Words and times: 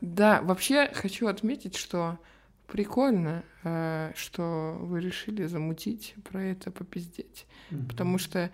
да, 0.00 0.40
вообще 0.42 0.90
хочу 0.94 1.26
отметить, 1.26 1.76
что 1.76 2.18
прикольно, 2.66 3.44
э, 3.64 4.12
что 4.16 4.76
вы 4.80 5.00
решили 5.00 5.46
замутить 5.46 6.14
про 6.28 6.42
это 6.42 6.70
попиздеть. 6.70 7.46
Mm-hmm. 7.70 7.88
Потому 7.88 8.18
что 8.18 8.50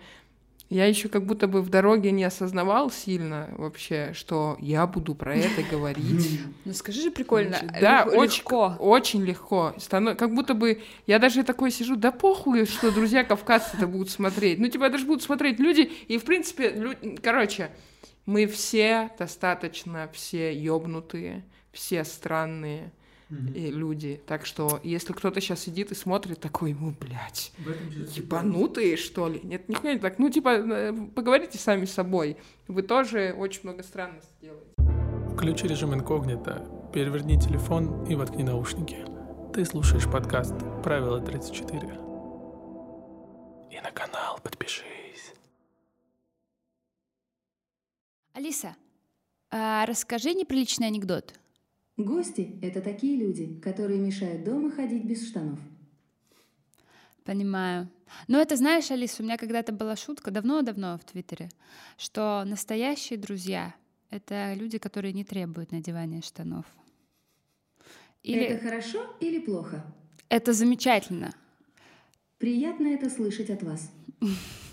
я 0.69 0.85
еще 0.87 1.07
как 1.07 1.25
будто 1.25 1.47
бы 1.47 1.61
в 1.61 1.69
дороге 1.69 2.11
не 2.11 2.23
осознавал 2.23 2.89
сильно 2.89 3.49
вообще, 3.57 4.11
что 4.15 4.57
я 4.59 4.87
буду 4.87 5.13
про 5.13 5.35
это 5.35 5.61
говорить. 5.71 6.41
Ну 6.65 6.73
скажи 6.73 7.01
же 7.01 7.11
прикольно. 7.11 7.57
Да, 7.79 8.05
очень 8.05 8.39
легко. 8.39 8.75
Очень 8.79 9.23
легко. 9.23 9.75
Как 9.89 10.33
будто 10.33 10.53
бы 10.55 10.81
я 11.05 11.19
даже 11.19 11.43
такой 11.43 11.69
сижу, 11.69 11.95
да 11.95 12.11
похуй, 12.11 12.65
что 12.65 12.91
друзья 12.91 13.23
кавказцы 13.23 13.77
это 13.77 13.87
будут 13.87 14.09
смотреть. 14.09 14.59
Ну 14.59 14.67
типа 14.67 14.89
даже 14.89 15.05
будут 15.05 15.21
смотреть 15.21 15.59
люди, 15.59 15.91
и 16.07 16.17
в 16.17 16.23
принципе, 16.23 16.97
короче, 17.21 17.69
мы 18.25 18.47
все 18.47 19.11
достаточно 19.17 20.09
все 20.13 20.55
ёбнутые, 20.55 21.43
все 21.71 22.03
странные 22.03 22.91
и 23.55 23.71
люди. 23.71 24.21
Так 24.27 24.45
что, 24.45 24.79
если 24.83 25.13
кто-то 25.13 25.41
сейчас 25.41 25.61
сидит 25.61 25.91
и 25.91 25.95
смотрит, 25.95 26.39
такой, 26.39 26.73
ну, 26.73 26.93
блядь, 26.99 27.51
ебанутые, 28.15 28.97
что 28.97 29.27
ли? 29.27 29.39
Нет, 29.43 29.69
нихуя 29.69 29.93
не 29.93 29.99
так. 29.99 30.19
Ну, 30.19 30.29
типа, 30.29 30.49
э, 30.49 30.93
поговорите 31.15 31.57
сами 31.57 31.85
с 31.85 31.93
собой. 31.93 32.37
Вы 32.67 32.83
тоже 32.83 33.33
очень 33.35 33.61
много 33.63 33.81
странностей 33.81 34.35
делаете. 34.41 34.73
Включи 35.33 35.67
режим 35.67 35.95
инкогнито, 35.95 36.67
переверни 36.93 37.39
телефон 37.39 38.05
и 38.05 38.15
воткни 38.15 38.43
наушники. 38.43 38.97
Ты 39.53 39.65
слушаешь 39.65 40.05
подкаст 40.05 40.53
«Правило 40.83 41.19
34». 41.19 41.87
И 43.71 43.81
на 43.81 43.91
канал 43.91 44.39
подпишись. 44.43 45.02
Алиса, 48.33 48.75
а 49.51 49.85
расскажи 49.85 50.33
неприличный 50.33 50.87
анекдот. 50.87 51.39
Гости– 51.97 52.57
это 52.63 52.81
такие 52.81 53.15
люди, 53.15 53.59
которые 53.59 53.99
мешают 53.99 54.43
дома 54.43 54.71
ходить 54.71 55.05
без 55.05 55.27
штанов. 55.27 55.59
Понимаю. 57.23 57.87
Но 58.27 58.41
это, 58.41 58.55
знаешь, 58.55 58.89
Алиса, 58.89 59.21
у 59.21 59.25
меня 59.25 59.37
когда-то 59.37 59.71
была 59.71 59.95
шутка 59.95 60.31
давно-давно 60.31 60.97
в 60.97 61.03
Твиттере, 61.03 61.49
что 61.97 62.43
настоящие 62.43 63.19
друзья— 63.19 63.75
это 64.09 64.55
люди, 64.55 64.79
которые 64.79 65.13
не 65.13 65.23
требуют 65.23 65.71
надевания 65.71 66.21
штанов. 66.21 66.65
Или... 68.23 68.45
Это 68.45 68.63
хорошо 68.63 69.15
или 69.19 69.37
плохо? 69.37 69.85
Это 70.29 70.53
замечательно. 70.53 71.35
Приятно 72.39 72.87
это 72.87 73.11
слышать 73.11 73.51
от 73.51 73.61
вас. 73.61 73.91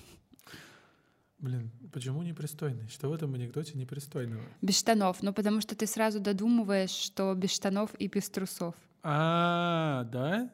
Блин, 1.41 1.71
почему 1.91 2.23
непристойный? 2.23 2.87
Что 2.89 3.09
в 3.09 3.15
этом 3.15 3.35
анекдоте 3.35 3.79
непристойного? 3.79 4.43
Без 4.61 4.79
штанов. 4.79 5.23
Ну, 5.23 5.33
потому 5.33 5.63
что 5.63 5.75
ты 5.75 5.87
сразу 5.87 6.21
додумываешь, 6.21 6.91
что 6.91 7.35
без 7.35 7.51
штанов 7.51 7.95
и 7.99 8.09
без 8.09 8.29
трусов. 8.29 8.75
А, 9.03 10.05
да? 10.13 10.51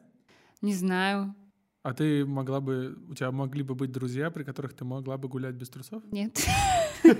Не 0.61 0.73
знаю. 0.73 1.35
А 1.83 1.93
ты 1.93 2.25
могла 2.25 2.61
бы... 2.61 2.97
У 3.09 3.15
тебя 3.15 3.31
могли 3.31 3.63
бы 3.63 3.75
быть 3.75 3.91
друзья, 3.91 4.31
при 4.31 4.43
которых 4.43 4.73
ты 4.73 4.85
могла 4.85 5.17
бы 5.17 5.27
гулять 5.27 5.55
без 5.55 5.69
трусов? 5.69 6.03
Нет. 6.11 6.41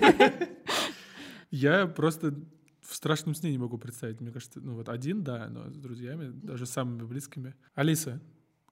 Я 1.52 1.88
просто 1.88 2.34
в 2.82 2.96
страшном 2.96 3.36
сне 3.36 3.52
не 3.52 3.58
могу 3.58 3.78
представить. 3.78 4.22
Мне 4.22 4.32
кажется, 4.32 4.62
ну 4.62 4.76
вот 4.76 4.88
один, 4.88 5.24
да, 5.24 5.50
но 5.50 5.70
с 5.70 5.78
друзьями, 5.78 6.32
даже 6.32 6.66
самыми 6.66 7.04
близкими. 7.04 7.54
Алиса, 7.76 8.22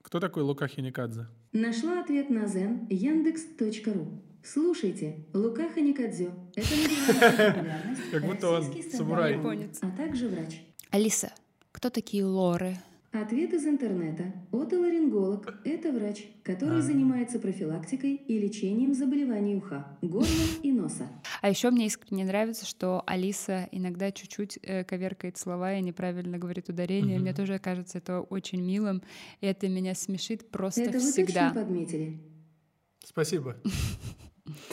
кто 0.01 0.21
такой 0.21 0.43
Лука 0.43 0.69
Хиникадзе? 0.69 1.27
Нашла 1.51 2.01
ответ 2.01 2.29
на 2.29 2.45
zen 2.45 2.87
yandex.ru. 2.87 4.21
Слушайте, 4.45 5.25
Лука 5.33 5.67
Ханикадзё. 5.73 6.29
Это 6.55 6.67
популярность. 7.55 8.11
Как 8.11 8.25
будто 8.25 8.49
он 8.51 8.63
самурай. 8.91 9.39
А 9.81 9.91
также 9.97 10.27
врач. 10.27 10.61
Алиса, 10.91 11.33
кто 11.71 11.89
такие 11.89 12.23
лоры? 12.23 12.77
Ответ 13.11 13.53
из 13.53 13.65
интернета. 13.65 14.33
Отоларинголог– 14.51 15.61
это 15.63 15.91
врач, 15.91 16.27
который 16.43 16.79
а. 16.79 16.81
занимается 16.81 17.39
профилактикой 17.39 18.15
и 18.15 18.37
лечением 18.37 18.93
заболеваний 18.93 19.55
уха, 19.55 19.97
горла 20.03 20.27
и 20.61 20.71
носа. 20.71 21.07
А 21.41 21.49
еще 21.49 21.71
мне 21.71 21.87
искренне 21.87 22.25
нравится, 22.25 22.67
что 22.67 23.01
Алиса 23.07 23.67
иногда 23.71 24.11
чуть-чуть 24.11 24.59
э, 24.61 24.83
коверкает 24.83 25.37
слова 25.37 25.73
и 25.73 25.81
неправильно 25.81 26.37
говорит 26.37 26.69
ударение. 26.69 27.15
Угу. 27.15 27.21
Мне 27.21 27.33
тоже 27.33 27.57
кажется 27.57 27.97
это 27.97 28.21
очень 28.21 28.61
милым, 28.61 29.01
и 29.41 29.47
это 29.47 29.69
меня 29.69 29.95
смешит 29.95 30.51
просто 30.51 30.81
это 30.81 30.99
всегда. 30.99 31.23
Это 31.23 31.31
вы 31.31 31.49
точно 31.49 31.61
подметили? 31.61 32.19
Спасибо. 33.05 33.55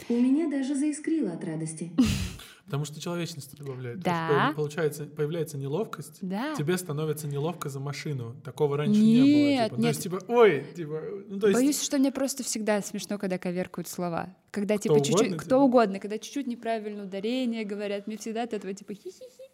У 0.09 0.15
меня 0.15 0.51
даже 0.51 0.75
заискрило 0.75 1.33
от 1.33 1.45
радости. 1.45 1.93
Потому 2.67 2.85
что 2.85 3.01
человечность 3.01 3.57
добавляет. 3.57 4.01
Да. 4.01 4.53
Получается, 4.55 5.05
появляется 5.05 5.59
неловкость. 5.59 6.19
Да. 6.21 6.55
Тебе 6.55 6.79
становится 6.79 7.27
неловко 7.27 7.69
за 7.69 7.81
машину. 7.81 8.37
Такого 8.45 8.77
раньше 8.77 9.01
нет, 9.01 9.25
не 9.25 9.31
было. 9.31 9.69
Типа. 9.69 9.75
Нет. 9.75 9.81
То 9.83 9.89
есть, 9.89 10.03
типа, 10.03 10.21
ой, 10.29 10.67
типа, 10.75 11.03
ну, 11.29 11.41
то 11.41 11.49
есть... 11.49 11.61
Боюсь, 11.61 11.83
что 11.83 11.99
мне 11.99 12.13
просто 12.13 12.43
всегда 12.45 12.81
смешно, 12.81 13.19
когда 13.19 13.39
коверкают 13.39 13.89
слова. 13.89 14.35
Когда, 14.51 14.79
кто 14.79 15.01
типа, 15.01 15.05
чуть-чуть... 15.05 15.37
Кто 15.39 15.63
угодно, 15.63 15.99
когда 15.99 16.19
чуть-чуть 16.19 16.47
неправильное 16.47 17.05
ударение 17.05 17.65
говорят, 17.65 18.07
мне 18.07 18.17
всегда 18.17 18.45
от 18.45 18.53
этого, 18.53 18.73
типа, 18.73 18.95
хи-хи-хи. 18.95 19.51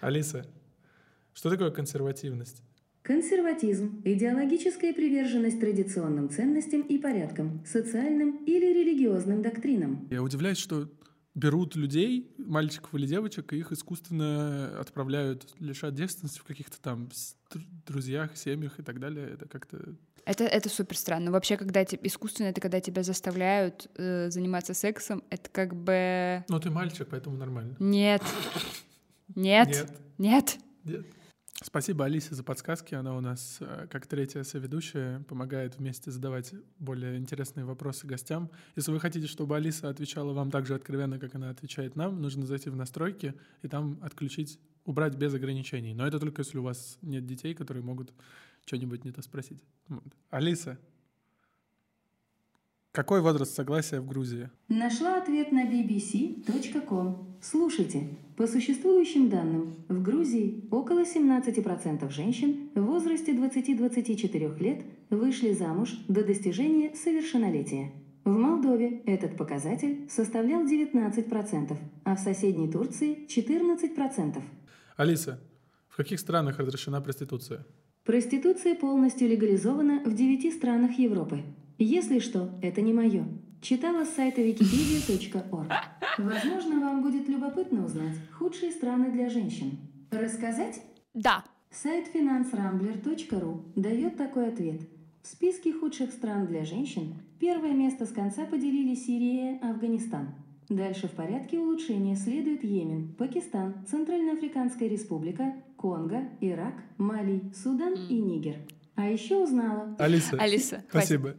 Алиса, 0.00 0.46
что 1.32 1.50
такое 1.50 1.70
консервативность? 1.70 2.62
Консерватизм– 3.02 4.00
идеологическая 4.04 4.94
приверженность 4.94 5.58
традиционным 5.58 6.30
ценностям 6.30 6.82
и 6.82 6.98
порядкам, 6.98 7.64
социальным 7.66 8.44
или 8.44 8.66
религиозным 8.66 9.42
доктринам. 9.42 10.06
Я 10.08 10.22
удивляюсь, 10.22 10.58
что 10.58 10.88
берут 11.34 11.74
людей, 11.74 12.32
мальчиков 12.38 12.94
или 12.94 13.06
девочек, 13.06 13.52
и 13.52 13.58
их 13.58 13.72
искусственно 13.72 14.78
отправляют, 14.78 15.52
лишать 15.58 15.96
девственности 15.96 16.38
в 16.38 16.44
каких-то 16.44 16.80
там 16.80 17.10
друзьях, 17.86 18.36
семьях 18.36 18.78
и 18.78 18.84
так 18.84 19.00
далее. 19.00 19.30
Это 19.32 19.48
как-то... 19.48 19.96
Это, 20.24 20.44
это 20.44 20.68
супер 20.68 20.96
странно. 20.96 21.32
Вообще, 21.32 21.56
когда 21.56 21.84
тебе 21.84 22.06
искусственно, 22.06 22.46
это 22.48 22.60
когда 22.60 22.80
тебя 22.80 23.02
заставляют 23.02 23.90
э, 23.96 24.30
заниматься 24.30 24.74
сексом, 24.74 25.24
это 25.28 25.50
как 25.50 25.74
бы... 25.74 26.44
Ну, 26.48 26.60
ты 26.60 26.70
мальчик, 26.70 27.08
поэтому 27.10 27.36
нормально. 27.36 27.74
Нет. 27.80 28.22
Нет. 29.34 29.88
Нет. 30.18 30.58
Нет. 30.84 31.04
Спасибо 31.60 32.06
Алисе 32.06 32.34
за 32.34 32.42
подсказки. 32.42 32.94
Она 32.94 33.16
у 33.16 33.20
нас, 33.20 33.58
э, 33.60 33.86
как 33.90 34.06
третья 34.06 34.42
соведущая, 34.42 35.20
помогает 35.20 35.78
вместе 35.78 36.10
задавать 36.10 36.54
более 36.78 37.18
интересные 37.18 37.64
вопросы 37.64 38.06
гостям. 38.06 38.50
Если 38.74 38.90
вы 38.90 38.98
хотите, 38.98 39.26
чтобы 39.26 39.56
Алиса 39.56 39.88
отвечала 39.88 40.32
вам 40.32 40.50
так 40.50 40.66
же 40.66 40.74
откровенно, 40.74 41.18
как 41.18 41.34
она 41.34 41.50
отвечает 41.50 41.94
нам, 41.94 42.20
нужно 42.20 42.46
зайти 42.46 42.70
в 42.70 42.76
настройки 42.76 43.34
и 43.62 43.68
там 43.68 43.98
отключить, 44.02 44.58
убрать 44.84 45.16
без 45.16 45.34
ограничений. 45.34 45.94
Но 45.94 46.06
это 46.06 46.18
только 46.18 46.40
если 46.40 46.58
у 46.58 46.62
вас 46.62 46.98
нет 47.02 47.26
детей, 47.26 47.54
которые 47.54 47.84
могут 47.84 48.12
что-нибудь 48.64 49.04
не 49.04 49.12
то 49.12 49.22
спросить. 49.22 49.62
Вот. 49.88 50.16
Алиса, 50.30 50.78
какой 52.92 53.22
возраст 53.22 53.54
согласия 53.54 54.00
в 54.00 54.06
Грузии? 54.06 54.50
Нашла 54.68 55.16
ответ 55.16 55.50
на 55.50 55.64
bbc.com. 55.64 57.38
Слушайте, 57.40 58.08
по 58.36 58.46
существующим 58.46 59.30
данным, 59.30 59.74
в 59.88 60.02
Грузии 60.02 60.64
около 60.70 61.02
17% 61.02 62.08
женщин 62.10 62.70
в 62.74 62.82
возрасте 62.82 63.32
20-24 63.32 64.58
лет 64.58 64.82
вышли 65.10 65.52
замуж 65.52 65.96
до 66.08 66.22
достижения 66.22 66.94
совершеннолетия. 66.94 67.92
В 68.24 68.30
Молдове 68.30 69.00
этот 69.06 69.36
показатель 69.36 70.08
составлял 70.08 70.64
19%, 70.64 71.76
а 72.04 72.14
в 72.14 72.20
соседней 72.20 72.70
Турции 72.70 73.26
14%. 73.26 74.40
Алиса, 74.96 75.40
в 75.88 75.96
каких 75.96 76.20
странах 76.20 76.58
разрешена 76.58 77.00
проституция? 77.00 77.66
Проституция 78.04 78.74
полностью 78.74 79.28
легализована 79.28 80.02
в 80.04 80.14
9 80.14 80.54
странах 80.54 80.98
Европы. 80.98 81.42
Если 81.82 82.20
что, 82.20 82.48
это 82.62 82.80
не 82.80 82.92
мое. 82.92 83.24
Читала 83.60 84.04
с 84.04 84.14
сайта 84.14 84.40
wikipedia.org. 84.40 85.68
Возможно, 86.16 86.78
вам 86.78 87.02
будет 87.02 87.28
любопытно 87.28 87.84
узнать 87.84 88.14
худшие 88.38 88.70
страны 88.70 89.10
для 89.10 89.28
женщин. 89.28 89.78
Рассказать? 90.12 90.80
Да. 91.12 91.44
Сайт 91.72 92.06
finansrambler.ru 92.14 93.62
дает 93.74 94.16
такой 94.16 94.46
ответ. 94.46 94.82
В 95.22 95.26
списке 95.26 95.72
худших 95.72 96.12
стран 96.12 96.46
для 96.46 96.64
женщин 96.64 97.14
первое 97.40 97.72
место 97.72 98.06
с 98.06 98.12
конца 98.12 98.46
поделили 98.46 98.94
Сирия, 98.94 99.58
Афганистан. 99.60 100.36
Дальше 100.68 101.08
в 101.08 101.12
порядке 101.12 101.58
улучшения 101.58 102.14
следует 102.14 102.62
Йемен, 102.62 103.12
Пакистан, 103.18 103.74
Центральноафриканская 103.90 104.88
республика, 104.88 105.52
Конго, 105.76 106.28
Ирак, 106.40 106.74
Мали, 106.96 107.42
Судан 107.60 107.94
и 108.08 108.20
Нигер. 108.20 108.58
А 108.94 109.08
еще 109.08 109.42
узнала... 109.42 109.96
Алиса. 109.98 110.36
Алиса. 110.38 110.84
Спасибо. 110.88 111.34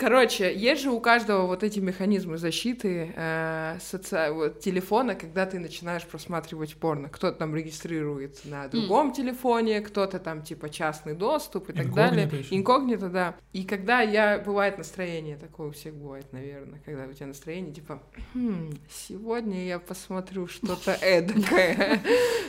Короче, 0.00 0.54
есть 0.56 0.82
же 0.82 0.90
у 0.90 0.98
каждого 0.98 1.46
вот 1.46 1.62
эти 1.62 1.78
механизмы 1.78 2.38
защиты 2.38 3.12
э, 3.14 3.76
соци... 3.82 4.30
вот, 4.32 4.60
телефона, 4.60 5.14
когда 5.14 5.44
ты 5.44 5.58
начинаешь 5.58 6.04
просматривать 6.04 6.74
порно. 6.76 7.10
Кто-то 7.10 7.36
там 7.36 7.54
регистрирует 7.54 8.40
на 8.46 8.66
другом 8.68 9.12
телефоне, 9.12 9.82
кто-то 9.82 10.18
там 10.18 10.40
типа 10.40 10.70
частный 10.70 11.12
доступ 11.12 11.68
и 11.68 11.74
так 11.74 11.84
Инкогнито 11.84 12.14
далее. 12.14 12.40
ещё. 12.40 12.56
Инкогнито, 12.56 13.08
да. 13.10 13.36
И 13.52 13.64
когда 13.64 14.00
я... 14.00 14.38
Бывает 14.38 14.78
настроение, 14.78 15.36
такое 15.36 15.68
у 15.68 15.72
всех 15.72 15.94
бывает, 15.94 16.32
наверное, 16.32 16.80
когда 16.82 17.04
у 17.04 17.12
тебя 17.12 17.26
настроение, 17.26 17.74
типа, 17.74 18.02
«Хм, 18.32 18.72
сегодня 18.90 19.66
я 19.66 19.78
посмотрю 19.78 20.46
что-то 20.46 20.92
эдакое, 20.92 22.00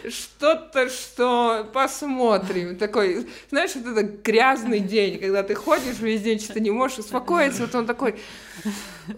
что-то, 0.09 0.87
что 0.89 1.69
посмотрим. 1.73 2.77
Такой, 2.77 3.27
знаешь, 3.49 3.75
вот 3.75 3.87
это 3.87 4.03
грязный 4.03 4.79
день, 4.79 5.19
когда 5.19 5.43
ты 5.43 5.53
ходишь 5.53 5.99
весь 5.99 6.21
день, 6.21 6.39
что-то 6.39 6.61
не 6.61 6.71
можешь 6.71 6.99
успокоиться, 6.99 7.40
вот 7.49 7.75
он 7.75 7.85
такой, 7.85 8.15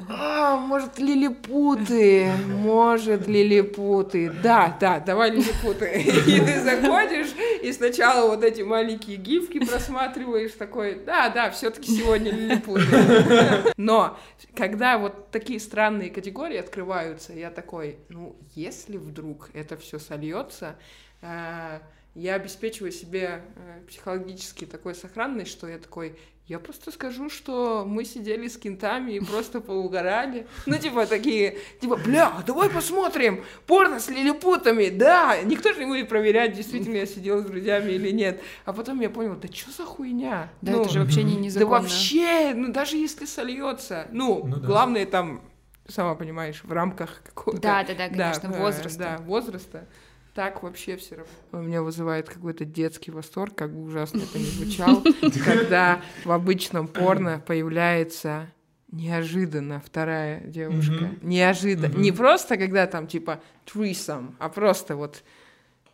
«А, 0.09 0.57
может, 0.57 0.99
лилипуты, 0.99 2.31
может, 2.47 3.27
лилипуты. 3.27 4.31
Да, 4.41 4.77
да, 4.79 4.99
давай 4.99 5.31
лилипуты. 5.31 6.01
И 6.01 6.39
ты 6.39 6.61
заходишь, 6.61 7.33
и 7.61 7.71
сначала 7.73 8.29
вот 8.29 8.43
эти 8.43 8.61
маленькие 8.61 9.17
гифки 9.17 9.63
просматриваешь, 9.65 10.53
такой, 10.53 10.95
да, 11.05 11.29
да, 11.29 11.51
все-таки 11.51 11.91
сегодня 11.91 12.31
лилипуты. 12.31 13.73
Но 13.77 14.17
когда 14.55 14.97
вот 14.97 15.31
такие 15.31 15.59
странные 15.59 16.09
категории 16.09 16.57
открываются, 16.57 17.33
я 17.33 17.49
такой, 17.49 17.97
ну, 18.09 18.35
если 18.55 18.97
вдруг 18.97 19.49
это 19.53 19.77
все 19.77 19.99
сольется, 19.99 20.75
э, 21.21 21.79
я 22.15 22.35
обеспечиваю 22.35 22.91
себе 22.91 23.43
э, 23.55 23.81
психологически 23.87 24.65
такой 24.65 24.93
сохранность, 24.95 25.51
что 25.51 25.67
я 25.67 25.77
такой, 25.79 26.15
я 26.47 26.59
просто 26.59 26.91
скажу, 26.91 27.29
что 27.29 27.85
мы 27.87 28.05
сидели 28.05 28.47
с 28.47 28.57
кентами 28.57 29.13
и 29.13 29.19
просто 29.19 29.61
поугорали. 29.61 30.45
Ну, 30.65 30.77
типа, 30.77 31.05
такие, 31.07 31.57
типа, 31.81 31.95
бля, 31.95 32.31
давай 32.45 32.69
посмотрим, 32.69 33.43
порно 33.65 33.99
с 33.99 34.09
лилипутами, 34.09 34.89
да. 34.89 35.41
Никто 35.41 35.73
же 35.73 35.79
не 35.79 35.85
будет 35.85 36.09
проверять, 36.09 36.53
действительно 36.53 36.97
я 36.97 37.05
сидела 37.05 37.41
с 37.41 37.45
друзьями 37.45 37.91
или 37.93 38.11
нет. 38.11 38.41
А 38.65 38.73
потом 38.73 38.99
я 38.99 39.09
понял, 39.09 39.35
да 39.35 39.47
что 39.47 39.71
за 39.71 39.85
хуйня? 39.85 40.51
Да, 40.61 40.73
Ну, 40.73 40.81
это 40.81 40.89
же 40.89 40.99
вообще 40.99 41.23
не 41.23 41.35
да 41.35 41.39
незаконно. 41.41 41.81
вообще, 41.81 42.53
ну 42.53 42.71
даже 42.71 42.97
если 42.97 43.25
сольется, 43.25 44.07
ну, 44.11 44.43
Ну 44.45 44.57
да. 44.57 44.67
главное 44.67 45.05
там, 45.05 45.41
сама 45.87 46.13
понимаешь, 46.15 46.61
в 46.63 46.71
рамках 46.71 47.23
какого-то... 47.23 47.61
Да, 47.61 47.83
да, 47.83 47.95
да, 47.95 48.09
конечно, 48.09 48.47
э, 48.53 48.59
возраста. 48.59 48.99
Да, 48.99 49.17
возраста. 49.23 49.87
Так 50.33 50.63
вообще 50.63 50.97
все 50.97 51.15
равно. 51.17 51.31
У 51.51 51.57
меня 51.57 51.83
вызывает 51.83 52.27
какой-то 52.27 52.65
детский 52.65 53.11
восторг, 53.11 53.53
как 53.55 53.71
бы 53.73 53.83
ужасно 53.83 54.17
это 54.21 54.39
ни 54.39 54.43
звучало, 54.43 55.03
когда 55.45 56.01
в 56.25 56.31
обычном 56.31 56.87
порно 56.87 57.43
появляется 57.45 58.51
неожиданно 58.91 59.81
вторая 59.85 60.41
девушка. 60.45 61.11
Неожиданно. 61.21 61.95
Не 61.97 62.11
просто 62.11 62.57
когда 62.57 62.87
там 62.87 63.07
типа 63.07 63.41
threesome, 63.65 64.33
а 64.39 64.49
просто 64.49 64.95
вот 64.95 65.23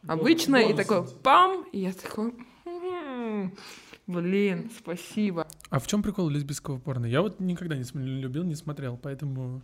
обычно 0.07 0.57
и 0.57 0.73
такой 0.73 1.05
пам, 1.23 1.65
и 1.71 1.79
я 1.79 1.91
такой, 1.93 2.33
«М, 2.65 3.53
блин, 4.07 4.71
спасибо. 4.77 5.47
А 5.69 5.79
в 5.79 5.87
чем 5.87 6.01
прикол 6.01 6.29
лесбийского 6.29 6.77
порно? 6.79 7.05
Я 7.05 7.21
вот 7.21 7.39
никогда 7.39 7.75
не 7.77 7.83
любил, 8.21 8.43
не 8.43 8.55
смотрел, 8.55 8.97
поэтому 8.97 9.61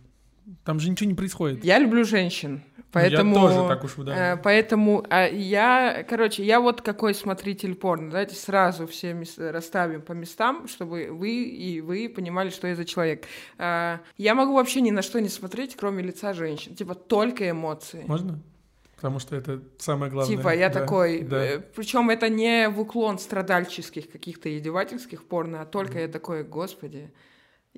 там 0.64 0.80
же 0.80 0.90
ничего 0.90 1.08
не 1.08 1.14
происходит. 1.14 1.64
Я 1.64 1.78
люблю 1.78 2.04
женщин, 2.04 2.62
поэтому... 2.92 3.34
Ну, 3.36 3.42
Я 3.48 3.54
тоже 3.56 3.68
так 3.68 3.84
уж 3.84 3.94
да. 4.06 4.32
Э, 4.34 4.36
Поэтому 4.36 5.04
а, 5.10 5.26
я, 5.26 6.04
короче, 6.08 6.44
я 6.44 6.60
вот 6.60 6.82
какой 6.82 7.14
смотритель 7.14 7.74
порно. 7.74 8.10
Давайте 8.10 8.34
сразу 8.36 8.86
все 8.86 9.12
мес- 9.12 9.38
расставим 9.38 10.02
по 10.02 10.12
местам, 10.12 10.68
чтобы 10.68 11.08
вы 11.10 11.30
и 11.44 11.80
вы 11.80 12.08
понимали, 12.08 12.50
что 12.50 12.68
я 12.68 12.76
за 12.76 12.84
человек. 12.84 13.24
А, 13.58 14.00
Я 14.16 14.34
могу 14.34 14.54
вообще 14.54 14.80
ни 14.80 14.90
на 14.90 15.02
что 15.02 15.20
не 15.20 15.28
смотреть, 15.28 15.76
кроме 15.76 16.02
лица 16.02 16.32
женщин. 16.32 16.74
Типа 16.74 16.94
только 16.94 17.50
эмоции. 17.50 18.04
Можно? 18.06 18.38
Потому 18.96 19.18
что 19.18 19.36
это 19.36 19.62
самое 19.78 20.10
главное. 20.10 20.36
Типа 20.36 20.54
я 20.54 20.68
Да, 20.70 20.80
такой, 20.80 21.20
да. 21.20 21.60
причем 21.74 22.08
это 22.08 22.28
не 22.30 22.68
в 22.70 22.80
уклон 22.80 23.18
страдальческих 23.18 24.10
каких-то 24.10 24.56
издевательских 24.56 25.24
порно, 25.24 25.60
а 25.60 25.66
только 25.66 25.98
я 26.00 26.08
такой, 26.08 26.44
господи, 26.44 27.10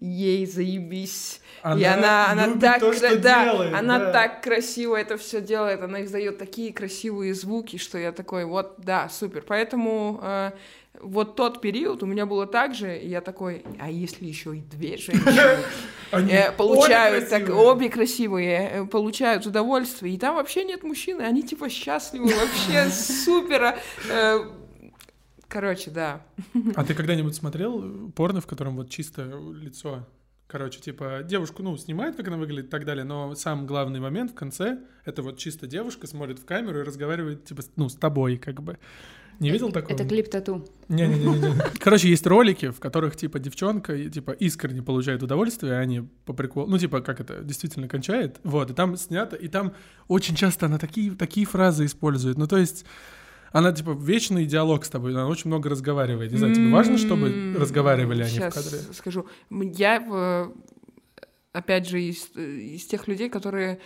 ей 0.01 0.47
заебись. 0.47 1.41
и 1.77 1.85
она, 1.85 2.31
она 2.31 2.57
так, 2.59 2.81
то, 2.81 2.93
что 2.93 3.19
да, 3.19 3.45
делает, 3.45 3.75
она 3.75 3.99
да. 3.99 4.13
так 4.13 4.43
красиво 4.43 4.97
это 4.97 5.17
все 5.17 5.41
делает, 5.41 5.83
она 5.83 6.05
издает 6.05 6.39
такие 6.39 6.73
красивые 6.73 7.35
звуки, 7.35 7.77
что 7.77 7.99
я 7.99 8.13
такой, 8.13 8.45
вот, 8.45 8.75
да, 8.79 9.09
супер. 9.09 9.45
Поэтому 9.47 10.21
э, 10.23 10.53
вот 11.01 11.37
тот 11.37 11.61
период 11.61 12.03
у 12.03 12.07
меня 12.07 12.27
было 12.27 12.47
так 12.47 12.75
же, 12.75 12.97
и 12.97 13.09
я 13.09 13.21
такой, 13.21 13.65
а 13.79 13.91
если 13.91 14.27
еще 14.27 14.57
и 14.57 14.61
две 14.61 14.97
женщины 14.97 15.59
э, 16.13 16.53
получают 16.53 17.29
так, 17.29 17.49
обе 17.49 17.89
красивые, 17.89 18.71
э, 18.73 18.85
получают 18.87 19.47
удовольствие, 19.47 20.15
и 20.15 20.19
там 20.19 20.37
вообще 20.37 20.65
нет 20.65 20.83
мужчины, 20.85 21.23
они 21.23 21.43
типа 21.43 21.69
счастливы, 21.69 22.33
вообще 22.35 22.89
супер. 22.91 23.77
Короче, 25.49 25.91
да. 25.91 26.23
А 26.77 26.85
ты 26.85 26.95
когда-нибудь 26.95 27.35
смотрел 27.35 28.11
порно, 28.11 28.41
в 28.41 28.47
котором 28.47 28.77
вот 28.77 28.91
чисто 28.91 29.23
лицо? 29.61 30.07
Короче, 30.47 30.81
типа, 30.81 31.23
девушку, 31.25 31.63
ну, 31.63 31.77
снимает, 31.77 32.17
как 32.17 32.29
она 32.29 32.39
выглядит 32.39 32.67
и 32.67 32.71
так 32.71 32.87
далее, 32.87 33.05
но 33.05 33.35
сам 33.35 33.67
главный 33.67 34.01
момент 34.01 34.31
в 34.31 34.35
конце— 34.35 34.79
это 35.05 35.23
вот 35.23 35.37
чисто 35.37 35.67
девушка 35.67 36.07
смотрит 36.07 36.39
в 36.39 36.47
камеру 36.47 36.81
и 36.81 36.85
разговаривает, 36.85 37.45
типа, 37.45 37.63
ну, 37.77 37.91
с 37.91 37.95
тобой, 37.95 38.39
как 38.39 38.63
бы. 38.63 38.79
Не 39.41 39.51
видел 39.51 39.71
такого? 39.71 39.95
Это 39.95 40.07
клип 40.07 40.31
тату. 40.31 40.67
Не-не-не. 40.89 41.55
Короче, 41.79 42.09
есть 42.09 42.27
ролики, 42.27 42.71
в 42.71 42.81
которых, 42.81 43.15
типа, 43.15 43.39
девчонка, 43.39 44.09
типа, 44.09 44.31
искренне 44.33 44.83
получает 44.83 45.23
удовольствие, 45.23 45.75
а 45.75 45.81
они 45.81 46.09
по 46.25 46.33
приколу... 46.33 46.67
Ну, 46.67 46.79
типа, 46.79 47.03
как 47.03 47.21
это, 47.21 47.45
действительно 47.45 47.87
кончает. 47.87 48.41
Вот, 48.43 48.71
и 48.71 48.75
там 48.75 48.97
снято, 48.97 49.37
и 49.37 49.49
там 49.49 49.75
очень 50.09 50.35
часто 50.35 50.65
она 50.67 50.79
такие, 50.79 51.11
такие 51.11 51.47
фразы 51.47 51.85
использует. 51.85 52.39
Ну, 52.39 52.47
то 52.47 52.57
есть... 52.57 52.85
Она, 53.53 53.73
типа, 53.73 53.91
вечный 53.99 54.45
диалог 54.47 54.85
с 54.85 54.91
тобой, 54.91 55.13
она 55.13 55.27
очень 55.27 55.49
много 55.49 55.69
разговаривает. 55.71 56.31
Не 56.33 56.39
знаю, 56.39 56.55
тебе 56.55 56.69
важно, 56.69 56.99
чтобы 56.99 57.29
М, 57.29 57.57
разговаривали 57.57 58.23
они 58.23 58.39
в 58.39 58.51
кадре? 58.55 58.79
скажу. 58.93 59.27
Я, 59.51 60.01
в- 60.01 60.53
опять 61.53 61.89
же, 61.89 62.01
из, 62.03 62.31
из 62.37 62.87
тех 62.87 63.09
людей, 63.09 63.29
которые 63.31 63.79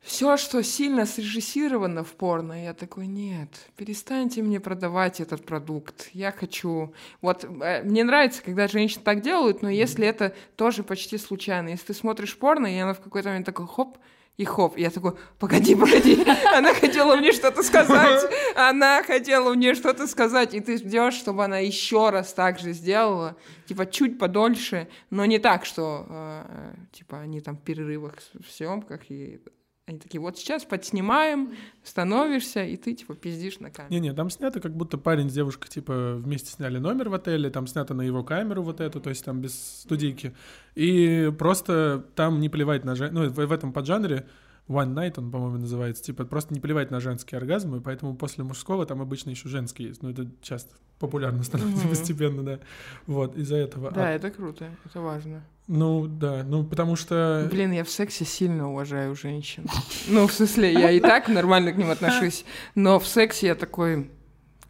все, 0.00 0.36
что 0.36 0.62
сильно 0.64 1.06
срежиссировано 1.06 2.02
в 2.02 2.12
порно, 2.14 2.64
я 2.64 2.74
такой, 2.74 3.06
нет, 3.06 3.48
перестаньте 3.76 4.42
мне 4.42 4.58
продавать 4.58 5.20
этот 5.20 5.44
продукт. 5.46 6.10
Я 6.12 6.32
хочу... 6.32 6.92
Вот 7.20 7.44
э, 7.44 7.82
мне 7.84 8.02
нравится, 8.02 8.42
когда 8.42 8.66
женщины 8.66 9.02
так 9.04 9.20
делают, 9.22 9.62
но 9.62 9.70
если 9.70 10.04
это 10.06 10.34
тоже 10.56 10.82
почти 10.82 11.18
случайно. 11.18 11.68
Если 11.68 11.86
ты 11.86 11.94
смотришь 11.94 12.36
порно, 12.36 12.66
и 12.66 12.78
она 12.78 12.94
в 12.94 13.00
какой-то 13.00 13.28
момент 13.28 13.46
такой, 13.46 13.66
хоп, 13.68 13.96
и 14.38 14.44
хоп. 14.44 14.78
Я 14.78 14.90
такой, 14.90 15.12
погоди, 15.38 15.74
погоди, 15.74 16.24
она 16.54 16.74
хотела 16.74 17.16
мне 17.16 17.32
что-то 17.32 17.62
сказать. 17.62 18.30
Она 18.56 19.02
хотела 19.02 19.54
мне 19.54 19.74
что-то 19.74 20.06
сказать, 20.06 20.54
и 20.54 20.60
ты 20.60 20.76
ждешь, 20.76 21.14
чтобы 21.14 21.44
она 21.44 21.58
еще 21.58 22.10
раз 22.10 22.32
так 22.34 22.58
же 22.58 22.72
сделала, 22.72 23.36
типа 23.66 23.86
чуть 23.86 24.18
подольше, 24.18 24.88
но 25.10 25.24
не 25.24 25.38
так, 25.38 25.64
что 25.64 26.06
э, 26.08 26.74
типа 26.92 27.20
они 27.20 27.40
там 27.40 27.56
в 27.56 27.62
перерывах 27.62 28.14
в 28.34 28.50
съемках 28.50 29.10
и 29.10 29.40
они 29.86 29.98
такие, 29.98 30.20
вот 30.20 30.38
сейчас 30.38 30.64
подснимаем, 30.64 31.52
становишься, 31.82 32.62
и 32.64 32.76
ты 32.76 32.94
типа 32.94 33.14
пиздишь 33.16 33.58
на 33.58 33.70
камеру. 33.70 33.92
Не-не, 33.92 34.12
там 34.14 34.30
снято, 34.30 34.60
как 34.60 34.76
будто 34.76 34.96
парень 34.96 35.28
с 35.28 35.32
девушкой, 35.32 35.68
типа, 35.68 36.14
вместе 36.14 36.50
сняли 36.52 36.78
номер 36.78 37.08
в 37.08 37.14
отеле, 37.14 37.50
там 37.50 37.66
снято 37.66 37.92
на 37.92 38.02
его 38.02 38.22
камеру 38.22 38.62
вот 38.62 38.80
эту, 38.80 39.00
то 39.00 39.10
есть 39.10 39.24
там 39.24 39.40
без 39.40 39.54
студийки. 39.80 40.34
И 40.76 41.32
просто 41.36 42.04
там 42.14 42.38
не 42.40 42.48
плевать 42.48 42.84
на... 42.84 42.94
жен- 42.94 43.12
Ну, 43.12 43.28
в, 43.28 43.34
в 43.34 43.52
этом 43.52 43.72
поджанре 43.72 44.28
One 44.68 44.94
Night 44.94 45.14
он, 45.16 45.32
по-моему, 45.32 45.58
называется. 45.58 46.04
Типа, 46.04 46.24
просто 46.26 46.54
не 46.54 46.60
плевать 46.60 46.92
на 46.92 47.00
женские 47.00 47.38
оргазмы, 47.38 47.80
поэтому 47.80 48.14
после 48.14 48.44
мужского 48.44 48.86
там 48.86 49.02
обычно 49.02 49.30
еще 49.30 49.48
женский 49.48 49.86
есть. 49.88 50.00
Ну, 50.02 50.10
это 50.10 50.30
часто 50.42 50.76
популярно 51.00 51.42
становится 51.42 51.80
Мгм. 51.80 51.88
постепенно, 51.88 52.42
да. 52.44 52.60
Вот, 53.08 53.36
из-за 53.36 53.56
этого. 53.56 53.90
Да, 53.90 54.06
А, 54.06 54.10
это 54.10 54.30
круто, 54.30 54.70
это 54.84 55.00
важно. 55.00 55.42
Ну, 55.72 56.06
да, 56.06 56.42
ну, 56.44 56.64
потому 56.64 56.96
что... 56.96 57.48
Блин, 57.50 57.72
я 57.72 57.82
в 57.82 57.88
сексе 57.88 58.26
сильно 58.26 58.70
уважаю 58.70 59.16
женщин. 59.16 59.66
Ну, 60.06 60.26
в 60.26 60.32
смысле, 60.32 60.70
я 60.72 60.90
и 60.90 61.00
так 61.00 61.28
нормально 61.28 61.72
к 61.72 61.76
ним 61.78 61.90
отношусь, 61.90 62.44
но 62.74 62.98
в 63.00 63.06
сексе 63.06 63.46
я 63.48 63.54
такой, 63.54 64.10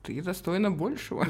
ты 0.04 0.22
достойна 0.22 0.70
большего. 0.70 1.26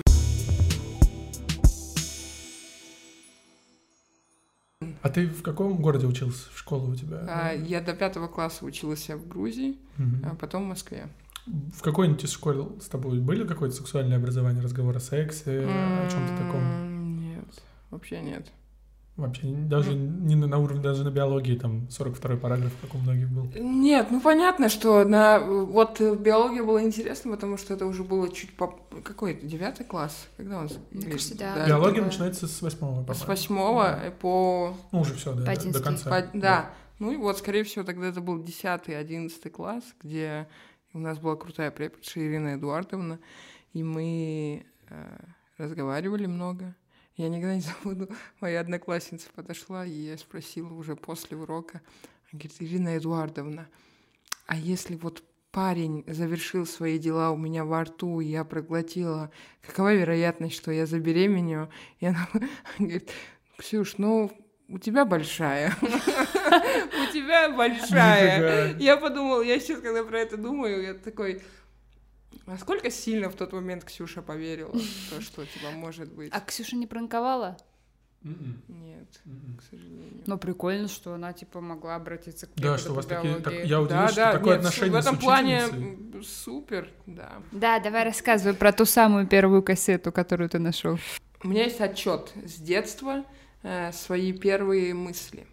А 5.00 5.08
ты 5.08 5.26
в 5.26 5.42
каком 5.42 5.80
городе 5.80 6.06
учился? 6.06 6.50
В 6.52 6.58
школу 6.58 6.92
у 6.92 6.94
тебя? 6.94 7.24
А, 7.28 7.52
Я 7.52 7.80
до 7.80 7.94
пятого 7.94 8.28
класса 8.28 8.64
училась 8.64 9.08
в 9.08 9.26
Грузии, 9.26 9.78
Мгм. 9.96 10.22
а 10.24 10.34
потом 10.34 10.64
в 10.64 10.68
Москве. 10.68 11.08
В 11.46 11.82
какой-нибудь 11.82 12.22
из 12.24 12.30
школ 12.30 12.78
с 12.80 12.88
тобой 12.88 13.18
были 13.20 13.46
какое-то 13.46 13.74
сексуальное 13.74 14.16
образование, 14.18 14.62
разговор 14.62 14.96
о 14.96 15.00
сексе, 15.00 15.64
о 15.66 16.08
чем-то 16.10 16.36
таком? 16.44 17.16
Нет, 17.20 17.62
вообще 17.90 18.20
нет. 18.20 18.46
Вообще, 19.16 19.46
даже 19.46 19.92
не 19.94 20.34
на, 20.36 20.46
на 20.46 20.58
уровне, 20.58 20.82
даже 20.82 21.04
на 21.04 21.10
биологии, 21.10 21.58
там, 21.58 21.86
42-й 21.90 22.38
параграф, 22.38 22.72
как 22.80 22.94
у 22.94 22.98
многих 22.98 23.28
был. 23.30 23.46
Нет, 23.54 24.06
ну 24.10 24.22
понятно, 24.22 24.70
что 24.70 25.04
на 25.04 25.38
вот 25.38 26.00
биология 26.00 26.62
была 26.64 26.82
интересна, 26.82 27.32
потому 27.32 27.58
что 27.58 27.74
это 27.74 27.84
уже 27.84 28.04
было 28.04 28.30
чуть 28.30 28.56
по... 28.56 28.68
Какой 29.04 29.32
это, 29.34 29.46
девятый 29.46 29.84
класс? 29.84 30.28
Когда 30.38 30.60
он... 30.60 30.70
Мне 30.92 31.04
кажется, 31.10 31.36
да. 31.36 31.66
Биология 31.68 32.00
было- 32.00 32.06
начинается 32.06 32.48
с 32.48 32.62
восьмого, 32.62 33.02
С 33.02 33.04
по-моему. 33.04 33.26
восьмого 33.26 33.98
по... 34.18 34.76
Ну, 34.92 35.00
уже 35.00 35.14
все, 35.14 35.34
да, 35.34 35.44
По 35.44 35.54
до, 35.54 35.54
до 35.56 35.60
11. 35.60 35.82
конца. 35.84 36.10
по- 36.10 36.38
Да. 36.38 36.70
Ну 36.98 37.12
и 37.12 37.16
вот, 37.16 37.36
скорее 37.36 37.64
всего, 37.64 37.84
тогда 37.84 38.06
это 38.06 38.22
был 38.22 38.42
десятый, 38.42 38.98
одиннадцатый 38.98 39.50
класс, 39.50 39.82
где 40.02 40.48
у 40.94 40.98
нас 40.98 41.18
была 41.18 41.36
крутая 41.36 41.70
преподша 41.70 42.20
Ирина 42.20 42.54
Эдуардовна, 42.54 43.18
и 43.74 43.82
мы 43.82 44.64
э, 44.88 45.18
разговаривали 45.58 46.24
много. 46.26 46.74
Я 47.16 47.28
никогда 47.28 47.54
не 47.54 47.60
забуду, 47.60 48.08
моя 48.40 48.60
одноклассница 48.60 49.28
подошла, 49.34 49.84
и 49.84 49.90
я 49.90 50.18
спросила 50.18 50.72
уже 50.72 50.96
после 50.96 51.36
урока, 51.36 51.82
она 52.30 52.38
говорит, 52.40 52.52
Ирина 52.60 52.96
Эдуардовна, 52.96 53.68
а 54.46 54.56
если 54.56 54.96
вот 54.96 55.22
парень 55.50 56.02
завершил 56.06 56.64
свои 56.66 56.98
дела 56.98 57.30
у 57.30 57.36
меня 57.36 57.64
во 57.64 57.84
рту, 57.84 58.20
и 58.20 58.26
я 58.26 58.44
проглотила, 58.44 59.30
какова 59.60 59.94
вероятность, 59.94 60.56
что 60.56 60.72
я 60.72 60.86
забеременею? 60.86 61.70
И 62.00 62.06
она 62.06 62.26
говорит, 62.78 63.10
Ксюш, 63.58 63.98
ну, 63.98 64.32
у 64.68 64.78
тебя 64.78 65.04
большая. 65.04 65.76
У 65.82 67.12
тебя 67.12 67.50
большая. 67.50 68.74
Я 68.78 68.96
подумал, 68.96 69.42
я 69.42 69.60
сейчас, 69.60 69.80
когда 69.80 70.02
про 70.02 70.20
это 70.20 70.38
думаю, 70.38 70.82
я 70.82 70.94
такой, 70.94 71.42
насколько 72.46 72.90
сильно 72.90 73.28
в 73.30 73.34
тот 73.34 73.52
момент 73.52 73.84
Ксюша 73.84 74.22
поверила, 74.22 74.72
в 74.72 75.10
то, 75.10 75.20
что 75.20 75.44
типа 75.46 75.70
может 75.72 76.12
быть. 76.12 76.32
А 76.32 76.40
Ксюша 76.40 76.76
не 76.76 76.86
пранковала? 76.86 77.56
Мгм. 78.22 78.62
Нет, 78.68 79.20
Мгм. 79.24 79.58
к 79.58 79.62
сожалению. 79.68 80.22
Ну, 80.26 80.38
прикольно, 80.38 80.86
что 80.86 81.14
она, 81.14 81.32
типа, 81.32 81.60
могла 81.60 81.96
обратиться 81.96 82.46
к 82.46 82.50
Да, 82.54 82.78
что 82.78 82.92
у 82.92 82.94
вас 82.94 83.06
такие... 83.06 83.40
так- 83.40 83.52
я 83.64 83.80
удивился, 83.80 84.12
что 84.12 84.32
такое 84.32 84.56
нет, 84.56 84.66
отношение 84.66 84.92
в 84.92 84.96
этом 84.96 85.16
с 85.16 85.18
плане 85.20 85.62
супер, 86.22 86.88
да. 87.06 87.32
Да, 87.50 87.80
давай 87.80 88.04
рассказывай 88.04 88.54
про 88.54 88.72
ту 88.72 88.84
самую 88.84 89.26
первую 89.26 89.62
кассету, 89.62 90.12
которую 90.12 90.48
ты 90.48 90.60
нашел. 90.60 90.98
У 91.42 91.48
меня 91.48 91.64
есть 91.64 91.80
отчет 91.80 92.32
с 92.44 92.60
детства, 92.60 93.24
э, 93.64 93.90
свои 93.92 94.32
первые 94.32 94.94
мысли. 94.94 95.46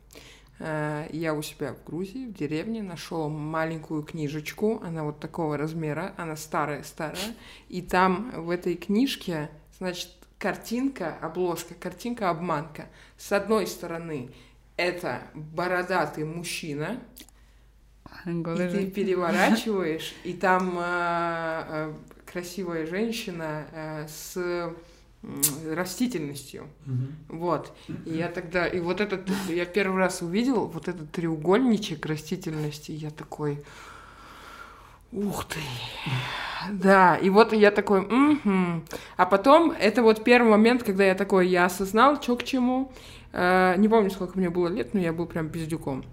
Э, 0.60 1.08
я 1.12 1.34
у 1.34 1.42
себя 1.42 1.74
в 1.74 1.84
Грузии, 1.86 2.28
в 2.28 2.34
деревне, 2.34 2.84
нашел 2.84 3.30
маленькую 3.30 4.04
книжечку, 4.04 4.82
она 4.84 5.04
вот 5.04 5.20
такого 5.20 5.58
размера, 5.58 6.14
она 6.18 6.36
старая-старая, 6.36 7.34
и 7.70 7.82
там 7.82 8.32
в 8.36 8.50
этой 8.50 8.76
книжке, 8.76 9.50
значит, 9.78 10.10
картинка, 10.38 11.18
обложка, 11.22 11.76
картинка-обманка. 11.76 12.88
С 13.18 13.32
одной 13.32 13.68
стороны, 13.68 14.32
это 14.76 15.22
бородатый 15.34 16.26
мужчина, 16.26 17.00
и 18.26 18.44
ты 18.44 18.92
переворачиваешь, 18.92 20.14
и 20.26 20.34
там 20.34 20.78
а, 20.78 21.66
а, 21.70 21.96
красивая 22.26 22.86
женщина 22.86 24.08
с 24.10 24.74
растительностью. 25.76 26.68
Мгм. 26.86 27.16
Вот. 27.30 27.74
И 28.06 28.12
я 28.12 28.30
тогда, 28.30 28.68
и 28.68 28.80
вот 28.80 29.02
этот, 29.02 29.30
я 29.50 29.66
первый 29.66 29.98
раз 29.98 30.22
увидел 30.22 30.68
вот 30.68 30.88
этот 30.88 31.12
треугольничек 31.12 32.06
растительности, 32.06 32.92
я 32.92 33.10
такой, 33.10 33.64
ух 35.12 35.46
ты. 35.46 35.60
Да, 36.72 37.16
и 37.16 37.30
вот 37.30 37.54
я 37.54 37.72
такой, 37.72 38.02
«Мгм». 38.02 38.84
а 39.18 39.26
потом, 39.26 39.72
это 39.72 40.04
вот 40.04 40.24
первый 40.24 40.52
момент, 40.52 40.84
когда 40.84 41.06
я 41.06 41.16
такой, 41.16 41.48
я 41.48 41.66
осознал, 41.66 42.22
что 42.22 42.36
к 42.36 42.44
чему. 42.44 42.92
Э, 43.32 43.76
Не 43.78 43.88
помню, 43.88 44.10
сколько 44.12 44.38
мне 44.38 44.50
было 44.50 44.68
лет, 44.68 44.94
но 44.94 45.00
я 45.00 45.14
был 45.14 45.26
прям 45.26 45.50
пиздюком. 45.50 46.04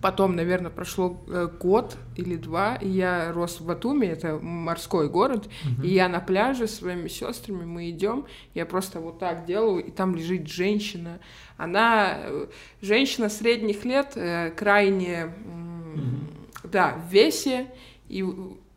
Потом, 0.00 0.36
наверное, 0.36 0.70
прошло 0.70 1.20
э, 1.26 1.48
год 1.60 1.96
или 2.16 2.36
два, 2.36 2.76
и 2.76 2.88
я 2.88 3.32
рос 3.32 3.60
в 3.60 3.66
Батуми, 3.66 4.06
это 4.06 4.38
морской 4.40 5.08
город, 5.08 5.48
Мгм. 5.64 5.82
и 5.82 5.88
я 5.88 6.08
на 6.08 6.20
пляже 6.20 6.68
с 6.68 6.76
своими 6.76 7.08
сестрами, 7.08 7.64
мы 7.64 7.90
идем, 7.90 8.26
я 8.54 8.64
просто 8.66 9.00
вот 9.00 9.18
так 9.18 9.44
делаю, 9.46 9.84
и 9.84 9.90
там 9.90 10.14
лежит 10.14 10.46
женщина. 10.48 11.18
Она 11.56 12.16
э, 12.18 12.46
женщина 12.80 13.28
средних 13.28 13.84
лет, 13.84 14.12
э, 14.14 14.50
крайне, 14.50 15.32
Мгм. 15.44 16.28
да, 16.64 16.94
в 17.08 17.12
весе, 17.12 17.66
и 18.08 18.24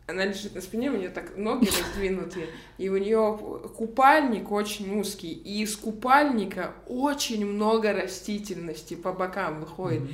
она 0.08 0.24
лежит 0.26 0.54
на 0.54 0.60
спине, 0.60 0.90
у 0.90 0.96
нее 0.96 1.08
так 1.10 1.36
ноги 1.36 1.66
раздвинуты, 1.66 2.46
и 2.78 2.88
у 2.88 2.96
нее 2.96 3.38
купальник 3.76 4.50
очень 4.50 4.98
узкий, 4.98 5.32
и 5.32 5.62
из 5.62 5.76
купальника 5.76 6.72
очень 6.88 7.46
много 7.46 7.92
растительности 7.92 8.94
по 8.94 9.12
бокам 9.12 9.60
выходит 9.60 10.02
Мгм. 10.02 10.10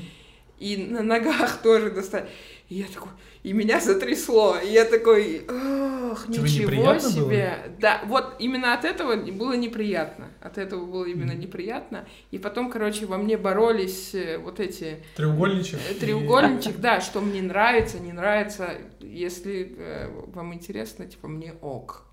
И 0.60 0.76
на 0.76 1.02
ногах 1.02 1.62
тоже 1.62 1.90
достать. 1.90 2.28
И 2.68 2.74
я 2.76 2.86
такой, 2.86 3.08
и 3.44 3.52
меня 3.54 3.80
затрясло, 3.80 4.58
и 4.58 4.70
я 4.70 4.84
такой, 4.84 5.42
ох, 5.48 6.26
Тебе 6.26 6.42
ничего 6.42 6.98
себе. 6.98 7.72
Да, 7.80 8.02
вот 8.04 8.34
именно 8.40 8.74
от 8.74 8.84
этого 8.84 9.16
было 9.16 9.54
неприятно, 9.54 10.28
от 10.42 10.58
этого 10.58 10.84
было 10.84 11.06
именно 11.06 11.32
Мгм. 11.32 11.40
неприятно. 11.40 12.06
И 12.30 12.38
потом, 12.38 12.70
короче, 12.70 13.06
во 13.06 13.16
мне 13.16 13.38
боролись 13.38 14.14
э, 14.14 14.36
вот 14.38 14.60
эти 14.60 15.02
Треугольничек. 15.16 15.78
э, 15.88 15.94
и- 15.94 15.98
треугольничек, 16.00 16.76
да, 16.78 17.00
что 17.00 17.20
мне 17.22 17.40
нравится, 17.40 17.98
не 18.00 18.12
нравится. 18.12 18.70
Если 19.00 19.74
э, 19.78 20.08
вам 20.34 20.52
интересно, 20.52 21.06
типа, 21.06 21.28
мне 21.28 21.54
ок. 21.62 22.04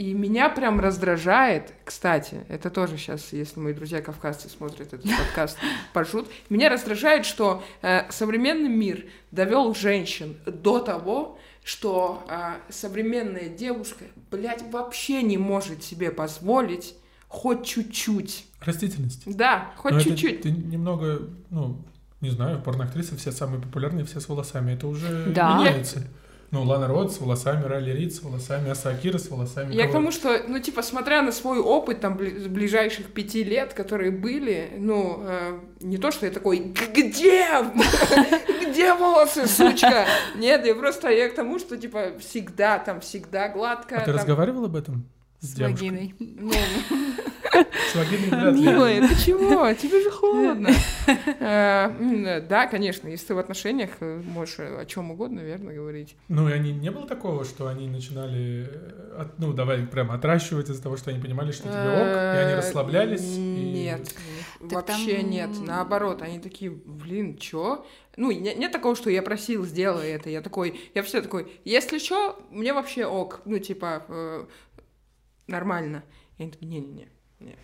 И 0.00 0.14
меня 0.14 0.48
прям 0.48 0.80
раздражает, 0.80 1.74
кстати, 1.84 2.46
это 2.48 2.70
тоже 2.70 2.96
сейчас, 2.96 3.34
если 3.34 3.60
мои 3.60 3.74
друзья 3.74 4.00
кавказцы 4.00 4.48
смотрят 4.48 4.94
этот 4.94 5.02
подкаст, 5.02 5.58
пошут, 5.92 6.26
меня 6.48 6.70
раздражает, 6.70 7.26
что 7.26 7.62
э, 7.82 8.10
современный 8.10 8.70
мир 8.70 9.04
довел 9.30 9.74
женщин 9.74 10.38
до 10.46 10.78
того, 10.78 11.38
что 11.62 12.24
э, 12.30 12.72
современная 12.72 13.50
девушка, 13.50 14.06
блядь, 14.30 14.62
вообще 14.72 15.20
не 15.20 15.36
может 15.36 15.84
себе 15.84 16.10
позволить 16.10 16.94
хоть 17.28 17.66
чуть-чуть. 17.66 18.46
Растительность. 18.60 19.24
Да, 19.26 19.70
хоть 19.76 19.92
Но 19.92 19.98
это 19.98 20.08
чуть-чуть. 20.08 20.40
ты 20.40 20.50
немного, 20.50 21.28
ну, 21.50 21.76
не 22.22 22.30
знаю, 22.30 22.62
порноактрисы 22.62 23.18
все 23.18 23.32
самые 23.32 23.60
популярные, 23.60 24.06
все 24.06 24.18
с 24.18 24.30
волосами. 24.30 24.72
Это 24.72 24.86
уже 24.86 25.26
Да. 25.26 25.58
меняется. 25.58 26.04
Ну, 26.52 26.64
Лана 26.64 26.88
Рот 26.88 27.12
с 27.12 27.20
волосами, 27.20 27.64
Ралли 27.64 27.92
Рид 27.92 28.12
с 28.12 28.22
волосами, 28.22 28.70
Аса 28.70 28.90
Акира 28.90 29.18
с 29.18 29.30
волосами. 29.30 29.72
Я 29.72 29.86
к 29.86 29.92
тому, 29.92 30.10
что, 30.10 30.42
ну, 30.48 30.58
типа, 30.58 30.82
смотря 30.82 31.22
на 31.22 31.30
свой 31.30 31.60
опыт, 31.60 32.00
там, 32.00 32.16
бли- 32.18 32.48
ближайших 32.48 33.12
пяти 33.12 33.44
лет, 33.44 33.72
которые 33.72 34.10
были, 34.10 34.72
ну, 34.76 35.20
э, 35.22 35.58
не 35.80 35.96
то, 35.96 36.10
что 36.10 36.26
я 36.26 36.32
такой, 36.32 36.58
«Г- 36.58 36.86
где? 36.92 37.46
Где 38.68 38.94
волосы, 38.94 39.46
сучка? 39.46 40.06
Нет, 40.36 40.66
я 40.66 40.74
просто, 40.74 41.08
я 41.10 41.28
к 41.28 41.34
тому, 41.36 41.58
что, 41.60 41.76
типа, 41.76 42.12
всегда, 42.18 42.78
там, 42.80 43.00
всегда 43.00 43.48
гладко. 43.48 43.98
А 43.98 44.04
ты 44.04 44.12
разговаривал 44.12 44.64
об 44.64 44.74
этом? 44.74 45.04
С 45.40 45.54
девушкой? 45.54 45.88
вагиной. 45.90 46.14
ну, 46.18 46.52
С 46.52 47.94
вагиной. 47.94 48.52
Милая, 48.60 49.08
ты 49.08 49.14
чего? 49.24 49.72
Тебе 49.74 50.02
же 50.02 50.10
холодно. 50.10 50.68
Э, 51.40 51.90
м, 51.98 52.46
Да, 52.46 52.66
конечно, 52.66 53.08
если 53.08 53.28
ты 53.28 53.34
в 53.34 53.38
отношениях, 53.38 53.90
э, 54.00 54.20
можешь 54.24 54.58
о 54.60 54.84
чем 54.86 55.10
угодно, 55.10 55.40
верно, 55.40 55.72
говорить. 55.72 56.14
Ну, 56.28 56.48
и 56.48 56.52
они 56.52 56.72
не 56.72 56.90
было 56.90 57.06
такого, 57.06 57.44
что 57.44 57.68
они 57.68 57.88
начинали, 57.88 58.68
э, 58.70 59.24
ну, 59.38 59.52
давай 59.52 59.78
прям 59.86 60.10
отращивать 60.10 60.68
из-за 60.68 60.82
того, 60.82 60.96
что 60.96 61.10
они 61.10 61.20
понимали, 61.20 61.52
что 61.52 61.62
тебе 61.64 61.72
ок, 61.88 62.06
и 62.36 62.38
они 62.44 62.52
Э, 62.52 62.56
расслаблялись. 62.58 63.36
Нет, 63.36 64.14
вообще 64.60 65.22
нет. 65.22 65.50
Наоборот, 65.66 66.22
они 66.22 66.38
такие, 66.38 66.70
блин, 66.70 67.36
чё? 67.38 67.84
Ну, 68.16 68.30
не- 68.30 68.54
нет 68.54 68.72
такого, 68.72 68.94
что 68.96 69.08
я 69.08 69.22
просил, 69.22 69.64
сделай 69.64 70.10
это. 70.10 70.28
Я 70.30 70.42
такой, 70.42 70.78
я 70.94 71.02
все 71.02 71.22
такой, 71.22 71.50
если 71.64 71.98
что, 71.98 72.38
мне 72.50 72.74
вообще 72.74 73.06
ок. 73.06 73.40
Ну, 73.46 73.58
типа, 73.58 74.02
э, 74.08 74.44
нормально. 75.50 76.02
И 76.38 76.42
они 76.42 76.52
такие, 76.52 76.66
не-не-не. 76.66 77.08
не». 77.40 77.56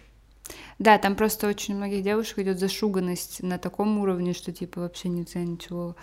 Да, 0.78 0.98
там 0.98 1.16
просто 1.16 1.48
очень 1.48 1.74
у 1.74 1.78
многих 1.78 2.02
девушек 2.02 2.38
идет 2.38 2.58
зашуганность 2.58 3.42
на 3.42 3.58
таком 3.58 3.98
уровне, 3.98 4.32
что 4.32 4.52
типа 4.52 4.80
вообще 4.80 5.08
не 5.08 5.24
ценят 5.24 5.48
ничего. 5.48 5.96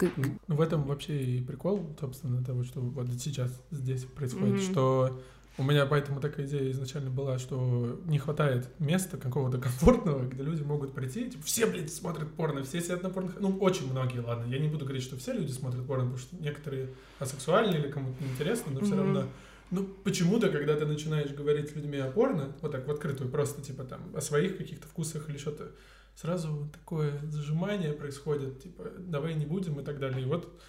Ну, 0.00 0.38
в 0.46 0.60
этом 0.60 0.84
вообще 0.84 1.20
и 1.22 1.40
прикол, 1.40 1.84
собственно, 2.00 2.42
того, 2.44 2.62
что 2.64 2.80
вот 2.80 3.08
сейчас 3.18 3.50
здесь 3.70 4.04
происходит, 4.04 4.54
Мгм. 4.56 4.62
что 4.62 5.20
у 5.58 5.64
меня 5.64 5.86
поэтому 5.86 6.20
такая 6.20 6.46
идея 6.46 6.70
изначально 6.70 7.10
была, 7.10 7.38
что 7.38 8.00
не 8.06 8.18
хватает 8.18 8.68
места 8.78 9.16
какого-то 9.16 9.58
комфортного, 9.58 10.24
где 10.24 10.44
люди 10.44 10.62
могут 10.62 10.94
прийти, 10.94 11.28
типа, 11.28 11.42
все, 11.44 11.66
блядь, 11.66 11.92
смотрят 11.92 12.32
порно, 12.34 12.62
все 12.62 12.80
сидят 12.80 13.02
на 13.02 13.10
порно, 13.10 13.32
ну, 13.40 13.58
очень 13.58 13.90
многие, 13.90 14.20
ладно, 14.20 14.44
я 14.48 14.60
не 14.60 14.68
буду 14.68 14.84
говорить, 14.84 15.02
что 15.02 15.16
все 15.16 15.32
люди 15.32 15.50
смотрят 15.50 15.84
порно, 15.84 16.04
потому 16.04 16.18
что 16.18 16.36
некоторые 16.36 16.90
асексуальны 17.18 17.74
или 17.74 17.90
кому-то 17.90 18.22
неинтересно, 18.22 18.70
но 18.70 18.80
все 18.82 18.94
Мгм. 18.94 18.98
равно, 19.04 19.28
ну, 19.70 19.84
почему-то, 19.84 20.48
когда 20.50 20.74
ты 20.76 20.86
начинаешь 20.86 21.30
говорить 21.30 21.70
с 21.70 21.74
людьми 21.74 21.98
о 21.98 22.10
порно, 22.10 22.52
вот 22.62 22.72
так 22.72 22.86
в 22.86 22.90
открытую, 22.90 23.30
просто, 23.30 23.60
типа, 23.62 23.84
там, 23.84 24.00
о 24.14 24.20
своих 24.20 24.56
каких-то 24.58 24.86
вкусах 24.88 25.28
или 25.28 25.38
что-то, 25.38 25.72
сразу 26.16 26.68
такое 26.72 27.18
зажимание 27.30 27.92
происходит, 27.92 28.62
типа, 28.62 28.84
давай 28.98 29.34
не 29.34 29.46
будем 29.46 29.78
и 29.80 29.84
так 29.84 29.98
далее. 29.98 30.22
И 30.22 30.24
вот 30.24 30.60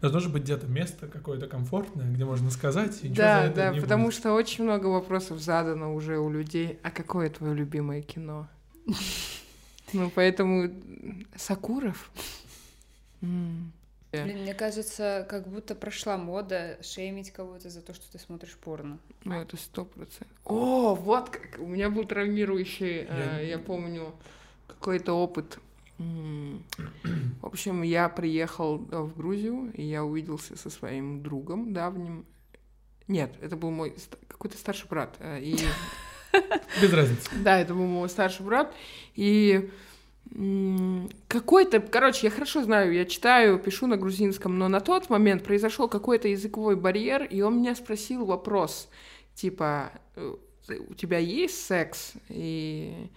должно 0.00 0.20
же 0.20 0.28
быть 0.28 0.42
где-то 0.42 0.66
место 0.66 1.06
какое-то 1.06 1.46
комфортное, 1.46 2.10
где 2.12 2.24
можно 2.24 2.50
сказать, 2.50 2.98
и 3.02 3.08
Да, 3.08 3.42
за 3.42 3.46
это 3.48 3.56
да, 3.56 3.70
не 3.74 3.80
потому 3.80 4.06
будет. 4.06 4.14
что 4.14 4.32
очень 4.32 4.64
много 4.64 4.86
вопросов 4.86 5.40
задано 5.40 5.94
уже 5.94 6.18
у 6.18 6.30
людей. 6.30 6.78
А 6.82 6.90
какое 6.90 7.30
твое 7.30 7.54
любимое 7.54 8.02
кино? 8.02 8.48
Ну, 9.94 10.12
поэтому 10.14 10.70
Сакуров. 11.34 12.10
Блин, 14.10 14.38
мне 14.42 14.54
кажется, 14.54 15.26
как 15.28 15.46
будто 15.48 15.74
прошла 15.74 16.16
мода 16.16 16.78
шеймить 16.82 17.30
кого-то 17.30 17.68
за 17.68 17.82
то, 17.82 17.92
что 17.92 18.10
ты 18.10 18.18
смотришь 18.18 18.56
порно. 18.56 18.98
Ну, 19.24 19.34
это 19.40 19.56
сто 19.58 19.84
процентов. 19.84 20.34
О, 20.44 20.94
вот 20.94 21.28
как. 21.30 21.58
У 21.58 21.66
меня 21.66 21.90
был 21.90 22.04
травмирующий, 22.04 23.02
Я- 23.02 23.40
э, 23.40 23.48
я 23.48 23.58
помню, 23.58 24.14
какой-то 24.66 25.12
опыт. 25.12 25.58
В 25.98 27.46
общем, 27.46 27.82
я 27.82 28.08
приехал 28.08 28.86
э, 28.90 28.98
в 29.00 29.16
Грузию, 29.16 29.72
и 29.74 29.82
я 29.82 30.04
увиделся 30.04 30.56
со 30.56 30.70
своим 30.70 31.22
другом 31.22 31.72
давним. 31.72 32.24
Нет, 33.08 33.34
это 33.42 33.56
был 33.56 33.70
мой 33.70 33.94
какой-то 34.28 34.56
старший 34.56 34.88
брат. 34.88 35.16
э, 35.18 35.40
И 35.42 35.56
Без 36.80 36.92
разницы. 36.92 37.28
да, 37.42 37.58
это 37.60 37.74
был 37.74 37.86
мой 37.86 38.08
старший 38.08 38.44
брат. 38.46 38.72
И 39.14 39.70
какой-то, 41.28 41.80
короче, 41.80 42.26
я 42.26 42.30
хорошо 42.30 42.62
знаю, 42.62 42.92
я 42.92 43.04
читаю, 43.04 43.58
пишу 43.58 43.86
на 43.86 43.96
грузинском, 43.96 44.58
но 44.58 44.68
на 44.68 44.80
тот 44.80 45.10
момент 45.10 45.44
произошел 45.44 45.88
какой-то 45.88 46.28
языковой 46.28 46.76
барьер, 46.76 47.24
и 47.24 47.40
он 47.40 47.58
меня 47.58 47.74
спросил 47.74 48.24
вопрос, 48.26 48.88
типа, 49.34 49.92
э, 50.16 50.34
у 50.88 50.94
тебя 50.94 51.18
есть 51.18 51.64
секс? 51.64 52.12
И 52.28 53.08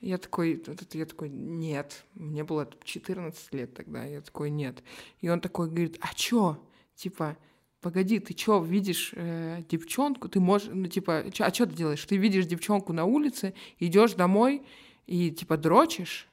я 0.00 0.18
такой, 0.18 0.62
я 0.92 1.06
такой, 1.06 1.28
нет. 1.28 2.04
Мне 2.14 2.44
было 2.44 2.68
14 2.84 3.52
лет 3.52 3.74
тогда, 3.74 4.04
я 4.04 4.20
такой, 4.20 4.50
нет. 4.50 4.82
И 5.20 5.28
он 5.28 5.40
такой 5.40 5.68
говорит, 5.68 5.98
а 6.00 6.14
чё? 6.14 6.58
Типа, 6.94 7.36
погоди, 7.80 8.20
ты 8.20 8.32
чё, 8.34 8.62
видишь 8.62 9.12
э, 9.16 9.62
девчонку, 9.68 10.28
ты 10.28 10.38
можешь, 10.40 10.68
ну, 10.72 10.86
типа, 10.86 11.24
чё- 11.32 11.44
а 11.44 11.52
что 11.52 11.66
ты 11.66 11.74
делаешь? 11.74 12.04
Ты 12.04 12.16
видишь 12.16 12.46
девчонку 12.46 12.92
на 12.92 13.04
улице, 13.06 13.54
идешь 13.80 14.14
домой 14.14 14.62
и, 15.06 15.30
типа, 15.32 15.56
дрочишь? 15.56 16.28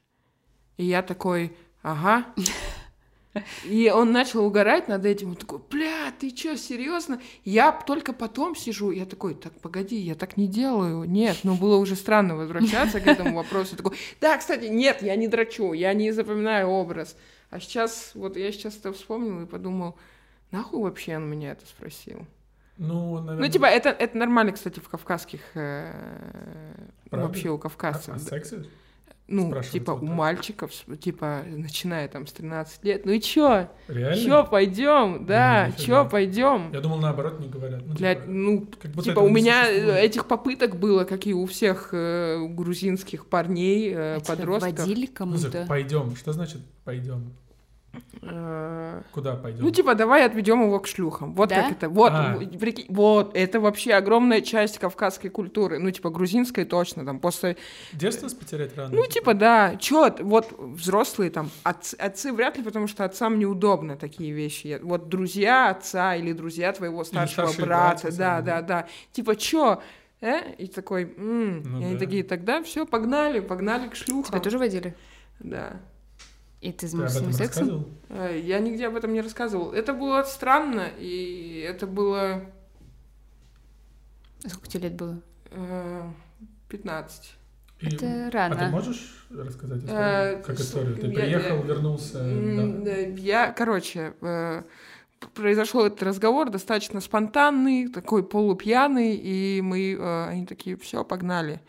И 0.78 0.86
я 0.86 1.02
такой, 1.02 1.56
ага. 1.82 2.26
И 3.66 3.92
он 3.94 4.12
начал 4.12 4.46
угорать 4.46 4.88
над 4.88 5.06
этим. 5.06 5.30
Он 5.30 5.36
такой, 5.36 5.60
бля, 5.70 6.12
ты 6.20 6.32
чё, 6.32 6.56
серьезно? 6.56 7.22
Я 7.44 7.72
только 7.72 8.14
потом 8.14 8.56
сижу, 8.56 8.92
я 8.92 9.06
такой, 9.06 9.36
так, 9.36 9.54
погоди, 9.60 9.96
я 9.96 10.16
так 10.16 10.38
не 10.38 10.48
делаю. 10.48 11.04
Нет, 11.04 11.40
ну 11.44 11.56
было 11.56 11.78
уже 11.78 11.96
странно 11.96 12.36
возвращаться 12.36 13.00
к 13.00 13.08
этому 13.08 13.36
вопросу. 13.36 13.72
Я 13.74 13.78
такой, 13.78 13.98
да, 14.22 14.38
кстати, 14.38 14.66
нет, 14.66 15.02
я 15.02 15.16
не 15.16 15.28
дрочу, 15.28 15.74
я 15.74 15.94
не 15.94 16.12
запоминаю 16.12 16.70
образ. 16.70 17.16
А 17.50 17.60
сейчас, 17.60 18.12
вот 18.14 18.38
я 18.38 18.52
сейчас 18.52 18.78
это 18.78 18.92
вспомнил 18.92 19.42
и 19.42 19.46
подумал, 19.46 19.98
нахуй 20.52 20.82
вообще 20.82 21.18
он 21.18 21.30
меня 21.30 21.52
это 21.52 21.66
спросил? 21.66 22.26
Ну, 22.78 23.20
наверное... 23.20 23.48
Ну, 23.48 23.52
типа, 23.52 23.66
это, 23.66 23.90
это 23.90 24.18
нормально, 24.18 24.52
кстати, 24.52 24.80
в 24.80 24.88
кавказских, 24.88 25.42
э, 25.56 26.74
Правда? 27.10 27.28
вообще 27.28 27.50
у 27.50 27.56
а, 27.56 27.60
кавказцев. 27.60 28.16
а 28.16 28.20
сексе? 28.20 28.66
Ну, 29.28 29.54
типа, 29.62 29.94
вот 29.94 30.04
у 30.04 30.08
так? 30.08 30.16
мальчиков, 30.16 30.72
типа, 31.00 31.42
начиная 31.48 32.08
там 32.08 32.28
с 32.28 32.32
13 32.34 32.84
лет, 32.86 33.06
ну 33.06 33.12
и 33.12 33.20
чё? 33.22 33.68
Реально? 33.88 34.16
Чё, 34.24 34.44
пойдем? 34.46 35.26
Да, 35.26 35.68
нифига. 35.68 35.84
чё, 35.84 36.10
пойдем? 36.10 36.72
Я 36.74 36.80
думал, 36.82 36.98
наоборот, 37.00 37.40
не 37.40 37.48
говорят. 37.50 37.82
Ну, 37.86 37.94
Для, 37.94 38.16
типа, 38.16 38.28
ну, 38.28 38.68
как 38.82 38.92
будто 38.92 39.10
типа, 39.10 39.20
у 39.20 39.30
меня 39.30 39.66
существует. 39.66 39.98
этих 39.98 40.26
попыток 40.28 40.80
было, 40.80 41.04
как 41.04 41.28
и 41.28 41.34
у 41.34 41.46
всех 41.46 41.90
э, 41.92 42.46
грузинских 42.48 43.26
парней, 43.28 43.92
э, 43.94 44.16
А 44.16 44.20
тебя 44.22 44.36
подростков. 44.36 44.80
водили 44.80 45.02
Ну, 45.20 45.36
за- 45.38 45.50
кому-то? 45.52 45.66
пойдем. 45.68 46.16
Что 46.16 46.32
значит 46.34 46.62
пойдем? 46.86 47.34
Э, 48.22 49.02
Куда 49.12 49.36
пойдем? 49.36 49.64
Ну, 49.64 49.72
типа, 49.72 49.96
давай 49.96 50.26
отведем 50.26 50.62
его 50.64 50.80
к 50.80 50.88
шлюхам. 50.88 51.34
Вот 51.34 51.50
Да? 51.50 51.64
как 51.64 51.72
это. 51.72 51.90
Вот, 51.90 52.12
А. 52.14 52.38
прикинь, 52.60 52.86
вот, 52.90 53.36
это 53.36 53.60
вообще 53.60 53.94
огромная 53.94 54.42
часть 54.42 54.78
кавказской 54.80 55.30
культуры. 55.30 55.80
Ну, 55.80 55.92
типа, 55.92 56.10
грузинской 56.10 56.66
точно, 56.66 57.06
там, 57.06 57.20
после 57.20 57.58
Детство 57.94 58.28
потерять 58.30 58.76
рано? 58.78 58.96
Ну, 58.96 59.06
типа, 59.06 59.34
да. 59.34 59.76
Чё, 59.78 60.14
вот 60.20 60.54
взрослые 60.58 61.32
там, 61.32 61.50
отцы, 61.64 61.96
отцы 61.96 62.32
вряд 62.34 62.58
ли, 62.58 62.64
потому 62.64 62.88
что 62.88 63.06
отцам 63.06 63.40
неудобно 63.40 63.96
такие 63.96 64.32
вещи. 64.32 64.80
Вот 64.82 65.10
друзья 65.10 65.70
отца 65.70 66.16
или 66.16 66.34
друзья 66.34 66.72
твоего 66.74 67.04
старшего 67.04 67.48
брата, 67.54 67.66
братья, 68.08 68.12
да, 68.12 68.42
да, 68.42 68.62
да. 68.62 68.88
Типа, 69.12 69.36
чё? 69.36 69.82
Э? 70.20 70.52
И 70.58 70.66
такой, 70.68 71.14
«М». 71.18 71.62
Ну 71.64 71.80
и 71.82 71.84
они 71.86 71.94
да. 71.94 72.00
такие, 72.00 72.24
тогда 72.24 72.64
все, 72.64 72.86
погнали, 72.88 73.40
погнали 73.40 73.88
к 73.88 73.94
Тебя 73.94 74.06
шлюхам. 74.06 74.42
тоже 74.42 74.58
водили? 74.58 74.96
Да. 75.40 75.74
И 76.62 76.72
ты 76.72 76.88
этом 77.28 77.34
сексом? 77.34 77.68
рассказывал? 77.70 77.88
Э, 78.10 78.40
Я 78.44 78.60
нигде 78.60 78.88
об 78.88 78.96
этом 78.96 79.14
не 79.14 79.22
рассказывал. 79.22 79.72
Это 79.72 79.94
было 79.94 80.24
странно, 80.24 80.88
и 80.98 81.64
это 81.68 81.86
было 81.88 82.44
А 84.44 84.50
Сколько 84.50 84.68
тебе 84.68 84.84
лет 84.90 84.96
было? 84.96 85.22
э, 85.52 86.10
15. 86.70 87.34
И- 87.80 87.88
Это 87.88 88.28
А 88.28 88.30
ты 88.30 88.32
рано. 88.32 88.70
можешь 88.70 89.26
рассказать 89.30 89.80
историю? 89.84 90.00
Э, 90.40 90.44
как 90.44 90.58
с- 90.58 90.62
историю? 90.62 90.96
Ты 90.96 91.08
я- 91.08 91.14
приехал, 91.14 91.58
я- 91.58 91.62
вернулся, 91.64 92.14
да? 92.84 92.96
Я, 93.22 93.52
короче, 93.52 94.14
э, 94.22 94.64
произошел 95.36 95.86
этот 95.86 96.02
разговор 96.04 96.50
достаточно 96.50 97.02
спонтанный, 97.02 97.88
такой 97.88 98.24
полупьяный, 98.24 99.16
и 99.16 99.62
мы, 99.62 99.94
э, 99.94 100.26
они 100.28 100.46
такие, 100.48 100.76
все, 100.78 101.04
погнали. 101.04 101.62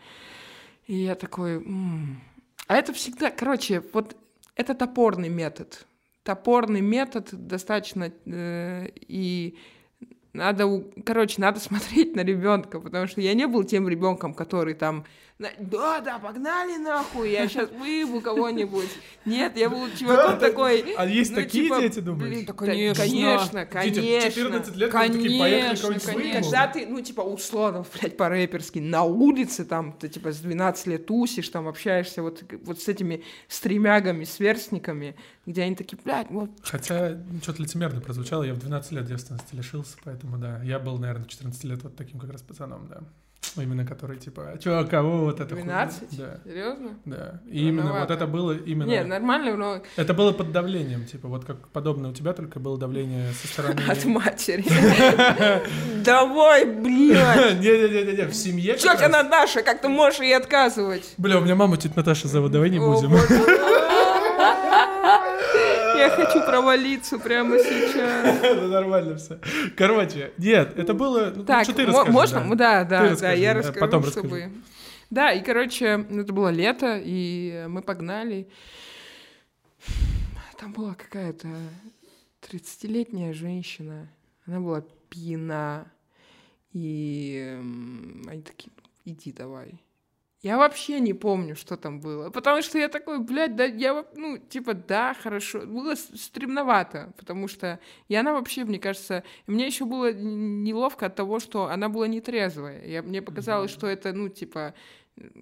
И 0.87 0.95
я 0.95 1.13
такой, 1.15 1.55
«М». 1.57 2.21
а 2.67 2.75
это 2.75 2.91
всегда, 2.93 3.29
короче, 3.31 3.83
вот 3.93 4.15
это 4.59 4.75
топорный 4.75 5.29
метод. 5.29 5.87
Топорный 6.23 6.81
метод 6.81 7.29
достаточно 7.31 8.11
э, 8.25 8.87
и 8.93 9.57
надо, 10.33 10.83
короче, 11.05 11.41
надо 11.41 11.59
смотреть 11.69 12.13
на 12.13 12.25
ребенка, 12.25 12.81
потому 12.81 13.07
что 13.07 13.21
я 13.21 13.33
не 13.33 13.47
был 13.47 13.63
тем 13.63 13.87
ребенком, 13.87 14.33
который 14.33 14.73
там, 14.73 14.97
«На- 14.97 15.05
да, 15.57 16.01
да, 16.01 16.19
погнали 16.19 16.75
нахуй, 16.75 17.31
я 17.31 17.47
сейчас 17.47 17.69
выебу 17.79 18.19
кого-нибудь. 18.19 18.89
Нет, 19.23 19.55
я 19.55 19.69
был 19.69 19.87
чуваком 19.97 20.37
такой. 20.37 20.93
А 20.97 21.05
есть 21.05 21.31
ну, 21.31 21.37
такие 21.37 21.63
типа, 21.63 21.79
дети, 21.79 21.99
думаешь? 21.99 22.45
Да, 22.45 22.53
конечно. 22.53 23.65
конечно, 23.65 23.65
Дети 23.85 23.99
конечно. 23.99 24.31
14 24.31 24.75
лет, 24.75 24.91
такие, 24.91 25.39
поехали 25.39 25.99
кого-нибудь. 25.99 26.33
Когда 26.33 26.67
ты, 26.67 26.85
ну, 26.87 27.01
типа, 27.01 27.21
условно, 27.21 27.85
блядь, 27.93 28.17
по-рэперски 28.17 28.79
на 28.79 29.03
улице, 29.03 29.63
там, 29.63 29.93
ты, 29.93 30.09
типа, 30.09 30.33
с 30.33 30.39
12 30.39 30.87
лет 30.87 31.05
тусишь, 31.05 31.47
там, 31.47 31.69
общаешься 31.69 32.21
вот, 32.21 32.43
вот 32.65 32.81
с 32.81 32.89
этими 32.89 33.23
стремягами, 33.47 34.25
сверстниками, 34.25 35.15
где 35.45 35.63
они 35.63 35.75
такие, 35.75 35.97
блядь, 36.03 36.29
вот, 36.31 36.49
Хотя 36.63 37.17
что-то 37.41 37.61
лицемерно 37.61 38.01
прозвучало, 38.01 38.43
я 38.43 38.53
в 38.53 38.59
12 38.59 38.91
лет 38.91 39.05
девственности 39.05 39.55
лишился, 39.55 39.95
поэтому 40.03 40.37
да, 40.37 40.61
я 40.63 40.79
был, 40.79 40.97
наверное, 40.97 41.23
в 41.23 41.29
14 41.29 41.63
лет 41.63 41.81
вот 41.83 41.95
таким 41.95 42.19
как 42.19 42.29
раз 42.29 42.41
пацаном, 42.41 42.89
да. 42.89 43.03
Ну, 43.55 43.63
Именно 43.63 43.85
который, 43.85 44.17
типа, 44.17 44.51
а 44.53 44.57
чё, 44.57 44.85
кого 44.87 45.25
вот 45.25 45.39
это 45.39 45.55
хуйня?» 45.55 45.85
12? 45.85 46.17
Да, 46.17 46.39
серьезно? 46.45 46.89
да. 47.05 47.41
И 47.49 47.67
именно 47.67 47.99
вот 47.99 48.11
это 48.11 48.27
было 48.27 48.51
именно... 48.51 48.87
Не, 48.87 49.03
нормально, 49.03 49.55
но 49.55 49.81
Это 49.95 50.13
было 50.13 50.31
под 50.31 50.51
давлением, 50.51 51.05
типа, 51.05 51.27
вот 51.27 51.45
как 51.45 51.67
подобное 51.69 52.11
у 52.11 52.13
тебя, 52.13 52.33
только 52.33 52.59
было 52.59 52.77
давление 52.77 53.31
со 53.33 53.47
стороны... 53.47 53.81
от 53.87 54.05
матери. 54.05 54.63
Давай, 56.03 56.65
блядь! 56.65 57.59
Не-не-не-не, 57.59 58.25
в 58.27 58.33
семье 58.33 58.75
Тетя 58.75 59.07
раз- 59.07 59.11
Наташа, 59.11 59.63
как 59.63 59.81
ты 59.81 59.87
можешь 59.89 60.19
ей 60.19 60.37
отказывать? 60.37 61.13
Бля, 61.17 61.39
у 61.39 61.41
меня 61.41 61.55
маму 61.55 61.77
тетя 61.77 61.93
Наташа 61.95 62.27
зовут, 62.27 62.51
давай 62.51 62.69
не 62.69 62.79
будем. 62.79 63.11
Я 65.99 66.09
хочу 66.09 66.41
провалиться 66.45 67.19
прямо 67.19 67.57
сейчас. 67.59 68.39
Да 68.59 68.67
нормально 68.67 69.17
все. 69.17 69.39
Короче, 69.75 70.31
нет, 70.37 70.77
это 70.77 70.93
было... 70.93 71.31
ну, 71.35 71.43
Так, 71.43 71.67
можно? 72.09 72.55
Да, 72.55 72.83
да, 72.83 73.15
да, 73.15 73.31
я 73.31 73.53
расскажу, 73.53 73.79
потом 73.79 74.03
чтобы... 74.03 74.29
расскажи. 74.29 74.51
Да, 75.09 75.31
и, 75.31 75.43
короче, 75.43 76.05
это 76.09 76.33
было 76.33 76.49
лето, 76.49 77.01
и 77.03 77.65
мы 77.67 77.81
погнали. 77.81 78.47
Там 80.57 80.73
была 80.73 80.93
какая-то 80.93 81.47
30-летняя 82.41 83.33
женщина. 83.33 84.07
Она 84.45 84.59
была 84.59 84.83
пьяна. 85.09 85.91
И 86.73 87.57
они 88.27 88.41
такие, 88.41 88.71
иди 89.05 89.31
давай. 89.31 89.81
Я 90.41 90.57
вообще 90.57 91.01
не 91.01 91.13
помню, 91.13 91.55
что 91.55 91.75
там 91.75 91.99
было. 91.99 92.29
Потому 92.29 92.61
что 92.61 92.77
я 92.77 92.87
такой, 92.87 93.19
блядь, 93.19 93.57
да, 93.57 93.65
я, 93.65 94.05
ну, 94.15 94.37
типа, 94.37 94.73
да, 94.73 95.13
хорошо. 95.13 95.65
Было 95.65 95.95
стремновато, 95.95 97.13
потому 97.17 97.49
что... 97.49 97.79
И 98.07 98.15
она 98.15 98.31
вообще, 98.31 98.63
мне 98.63 98.79
кажется... 98.79 99.23
Мне 99.47 99.67
еще 99.67 99.83
было 99.83 100.13
неловко 100.13 101.07
от 101.07 101.15
того, 101.15 101.39
что 101.39 101.65
она 101.65 101.89
была 101.89 102.07
нетрезвая. 102.07 102.85
Я, 102.85 103.01
мне 103.01 103.21
показалось, 103.21 103.71
что 103.71 103.87
это, 103.87 104.13
ну, 104.13 104.29
типа... 104.29 104.73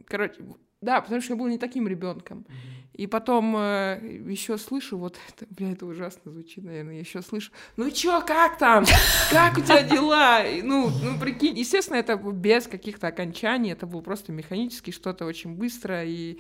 Короче, 0.07 0.41
да, 0.81 1.01
потому 1.01 1.21
что 1.21 1.33
я 1.33 1.37
был 1.39 1.47
не 1.47 1.57
таким 1.57 1.87
ребенком. 1.87 2.45
И 2.93 3.05
потом 3.05 3.53
еще 3.55 4.57
слышу, 4.57 4.97
вот 4.97 5.17
это, 5.29 5.45
бля, 5.53 5.71
это 5.71 5.85
ужасно 5.85 6.31
звучит, 6.31 6.63
наверное, 6.63 6.99
еще 6.99 7.21
слышу, 7.21 7.51
ну 7.75 7.91
чё, 7.91 8.21
как 8.25 8.57
там? 8.57 8.85
Как 9.29 9.55
у 9.57 9.61
тебя 9.61 9.83
дела? 9.83 10.43
И, 10.43 10.63
Ну, 10.63 10.89
ну, 11.03 11.19
прикинь, 11.19 11.57
естественно, 11.59 11.97
это 11.97 12.15
без 12.15 12.65
каких-то 12.65 13.07
окончаний, 13.07 13.71
это 13.71 13.85
было 13.85 14.01
просто 14.01 14.31
механически 14.31 14.89
что-то 14.89 15.25
очень 15.25 15.53
быстро, 15.53 16.03
и 16.03 16.39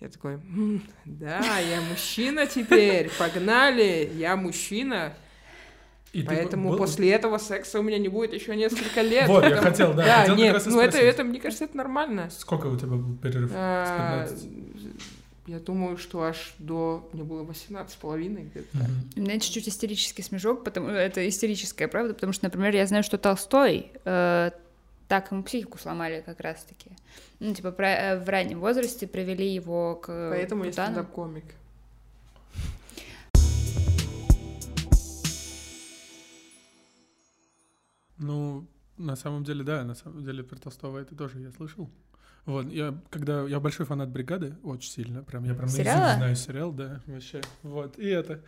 Я 0.00 0.08
такой, 0.08 0.34
«М, 0.34 0.82
да, 1.04 1.58
я 1.60 1.80
мужчина 1.82 2.46
теперь, 2.46 3.08
погнали, 3.16 4.10
я 4.16 4.34
мужчина. 4.36 5.14
И 6.12 6.22
Поэтому 6.22 6.70
был- 6.70 6.76
после 6.78 7.10
этого 7.10 7.38
секса 7.38 7.80
у 7.80 7.82
меня 7.82 7.98
не 7.98 8.08
будет 8.08 8.34
еще 8.34 8.54
несколько 8.54 9.00
лет. 9.12 9.28
Вот, 9.28 9.44
я 9.44 9.56
хотел, 9.56 9.94
да, 9.94 10.04
Да, 10.04 10.16
хотел 10.20 10.36
нет, 10.36 10.62
ну 10.66 10.80
это, 10.80 10.98
это, 10.98 11.24
мне 11.24 11.40
кажется, 11.40 11.64
это 11.64 11.76
нормально. 11.76 12.28
Сколько 12.30 12.66
у 12.66 12.76
тебя 12.76 12.88
был 12.88 13.16
перерыв? 13.16 13.50
А, 13.54 14.26
15? 14.26 14.48
Я 15.48 15.58
думаю, 15.58 15.96
что 15.96 16.22
аж 16.22 16.54
до... 16.58 17.08
Мне 17.12 17.24
было 17.24 17.42
18 17.42 17.92
с 17.92 17.96
половиной 17.96 18.42
где-то. 18.44 18.78
так. 18.78 18.88
У 19.16 19.20
меня 19.20 19.40
чуть-чуть 19.40 19.68
истерический 19.68 20.22
смешок, 20.22 20.62
потому 20.64 20.88
это 20.88 21.26
истерическая 21.28 21.88
правда, 21.88 22.14
потому 22.14 22.32
что, 22.32 22.44
например, 22.44 22.74
я 22.74 22.86
знаю, 22.86 23.02
что 23.02 23.18
Толстой 23.18 23.90
э, 24.04 24.50
так 25.08 25.32
ему 25.32 25.42
психику 25.42 25.78
сломали 25.78 26.22
как 26.24 26.38
раз-таки. 26.40 26.90
Ну, 27.40 27.54
типа, 27.54 27.72
про- 27.72 27.88
э, 27.88 28.20
в 28.20 28.28
раннем 28.28 28.60
возрасте 28.60 29.08
привели 29.08 29.48
его 29.52 29.96
к 29.96 30.06
Поэтому 30.30 30.64
я 30.64 30.72
стендап-комик. 30.72 31.44
Ну, 38.22 38.66
на 38.96 39.16
самом 39.16 39.44
деле, 39.44 39.64
да, 39.64 39.84
на 39.84 39.94
самом 39.94 40.24
деле 40.24 40.42
про 40.42 40.56
Толстого 40.58 40.98
это 40.98 41.14
тоже 41.14 41.40
я 41.40 41.50
слышал. 41.50 41.90
Вот, 42.44 42.66
я, 42.72 42.94
когда, 43.10 43.42
я 43.44 43.60
большой 43.60 43.86
фанат 43.86 44.08
«Бригады», 44.08 44.56
очень 44.64 44.90
сильно, 44.90 45.22
прям, 45.22 45.44
я 45.44 45.54
прям 45.54 45.68
Сериала? 45.68 46.14
знаю 46.16 46.34
сериал, 46.34 46.72
да, 46.72 47.00
вообще, 47.06 47.40
вот, 47.62 47.98
и 47.98 48.06
это. 48.08 48.40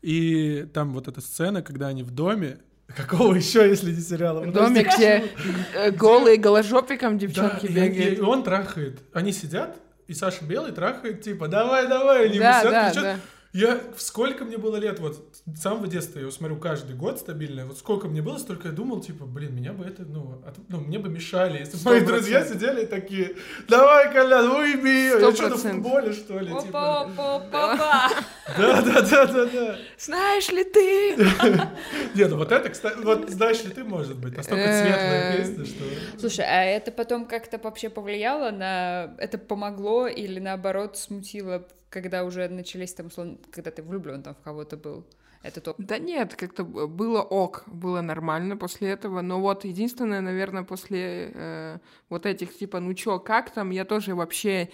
И 0.00 0.66
там 0.72 0.92
вот 0.94 1.06
эта 1.06 1.20
сцена, 1.20 1.60
когда 1.62 1.88
они 1.88 2.02
в 2.02 2.10
доме, 2.12 2.58
какого 2.96 3.34
еще, 3.34 3.68
если 3.68 3.92
не 3.92 4.00
сериала? 4.00 4.46
Домик, 4.46 4.94
где 4.96 5.24
э, 5.74 5.90
голые 5.90 6.38
голожопиком 6.38 7.18
девчонки 7.18 7.66
Да, 7.68 7.84
и- 7.84 7.90
и, 7.90 7.98
бегают. 8.10 8.20
он 8.20 8.42
трахает. 8.42 9.00
Они 9.12 9.32
сидят, 9.32 9.76
и 10.08 10.14
Саша 10.14 10.44
Белый 10.46 10.72
трахает, 10.72 11.20
типа, 11.20 11.46
давай, 11.48 11.86
давай, 11.88 12.28
они 12.30 12.38
Да, 12.38 12.62
да, 12.64 12.94
да. 12.94 13.20
Я, 13.52 13.78
сколько 13.98 14.46
мне 14.46 14.56
было 14.56 14.76
лет, 14.76 14.98
вот, 14.98 15.36
с 15.44 15.60
самого 15.60 15.86
детства 15.86 16.14
я 16.18 16.22
его 16.22 16.30
смотрю 16.30 16.56
каждый 16.56 16.96
год 16.96 17.18
стабильно, 17.18 17.66
вот 17.66 17.76
сколько 17.76 18.08
мне 18.08 18.22
было, 18.22 18.38
столько 18.38 18.68
я 18.68 18.74
думал, 18.74 19.02
типа, 19.02 19.26
блин, 19.26 19.54
меня 19.54 19.74
бы 19.74 19.84
это, 19.84 20.04
ну, 20.04 20.42
от- 20.46 20.56
ну 20.70 20.80
мне 20.80 20.98
бы 20.98 21.10
мешали, 21.10 21.58
если 21.58 21.76
бы 21.76 21.90
мои 21.90 22.00
друзья 22.00 22.46
сидели 22.46 22.86
такие, 22.86 23.36
давай, 23.68 24.10
Колян, 24.10 24.50
уйми 24.50 24.90
ее, 24.90 25.20
я 25.20 25.32
что, 25.32 25.42
на 25.42 25.48
процентов. 25.50 25.62
футболе, 25.82 26.12
что 26.14 26.38
ли, 26.38 26.50
Опа, 26.50 26.62
типа. 26.62 27.00
опа, 27.02 27.36
опа, 27.36 27.72
опа. 27.74 28.10
Да, 28.56 28.80
да, 28.82 29.00
да, 29.02 29.26
да, 29.26 29.44
да. 29.46 29.76
Знаешь 29.98 30.48
ли 30.50 30.64
ты? 30.64 31.16
Не, 32.14 32.24
ну 32.28 32.38
вот 32.38 32.52
это, 32.52 32.70
кстати, 32.70 32.96
вот 33.02 33.28
знаешь 33.28 33.62
ли 33.64 33.70
ты, 33.70 33.84
может 33.84 34.16
быть, 34.16 34.34
настолько 34.34 34.64
Э, 34.64 34.82
светлая 34.82 35.36
песня, 35.36 35.64
что... 35.66 35.84
Слушай, 36.18 36.46
а 36.48 36.64
это 36.64 36.90
потом 36.90 37.26
как-то 37.26 37.58
вообще 37.58 37.90
повлияло 37.90 38.50
на... 38.50 39.14
Это 39.18 39.36
помогло 39.36 40.06
или 40.06 40.40
наоборот 40.40 40.96
смутило, 40.96 41.66
когда 41.92 42.24
уже 42.24 42.48
начались 42.48 42.94
там, 42.94 43.06
условно, 43.06 43.36
когда 43.50 43.70
ты 43.70 43.82
влюблен 43.82 44.22
там 44.22 44.34
в 44.34 44.40
кого-то 44.40 44.76
был? 44.76 45.04
Это 45.42 45.60
топ. 45.60 45.76
Да 45.78 45.98
нет, 45.98 46.34
как-то 46.36 46.64
было 46.64 47.20
ок, 47.20 47.64
было 47.66 48.00
нормально 48.00 48.56
после 48.56 48.90
этого. 48.90 49.22
Но 49.22 49.40
вот 49.40 49.64
единственное, 49.64 50.20
наверное, 50.20 50.62
после 50.62 51.32
э, 51.34 51.78
вот 52.08 52.26
этих 52.26 52.56
типа, 52.56 52.80
ну 52.80 52.94
чё, 52.94 53.18
как 53.18 53.50
там, 53.50 53.70
я 53.70 53.84
тоже 53.84 54.14
вообще 54.14 54.70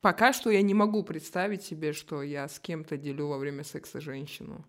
пока 0.00 0.32
что 0.32 0.50
я 0.50 0.62
не 0.62 0.74
могу 0.74 1.02
представить 1.02 1.62
себе, 1.62 1.92
что 1.92 2.22
я 2.22 2.48
с 2.48 2.60
кем-то 2.60 2.96
делю 2.96 3.28
во 3.28 3.38
время 3.38 3.64
секса 3.64 4.00
женщину. 4.00 4.64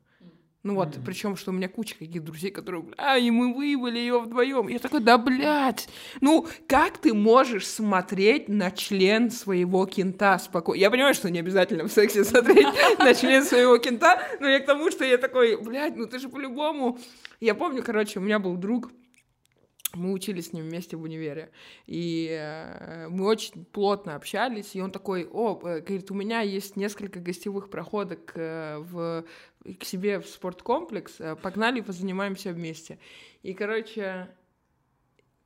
Ну 0.65 0.73
вот, 0.73 0.95
Мгм. 0.95 1.05
причем, 1.05 1.35
что 1.35 1.51
у 1.51 1.53
меня 1.53 1.69
куча 1.69 1.95
каких 1.95 2.23
друзей, 2.23 2.49
которые, 2.49 2.81
бля, 2.81 3.17
и 3.17 3.29
мы 3.29 3.53
выебали 3.53 3.99
ее 3.99 4.19
вдвоем. 4.19 4.67
Я 4.67 4.79
такой, 4.79 4.99
да, 4.99 5.19
блядь, 5.19 5.87
ну 6.21 6.47
как 6.67 6.97
ты 6.97 7.13
можешь 7.13 7.67
смотреть 7.67 8.49
на 8.49 8.71
член 8.71 9.29
своего 9.29 9.85
кента 9.85 10.39
спокойно? 10.39 10.81
Я 10.81 10.89
понимаю, 10.89 11.13
что 11.13 11.29
не 11.29 11.37
обязательно 11.37 11.87
в 11.87 11.91
сексе 11.91 12.23
смотреть 12.23 12.65
на 12.97 13.13
член 13.13 13.43
своего 13.43 13.77
кента, 13.77 14.19
но 14.39 14.49
я 14.49 14.59
к 14.59 14.65
тому, 14.65 14.89
что 14.89 15.05
я 15.05 15.19
такой, 15.19 15.55
блядь, 15.61 15.95
ну 15.95 16.07
ты 16.07 16.17
же 16.17 16.29
по-любому... 16.29 16.97
Я 17.39 17.53
помню, 17.53 17.83
короче, 17.83 18.17
у 18.17 18.23
меня 18.23 18.39
был 18.39 18.55
друг, 18.55 18.89
мы 19.93 20.11
учились 20.13 20.47
с 20.47 20.53
ним 20.53 20.65
вместе 20.65 20.97
в 20.97 21.03
универе, 21.03 21.51
и 21.85 22.27
э, 22.31 23.07
мы 23.09 23.25
очень 23.25 23.65
плотно 23.65 24.15
общались, 24.15 24.75
и 24.75 24.81
он 24.81 24.91
такой, 24.91 25.27
о, 25.31 25.59
э, 25.63 25.81
говорит, 25.81 26.11
у 26.11 26.13
меня 26.13 26.41
есть 26.41 26.75
несколько 26.75 27.19
гостевых 27.19 27.69
проходок 27.69 28.31
э, 28.35 28.77
в, 28.79 29.25
к 29.79 29.83
себе 29.83 30.19
в 30.19 30.27
спорткомплекс, 30.27 31.15
э, 31.19 31.35
погнали, 31.35 31.81
позанимаемся 31.81 32.51
вместе. 32.51 32.97
И, 33.43 33.53
короче, 33.53 34.27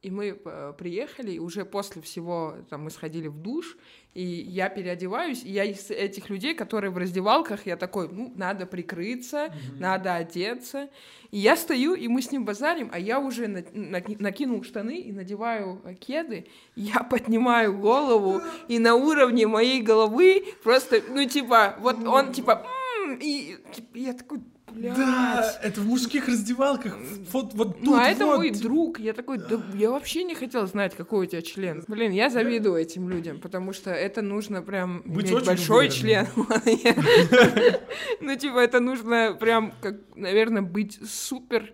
и 0.02 0.12
мы 0.12 0.40
э, 0.46 0.74
приехали, 0.78 1.32
и 1.34 1.40
уже 1.40 1.66
после 1.66 2.02
всего 2.02 2.56
там 2.70 2.84
мы 2.84 2.90
сходили 2.90 3.28
в 3.28 3.38
душ, 3.38 3.78
и 4.14 4.24
я 4.24 4.70
переодеваюсь, 4.70 5.44
и 5.44 5.52
я 5.52 5.66
из 5.66 5.92
этих 5.92 6.30
людей, 6.30 6.56
которые 6.56 6.90
в 6.92 6.98
раздевалках, 6.98 7.66
я 7.66 7.76
такой, 7.78 8.08
ну, 8.10 8.32
надо 8.36 8.66
прикрыться, 8.66 9.54
надо 9.78 10.16
одеться. 10.16 10.90
И 11.32 11.38
я 11.38 11.56
стою, 11.56 11.94
и 11.94 12.08
мы 12.08 12.22
с 12.22 12.32
ним 12.32 12.44
базарим, 12.46 12.90
а 12.94 12.98
я 13.00 13.20
уже 13.20 13.48
на- 13.48 13.60
наки- 13.60 14.18
накинул 14.20 14.64
штаны 14.64 15.00
и 15.00 15.12
надеваю 15.12 15.82
кеды, 16.00 16.48
я 16.76 17.04
поднимаю 17.04 17.78
голову, 17.78 18.42
и 18.68 18.80
на 18.80 18.96
уровне 18.96 19.48
моей 19.48 19.82
головы 19.82 20.44
просто, 20.64 21.02
ну, 21.10 21.26
типа, 21.28 21.76
вот 21.80 21.98
он, 22.06 22.32
типа, 22.34 22.66
«М», 23.14 23.20
и 23.22 23.58
типа, 23.74 23.98
я 23.98 24.14
такой, 24.14 24.40
блядь. 24.72 24.96
Да, 24.96 25.60
это 25.64 25.82
в 25.82 25.86
мужских 25.88 26.28
раздевалках, 26.28 26.98
вот, 27.32 27.54
вот 27.54 27.78
тут 27.78 27.84
Ну, 27.86 27.96
а 27.96 28.04
это 28.08 28.26
вот. 28.26 28.38
мой 28.38 28.52
друг. 28.52 29.00
Я 29.00 29.14
такой, 29.14 29.38
да 29.38 29.62
я 29.74 29.90
вообще 29.92 30.24
не 30.24 30.36
хотела 30.36 30.68
знать, 30.68 30.96
какой 30.96 31.26
у 31.26 31.30
тебя 31.30 31.42
член. 31.42 31.84
Блин, 31.88 32.12
я 32.12 32.30
завидую 32.30 32.76
этим 32.76 33.10
людям, 33.10 33.40
потому 33.40 33.74
что 33.74 33.92
это 33.92 34.22
нужно 34.22 34.62
прям 34.62 35.02
Быть 35.06 35.32
иметь 35.32 35.46
большой 35.46 35.90
член. 35.90 36.28
уверенным. 36.36 37.80
Ну, 38.22 38.36
типа, 38.36 38.60
это 38.60 38.80
нужно 38.80 39.36
прям, 39.40 39.74
как, 39.82 39.96
наверное, 40.16 40.62
быть 40.62 41.00
супер 41.10 41.74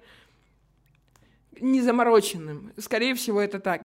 незамороченным. 1.59 2.71
Скорее 2.77 3.15
всего, 3.15 3.41
это 3.41 3.59
так. 3.59 3.81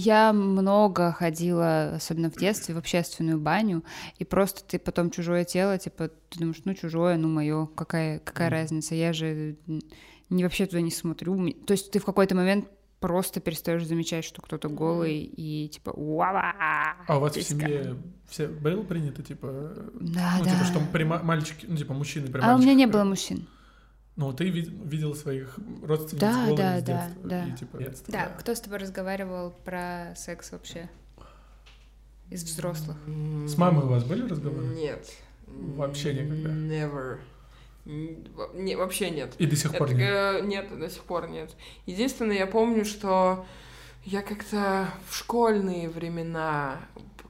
Я 0.00 0.32
много 0.32 1.10
ходила, 1.10 1.94
особенно 1.96 2.30
в 2.30 2.36
детстве, 2.36 2.72
в 2.72 2.78
общественную 2.78 3.40
баню, 3.40 3.82
и 4.16 4.24
просто 4.24 4.62
ты 4.62 4.78
потом 4.78 5.10
чужое 5.10 5.44
тело, 5.44 5.76
типа, 5.76 6.08
ты 6.28 6.38
думаешь, 6.38 6.62
ну, 6.64 6.72
чужое, 6.74 7.16
ну, 7.16 7.28
мое, 7.28 7.66
какая, 7.66 8.20
какая 8.20 8.48
разница, 8.48 8.94
я 8.94 9.12
же 9.12 9.56
не 10.30 10.44
вообще 10.44 10.66
туда 10.66 10.82
не 10.82 10.92
смотрю. 10.92 11.50
То 11.66 11.72
есть 11.72 11.90
ты 11.90 11.98
в 11.98 12.04
какой-то 12.04 12.36
момент 12.36 12.68
просто 13.00 13.40
перестаешь 13.40 13.84
замечать, 13.84 14.24
что 14.24 14.40
кто-то 14.40 14.68
голый, 14.68 15.18
и 15.18 15.68
типа, 15.68 15.90
уава! 15.90 16.54
А 17.08 17.16
у 17.16 17.20
вас 17.20 17.32
в 17.32 17.34
Тиска». 17.34 17.54
семье 17.54 17.96
все 18.28 18.46
было 18.46 18.84
принято, 18.84 19.24
типа, 19.24 19.72
Да, 20.00 20.36
ну, 20.38 20.44
да. 20.44 20.50
типа, 20.50 20.64
что 20.64 20.80
при 20.92 21.02
ма- 21.02 21.22
мальчики, 21.24 21.66
ну, 21.68 21.76
типа, 21.76 21.94
мужчины 21.94 22.28
при 22.28 22.40
А 22.40 22.54
у 22.54 22.58
меня 22.58 22.74
не 22.74 22.86
было 22.86 23.02
мужчин. 23.02 23.48
Ну, 24.18 24.32
ты 24.32 24.50
вид- 24.50 24.68
видел 24.84 25.14
своих 25.14 25.56
родственниц 25.80 26.20
Да, 26.20 26.32
голыми 26.46 26.56
да, 26.56 26.80
с 26.80 26.82
да, 26.82 27.06
детства, 27.06 27.28
да. 27.28 27.46
и, 27.46 27.52
типа, 27.52 27.78
детства. 27.78 28.12
Да, 28.12 28.26
кто 28.26 28.52
с 28.52 28.60
тобой 28.60 28.78
разговаривал 28.78 29.52
про 29.64 30.12
секс 30.16 30.50
вообще? 30.50 30.90
Из 32.28 32.42
взрослых. 32.42 32.96
С 33.46 33.56
мамой 33.56 33.84
у 33.84 33.88
вас 33.88 34.02
были 34.02 34.28
разговоры? 34.28 34.66
Нет. 34.74 35.08
Вообще 35.46 36.14
никогда? 36.14 36.50
Never. 36.50 37.20
Не, 37.86 38.74
вообще 38.74 39.10
нет. 39.10 39.34
И 39.38 39.46
до 39.46 39.54
сих 39.54 39.70
пор 39.78 39.86
Это, 39.88 39.94
нет? 39.96 40.10
э, 40.10 40.40
нет, 40.46 40.78
до 40.78 40.90
сих 40.90 41.04
пор 41.04 41.28
нет. 41.28 41.54
Единственное, 41.86 42.36
я 42.38 42.48
помню, 42.48 42.84
что 42.84 43.46
я 44.04 44.22
как-то 44.22 44.88
в 45.08 45.14
школьные 45.14 45.88
времена, 45.88 46.80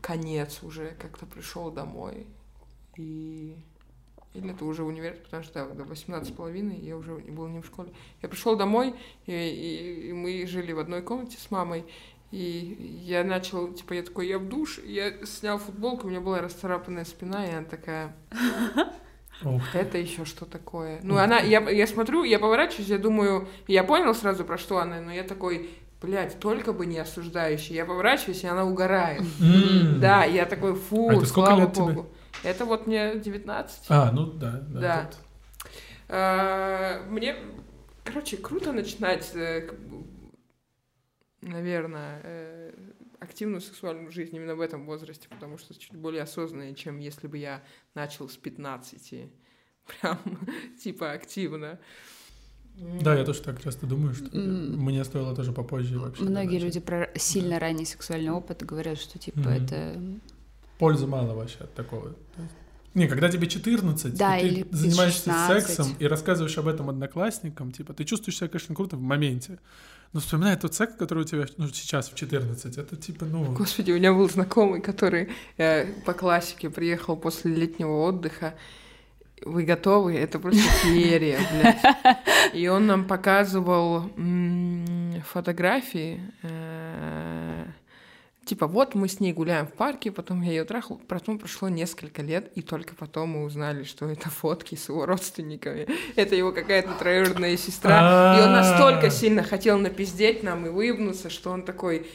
конец 0.00 0.62
уже, 0.62 0.96
как-то 0.98 1.26
пришел 1.26 1.70
домой. 1.70 2.26
И... 2.96 3.56
Или 4.38 4.50
это 4.52 4.64
уже 4.64 4.82
универ, 4.84 5.16
потому 5.24 5.42
что 5.42 5.66
да, 5.66 5.74
до 5.74 5.84
18 5.84 6.28
с 6.28 6.32
половиной 6.36 6.76
я 6.76 6.96
уже 6.96 7.14
был 7.14 7.48
не 7.48 7.60
в 7.60 7.66
школе. 7.66 7.90
Я 8.22 8.28
пришел 8.28 8.56
домой, 8.56 8.94
и, 9.26 9.32
и- 9.32 10.08
и 10.08 10.12
мы 10.12 10.46
жили 10.46 10.72
в 10.72 10.78
одной 10.78 11.02
комнате 11.02 11.36
с 11.38 11.50
мамой. 11.50 11.84
И 12.30 13.02
я 13.04 13.24
начал, 13.24 13.72
типа, 13.72 13.94
я 13.94 14.02
такой, 14.02 14.28
я 14.28 14.38
в 14.38 14.46
душ, 14.48 14.78
я 14.84 15.24
снял 15.24 15.58
футболку, 15.58 16.06
у 16.06 16.10
меня 16.10 16.20
была 16.20 16.40
расцарапанная 16.42 17.04
спина, 17.06 17.46
и 17.46 17.50
она 17.54 17.64
такая, 17.64 18.14
это 19.72 19.98
еще 19.98 20.24
что 20.24 20.44
такое? 20.44 21.00
Ну, 21.02 21.16
она, 21.16 21.38
я, 21.38 21.60
я 21.70 21.86
смотрю, 21.86 22.24
я 22.24 22.38
поворачиваюсь, 22.38 22.88
я 22.88 22.98
думаю, 22.98 23.48
я 23.66 23.84
понял 23.84 24.14
сразу, 24.14 24.44
про 24.44 24.58
что 24.58 24.78
она, 24.78 25.00
но 25.00 25.12
я 25.12 25.22
такой, 25.22 25.70
блядь, 26.02 26.38
только 26.40 26.72
бы 26.72 26.86
не 26.86 26.98
осуждающий. 26.98 27.74
Я 27.76 27.84
поворачиваюсь, 27.86 28.42
и 28.42 28.46
она 28.46 28.64
угорает. 28.64 29.22
Да, 30.00 30.24
я 30.24 30.44
такой, 30.44 30.74
фу, 30.74 31.08
А 31.10 31.24
слава 31.26 31.60
богу. 31.94 32.06
Это 32.44 32.64
вот 32.64 32.86
мне 32.86 33.18
19. 33.18 33.86
А, 33.88 34.12
ну 34.12 34.26
да, 34.32 34.52
да. 34.68 34.80
Да. 34.80 35.04
тут. 35.10 35.18
А, 36.08 37.04
Мне, 37.08 37.36
короче, 38.04 38.36
круто 38.36 38.72
начинать, 38.72 39.30
э, 39.34 39.70
наверное, 41.42 42.20
э, 42.22 42.72
активную 43.20 43.60
сексуальную 43.60 44.10
жизнь 44.12 44.34
именно 44.36 44.54
в 44.54 44.60
этом 44.60 44.86
возрасте, 44.86 45.28
потому 45.28 45.58
что 45.58 45.74
чуть 45.78 45.94
более 45.96 46.22
осознанно, 46.22 46.74
чем 46.74 46.98
если 46.98 47.26
бы 47.26 47.38
я 47.38 47.62
начал 47.94 48.28
с 48.28 48.36
15. 48.36 49.30
Прям, 50.00 50.18
типа, 50.82 51.12
активно. 51.12 51.78
Да, 53.00 53.14
я 53.16 53.24
тоже 53.24 53.42
так 53.42 53.60
часто 53.62 53.86
думаю, 53.86 54.14
что 54.14 54.26
М. 54.36 54.78
мне 54.84 55.02
стоило 55.04 55.34
тоже 55.34 55.52
попозже 55.52 55.98
вообще. 55.98 56.22
Многие 56.22 56.54
начать. 56.58 56.62
люди 56.62 56.80
про 56.80 57.10
сильно 57.16 57.58
ранний 57.58 57.84
сексуальный 57.84 58.30
опыт 58.30 58.64
говорят, 58.64 58.98
что 58.98 59.18
типа 59.18 59.40
Мгм. 59.40 59.48
это 59.50 60.00
Пользы 60.78 61.06
мало 61.06 61.34
вообще 61.34 61.58
от 61.60 61.74
такого. 61.74 62.14
Не, 62.94 63.06
когда 63.06 63.28
тебе 63.28 63.46
14, 63.46 64.16
Да, 64.16 64.38
и 64.38 64.46
или 64.48 64.62
ты 64.62 64.76
занимаешься 64.76 65.30
16. 65.30 65.66
сексом 65.66 65.96
и 65.98 66.06
рассказываешь 66.06 66.56
об 66.58 66.66
этом 66.66 66.90
одноклассникам, 66.90 67.70
типа, 67.70 67.92
ты 67.92 68.04
чувствуешь 68.04 68.38
себя, 68.38 68.48
конечно, 68.48 68.74
круто 68.74 68.96
в 68.96 69.00
моменте. 69.00 69.58
Но 70.12 70.20
вспоминая 70.20 70.56
тот 70.56 70.74
секс, 70.74 70.94
который 70.94 71.24
у 71.24 71.26
тебя 71.26 71.44
ну, 71.58 71.68
сейчас 71.68 72.10
в 72.10 72.14
14, 72.14 72.78
это 72.78 72.96
типа, 72.96 73.26
ну... 73.26 73.52
Господи, 73.52 73.92
у 73.92 73.96
меня 73.96 74.12
был 74.12 74.28
знакомый, 74.28 74.80
который 74.80 75.28
э, 75.58 75.86
по 76.04 76.14
классике 76.14 76.70
приехал 76.70 77.16
после 77.16 77.54
летнего 77.54 78.04
отдыха. 78.04 78.54
Вы 79.44 79.64
готовы? 79.64 80.16
Это 80.16 80.38
просто 80.38 80.62
феерия, 80.82 81.38
блядь. 81.52 82.18
И 82.54 82.66
он 82.68 82.86
нам 82.86 83.06
показывал 83.06 84.10
м, 84.16 85.22
фотографии. 85.30 86.20
э, 86.42 87.66
Типа, 88.48 88.66
вот 88.66 88.94
мы 88.94 89.08
с 89.08 89.20
ней 89.20 89.34
гуляем 89.34 89.66
в 89.66 89.74
парке, 89.74 90.10
потом 90.10 90.40
я 90.40 90.52
ее 90.52 90.64
трахал, 90.64 90.98
потом 91.06 91.38
прошло 91.38 91.68
несколько 91.68 92.22
лет, 92.22 92.50
и 92.54 92.62
только 92.62 92.94
потом 92.94 93.28
мы 93.28 93.44
узнали, 93.44 93.84
что 93.84 94.06
это 94.06 94.30
фотки 94.30 94.74
с 94.74 94.88
его 94.88 95.04
родственниками. 95.04 95.86
Это 96.16 96.34
его 96.34 96.52
какая-то 96.52 96.94
троюродная 96.98 97.58
сестра. 97.58 98.38
И 98.38 98.42
он 98.42 98.52
настолько 98.52 99.08
А. 99.08 99.10
сильно 99.10 99.42
хотел 99.42 99.78
напиздеть 99.78 100.42
нам 100.42 100.64
и 100.64 100.70
выебнуться, 100.70 101.28
что 101.28 101.50
он 101.50 101.62
такой... 101.62 102.06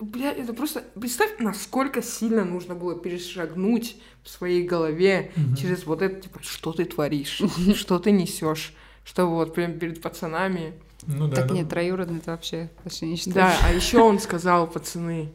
Бля, 0.00 0.32
это 0.32 0.54
просто... 0.54 0.84
Представь, 0.98 1.32
насколько 1.38 2.00
сильно 2.00 2.46
нужно 2.46 2.74
было 2.74 2.98
перешагнуть 2.98 3.98
в 4.22 4.30
своей 4.30 4.62
голове 4.62 5.32
через 5.60 5.84
вот 5.84 6.00
это, 6.00 6.18
типа, 6.18 6.40
что 6.42 6.72
ты 6.72 6.86
творишь, 6.86 7.42
что 7.74 7.98
ты 7.98 8.10
несешь, 8.10 8.72
чтобы 9.04 9.34
вот 9.34 9.52
прям 9.54 9.78
перед 9.78 10.00
пацанами... 10.00 10.72
Ну 11.06 11.28
да, 11.28 11.36
так 11.36 11.50
ну, 11.50 11.56
нет, 11.56 11.68
троюродный 11.68 12.18
это 12.18 12.32
вообще 12.32 12.70
вообще 12.84 13.06
не 13.06 13.16
считаю. 13.16 13.34
Да, 13.34 13.56
а 13.64 13.72
еще 13.72 13.98
он 13.98 14.18
сказал, 14.18 14.66
пацаны, 14.66 15.32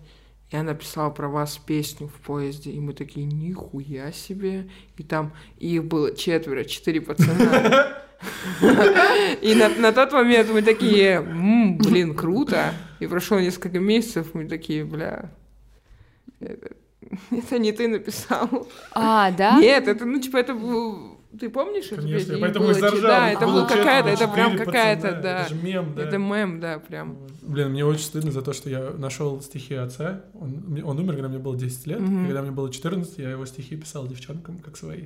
я 0.52 0.64
написал 0.64 1.14
про 1.14 1.28
вас 1.28 1.58
песню 1.58 2.08
в 2.08 2.26
поезде, 2.26 2.72
и 2.72 2.80
мы 2.80 2.94
такие, 2.94 3.26
нихуя 3.26 4.12
себе. 4.14 4.70
И 4.96 5.04
там 5.04 5.34
их 5.58 5.84
было 5.84 6.16
четверо, 6.16 6.64
четыре 6.64 7.02
пацана. 7.02 7.94
И 9.42 9.54
на, 9.54 9.70
на 9.70 9.92
тот 9.92 10.12
момент 10.12 10.50
мы 10.52 10.62
такие, 10.62 11.18
«М, 11.18 11.78
блин, 11.78 12.16
круто. 12.16 12.74
И 13.00 13.06
прошло 13.06 13.40
несколько 13.40 13.80
месяцев, 13.80 14.34
мы 14.34 14.46
такие, 14.46 14.86
бля, 14.86 15.32
это, 16.40 16.72
это 17.30 17.60
не 17.60 17.72
ты 17.72 17.88
написал. 17.88 18.68
А, 18.92 19.32
да? 19.32 19.60
Нет, 19.60 19.88
это, 19.88 20.06
ну, 20.06 20.20
типа, 20.20 20.38
это 20.38 20.54
был... 20.56 21.17
Ты 21.40 21.50
помнишь 21.50 21.88
эту 21.88 22.02
Конечно, 22.02 22.18
песню? 22.18 22.36
Их 22.36 22.42
поэтому 22.42 22.70
и 22.70 22.74
заржал. 22.74 23.02
Да, 23.02 23.32
это 23.32 23.46
было 23.46 23.62
был 23.62 23.68
какая-то, 23.68 24.10
это 24.10 24.28
прям 24.28 24.58
какая-то, 24.58 25.12
да. 25.22 25.42
Это 25.42 25.50
же 25.50 25.62
мем, 25.62 25.94
да. 25.96 26.04
Это 26.04 26.18
мем, 26.18 26.60
да, 26.60 26.80
прям. 26.80 27.18
Блин, 27.42 27.70
мне 27.70 27.86
очень 27.86 28.04
стыдно 28.04 28.32
за 28.32 28.42
то, 28.42 28.54
что 28.54 28.70
я 28.70 28.92
нашел 28.98 29.42
стихи 29.42 29.76
отца. 29.76 30.24
Он, 30.34 30.82
он 30.84 31.00
умер, 31.00 31.14
когда 31.14 31.28
мне 31.30 31.40
было 31.40 31.58
10 31.58 31.88
лет. 31.88 32.00
И 32.00 32.26
когда 32.26 32.42
мне 32.42 32.52
было 32.52 32.72
14, 32.72 33.18
я 33.20 33.32
его 33.32 33.46
стихи 33.46 33.76
писал 33.76 34.08
девчонкам, 34.08 34.60
как 34.60 34.78
свои. 34.78 35.06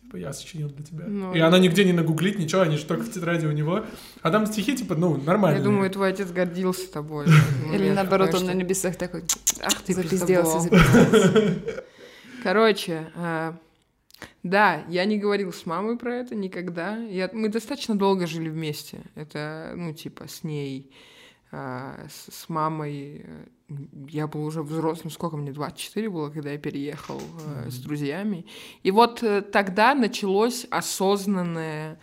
Типа, 0.00 0.16
я 0.16 0.32
сочинил 0.32 0.68
для 0.68 0.84
тебя. 0.84 1.04
Ну, 1.06 1.34
и 1.34 1.38
она 1.38 1.58
нигде 1.58 1.84
не 1.84 1.92
нагуглит, 1.92 2.38
ничего, 2.38 2.62
они 2.62 2.76
же 2.76 2.84
только 2.84 3.04
в 3.04 3.10
тетради 3.10 3.46
у 3.46 3.52
него. 3.52 3.84
А 4.20 4.30
там 4.30 4.46
стихи, 4.46 4.76
типа, 4.76 4.94
ну, 4.94 5.16
нормальные. 5.16 5.60
Я 5.60 5.64
думаю, 5.64 5.90
твой 5.90 6.10
отец 6.10 6.30
гордился 6.30 6.92
тобой. 6.92 7.26
Или 7.66 7.78
момент, 7.78 7.96
наоборот, 7.96 8.34
он 8.34 8.46
на 8.46 8.52
небесах 8.52 8.96
такой 8.96 9.24
Ах 9.62 9.80
ты 9.82 9.94
запизделся, 9.94 10.60
запизделся. 10.60 11.54
Короче, 12.42 13.10
а, 13.14 13.56
да, 14.42 14.84
я 14.88 15.04
не 15.04 15.18
говорил 15.18 15.52
с 15.52 15.66
мамой 15.66 15.96
про 15.96 16.14
это 16.16 16.34
никогда. 16.34 16.96
Я, 16.96 17.30
мы 17.32 17.48
достаточно 17.48 17.96
долго 17.96 18.26
жили 18.26 18.48
вместе. 18.48 19.00
Это, 19.14 19.72
ну, 19.76 19.92
типа, 19.92 20.28
с 20.28 20.44
ней, 20.44 20.90
а, 21.50 22.06
с, 22.10 22.34
с 22.34 22.48
мамой. 22.48 23.22
э, 23.24 23.44
Я 24.08 24.26
был 24.26 24.44
уже 24.44 24.62
взрослым, 24.62 25.10
сколько 25.10 25.36
мне, 25.36 25.52
24 25.52 26.08
было, 26.10 26.30
когда 26.30 26.50
я 26.52 26.58
переехал 26.58 27.20
э, 27.46 27.70
с 27.70 27.78
друзьями. 27.78 28.46
И 28.82 28.90
вот 28.90 29.22
э, 29.22 29.42
тогда 29.42 29.94
началось 29.94 30.66
осознанное 30.70 31.98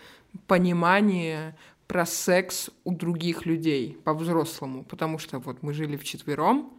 понимание 0.48 1.56
про 1.88 2.06
секс 2.06 2.70
у 2.84 2.94
других 2.94 3.48
людей 3.48 3.98
по-взрослому, 4.04 4.84
потому 4.84 5.18
что 5.18 5.40
вот 5.40 5.64
мы 5.64 5.74
жили 5.74 5.98
вчетвером 5.98 6.72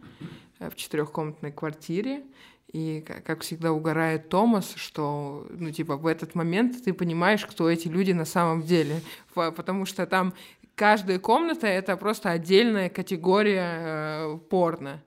в 0.69 0.75
четырехкомнатной 0.75 1.51
квартире, 1.51 2.23
и, 2.71 3.03
ка- 3.05 3.21
как 3.21 3.41
всегда, 3.41 3.73
угорает 3.73 4.29
Томас, 4.29 4.73
что, 4.75 5.47
ну, 5.49 5.71
типа, 5.71 5.97
в 5.97 6.07
этот 6.07 6.35
момент 6.35 6.83
ты 6.83 6.93
понимаешь, 6.93 7.45
кто 7.45 7.69
эти 7.69 7.87
люди 7.87 8.11
на 8.11 8.25
самом 8.25 8.63
деле. 8.63 9.01
Потому 9.33 9.85
что 9.85 10.05
там 10.05 10.33
каждая 10.75 11.19
комната— 11.19 11.67
это 11.67 11.97
просто 11.97 12.29
отдельная 12.29 12.89
категория 12.89 13.77
э, 13.79 14.37
порно. 14.49 15.03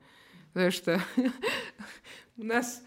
Потому 0.53 0.71
что 0.71 1.01
у 2.37 2.43
нас... 2.43 2.83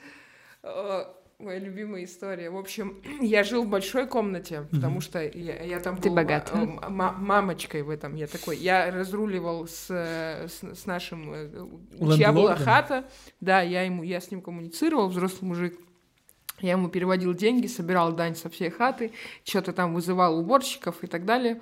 Моя 1.40 1.61
любимая 1.61 2.03
история. 2.03 2.51
В 2.51 2.57
общем, 2.57 3.01
я 3.20 3.44
жил 3.44 3.62
в 3.62 3.68
большой 3.68 4.09
комнате, 4.09 4.66
потому 4.72 5.01
что 5.01 5.22
я, 5.22 5.62
я 5.62 5.79
там 5.79 5.96
Ты 5.96 6.09
был 6.09 6.16
богат. 6.16 6.51
э, 6.53 6.66
мамочкой 6.88 7.83
в 7.83 7.90
этом. 7.90 8.16
Я 8.16 8.27
такой, 8.27 8.57
я 8.57 8.90
разруливал 8.90 9.68
с, 9.68 9.87
э, 9.88 10.48
с, 10.48 10.81
с 10.81 10.87
нашим, 10.87 11.33
э, 11.33 11.48
чья 12.16 12.33
была 12.33 12.57
хата. 12.57 13.05
Да, 13.40 13.62
я 13.62 13.83
ему, 13.83 14.03
я 14.03 14.20
с 14.20 14.33
ним 14.33 14.42
коммуницировал, 14.42 15.09
взрослый 15.09 15.48
мужик. 15.48 15.79
Я 16.61 16.73
ему 16.73 16.88
переводил 16.88 17.35
деньги, 17.35 17.66
собирал 17.68 18.12
дань 18.12 18.35
со 18.35 18.49
всей 18.51 18.71
хаты, 18.71 19.12
что-то 19.44 19.73
там 19.73 19.94
вызывал 19.94 20.38
уборщиков 20.38 21.05
и 21.05 21.07
так 21.07 21.25
далее. 21.25 21.61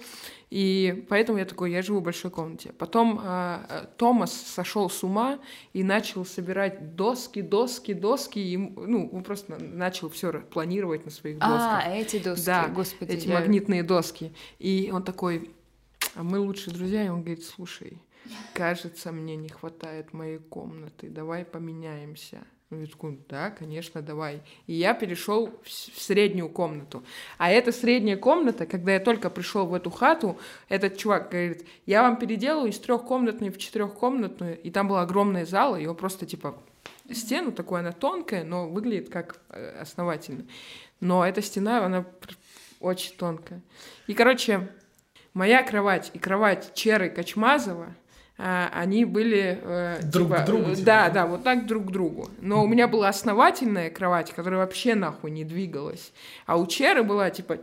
И 0.48 1.04
поэтому 1.09 1.38
я 1.38 1.44
такой, 1.44 1.72
я 1.72 1.82
живу 1.82 1.98
в 2.00 2.02
большой 2.02 2.30
комнате. 2.30 2.72
Потом 2.78 3.20
а, 3.22 3.66
а, 3.68 3.85
Томас 3.98 4.32
сошел 4.32 4.88
с 4.88 5.02
ума 5.02 5.38
и 5.72 5.82
начал 5.82 6.24
собирать 6.24 6.94
доски, 6.96 7.42
доски, 7.42 7.92
доски. 7.94 8.38
И, 8.38 8.56
ну, 8.56 9.09
он 9.12 9.22
просто 9.24 9.52
на- 9.52 9.59
начал 9.59 10.09
все 10.09 10.32
планировать 10.40 11.04
на 11.04 11.11
своих 11.11 11.38
досках. 11.38 11.82
А, 11.85 11.90
эти 11.90 12.18
доски, 12.18 12.46
Да, 12.46 12.68
господи. 12.68 13.12
эти 13.12 13.26
я- 13.28 13.35
магнитные 13.35 13.82
доски. 13.82 14.32
И 14.59 14.90
он 14.94 15.02
такой, 15.02 15.50
а 16.14 16.22
мы 16.22 16.38
лучшие 16.38 16.72
друзья, 16.74 17.04
и 17.04 17.09
он 17.09 17.20
говорит, 17.22 17.44
слушай, 17.44 17.98
кажется, 18.54 19.12
мне 19.12 19.37
не 19.37 19.48
хватает 19.48 20.12
моей 20.12 20.38
комнаты, 20.38 21.09
давай 21.11 21.44
поменяемся. 21.44 22.38
Я 22.70 22.87
такой, 22.87 23.20
да, 23.29 23.50
конечно, 23.50 24.02
давай. 24.02 24.42
И 24.66 24.72
я 24.72 24.92
перешел 24.92 25.52
в 25.62 25.70
среднюю 25.70 26.48
комнату. 26.48 27.05
А 27.38 27.48
эта 27.48 27.70
средняя 27.70 28.16
комната, 28.16 28.66
когда 28.66 28.94
я 28.94 29.00
только 29.00 29.31
пришел 29.31 29.66
в 29.66 29.74
эту 29.74 29.90
хату, 29.90 30.37
этот 30.68 30.96
чувак 30.96 31.31
говорит, 31.31 31.64
я 31.87 32.02
вам 32.02 32.18
переделаю 32.18 32.70
из 32.70 32.79
трехкомнатной 32.81 33.50
в 33.50 33.59
четырехкомнатную, 33.59 34.61
и 34.61 34.70
там 34.70 34.88
была 34.88 35.02
огромная 35.02 35.46
зала, 35.46 35.76
его 35.76 35.94
просто 35.94 36.26
типа 36.26 36.61
стену 37.12 37.52
такую, 37.52 37.81
она 37.81 37.92
тонкая, 37.92 38.42
но 38.42 38.68
выглядит 38.68 39.11
как 39.11 39.40
э, 39.50 39.79
основательно. 39.81 40.44
Но 40.98 41.24
эта 41.24 41.42
стена, 41.42 41.85
она 41.85 42.05
очень 42.81 43.14
тонкая. 43.16 43.62
И, 44.09 44.14
короче, 44.14 44.68
моя 45.35 45.62
кровать 45.62 46.11
и 46.14 46.18
кровать 46.18 46.74
Черы 46.74 47.11
Качмазова, 47.11 47.94
они 48.38 49.05
были... 49.05 49.59
э, 49.62 50.01
Друг 50.03 50.29
типа, 50.29 50.40
к 50.42 50.44
другу, 50.46 50.70
типа, 50.75 50.85
Да, 50.87 51.11
да? 51.11 51.27
вот 51.27 51.42
так 51.44 51.66
друг 51.66 51.87
к 51.87 51.90
другу. 51.90 52.29
Но 52.40 52.62
у 52.62 52.66
меня 52.66 52.87
была 52.88 53.09
основательная 53.09 53.90
кровать, 53.90 54.33
которая 54.33 54.61
вообще 54.61 54.94
нахуй 54.94 55.31
не 55.31 55.44
двигалась. 55.44 56.12
А 56.44 56.59
у 56.59 56.66
Черы 56.66 57.03
была, 57.03 57.31
типа, 57.31 57.59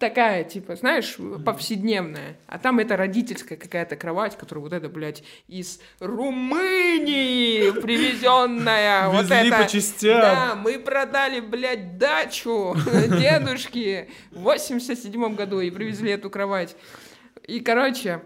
такая, 0.00 0.44
типа, 0.44 0.76
знаешь, 0.76 1.16
повседневная. 1.44 2.36
А 2.46 2.58
там 2.58 2.78
это 2.78 2.96
родительская 2.96 3.58
какая-то 3.58 3.96
кровать, 3.96 4.36
которая 4.36 4.62
вот 4.62 4.72
это, 4.72 4.88
блядь, 4.88 5.22
из 5.48 5.80
Румынии 6.00 7.70
привезенная. 7.80 9.08
Вот 9.08 9.22
Везли 9.24 9.48
это. 9.48 9.62
по 9.62 9.68
частям. 9.68 10.20
Да, 10.20 10.54
мы 10.56 10.78
продали, 10.78 11.40
блядь, 11.40 11.98
дачу 11.98 12.76
дедушки 13.08 14.08
в 14.30 14.40
87 14.42 15.34
году 15.34 15.60
и 15.60 15.70
привезли 15.70 16.12
эту 16.12 16.30
кровать. 16.30 16.76
И, 17.46 17.60
короче, 17.60 18.20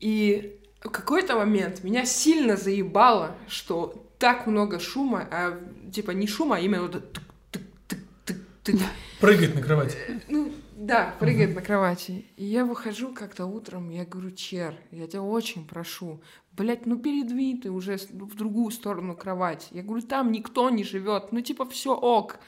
и 0.00 0.58
в 0.80 0.90
какой-то 0.90 1.36
момент 1.36 1.82
меня 1.82 2.04
сильно 2.04 2.56
заебало, 2.56 3.36
что 3.48 4.04
так 4.18 4.46
много 4.46 4.78
шума, 4.78 5.28
а 5.30 5.58
типа 5.92 6.12
не 6.12 6.26
шума, 6.26 6.56
а 6.56 6.60
именно 6.60 6.82
вот 6.82 6.94
это 6.96 7.20
тык-тык-тык-тык-тык. 7.52 8.80
Прыгать 9.20 9.54
на 9.54 9.62
кровати. 9.62 9.96
Ну, 10.28 10.52
да, 10.76 11.14
прыгает 11.18 11.54
на 11.54 11.62
кровати. 11.62 12.26
И 12.36 12.44
я 12.44 12.64
выхожу 12.64 13.12
как-то 13.12 13.46
утром, 13.46 13.90
я 13.90 14.04
говорю, 14.04 14.30
Чер, 14.30 14.74
я 14.92 15.06
тебя 15.08 15.22
очень 15.22 15.66
прошу, 15.66 16.20
блядь, 16.52 16.86
ну 16.86 16.98
передвинь 16.98 17.60
ты 17.60 17.70
уже 17.70 17.96
в 17.96 18.36
другую 18.36 18.70
сторону 18.70 19.16
кровати. 19.16 19.68
Я 19.72 19.82
говорю, 19.82 20.06
там 20.06 20.30
никто 20.30 20.70
не 20.70 20.84
живет, 20.84 21.32
ну 21.32 21.40
типа 21.40 21.68
все 21.68 21.94
ок. 21.94 22.38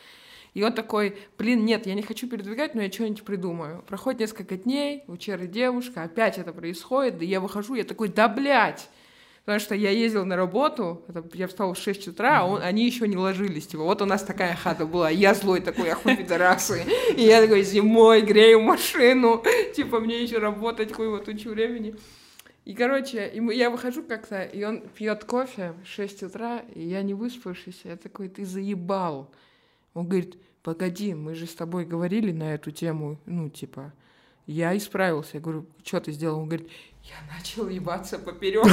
И 0.54 0.62
он 0.62 0.72
такой, 0.72 1.16
блин, 1.38 1.64
нет, 1.64 1.86
я 1.86 1.94
не 1.94 2.02
хочу 2.02 2.28
передвигать, 2.28 2.74
но 2.74 2.82
я 2.82 2.90
что-нибудь 2.90 3.22
придумаю. 3.22 3.84
Проходит 3.86 4.20
несколько 4.20 4.56
дней, 4.56 5.04
у 5.06 5.16
Черы 5.16 5.46
девушка, 5.46 6.02
опять 6.02 6.38
это 6.38 6.52
происходит, 6.52 7.18
да 7.18 7.24
я 7.24 7.40
выхожу, 7.40 7.74
я 7.74 7.84
такой, 7.84 8.08
да 8.08 8.28
блядь, 8.28 8.88
Потому 9.44 9.58
что 9.58 9.74
я 9.74 9.90
ездил 9.90 10.26
на 10.26 10.36
работу, 10.36 11.02
я 11.32 11.48
встал 11.48 11.72
в 11.72 11.78
6 11.78 12.08
утра, 12.08 12.40
а 12.40 12.44
он, 12.46 12.62
они 12.62 12.84
еще 12.84 13.08
не 13.08 13.16
ложились. 13.16 13.66
Типа, 13.66 13.82
вот 13.82 14.02
у 14.02 14.04
нас 14.04 14.22
такая 14.22 14.54
хата 14.54 14.84
была. 14.84 15.08
Я 15.08 15.34
злой 15.34 15.60
такой, 15.60 15.88
ахуй 15.88 16.14
пидорасы. 16.16 16.84
И 17.16 17.22
я 17.22 17.40
такой 17.40 17.62
зимой 17.62 18.20
грею 18.20 18.60
машину. 18.60 19.42
Типа, 19.74 19.98
мне 19.98 20.22
еще 20.22 20.38
работать 20.38 20.92
хуй 20.92 21.08
вот 21.08 21.24
тучу 21.24 21.50
времени. 21.50 21.96
И, 22.66 22.74
короче, 22.74 23.28
и 23.28 23.40
мы- 23.40 23.54
я 23.54 23.70
выхожу 23.70 24.02
как-то, 24.02 24.42
и 24.42 24.62
он 24.62 24.82
пьет 24.82 25.24
кофе 25.24 25.72
в 25.82 25.88
6 25.88 26.22
утра, 26.22 26.62
и 26.74 26.82
я 26.82 27.02
не 27.02 27.14
выспавшийся. 27.14 27.88
Я 27.88 27.96
такой, 27.96 28.28
ты 28.28 28.44
заебал. 28.44 29.32
Он 29.94 30.06
говорит, 30.06 30.38
погоди, 30.62 31.14
мы 31.14 31.34
же 31.34 31.46
с 31.46 31.54
тобой 31.54 31.84
говорили 31.84 32.32
на 32.32 32.54
эту 32.54 32.70
тему, 32.70 33.18
ну, 33.26 33.48
типа, 33.48 33.92
я 34.46 34.76
исправился. 34.76 35.30
Я 35.34 35.40
говорю, 35.40 35.66
что 35.84 36.00
ты 36.00 36.12
сделал? 36.12 36.40
Он 36.40 36.46
говорит, 36.46 36.70
я 37.04 37.16
начал 37.36 37.68
ебаться 37.68 38.18
поперек. 38.18 38.64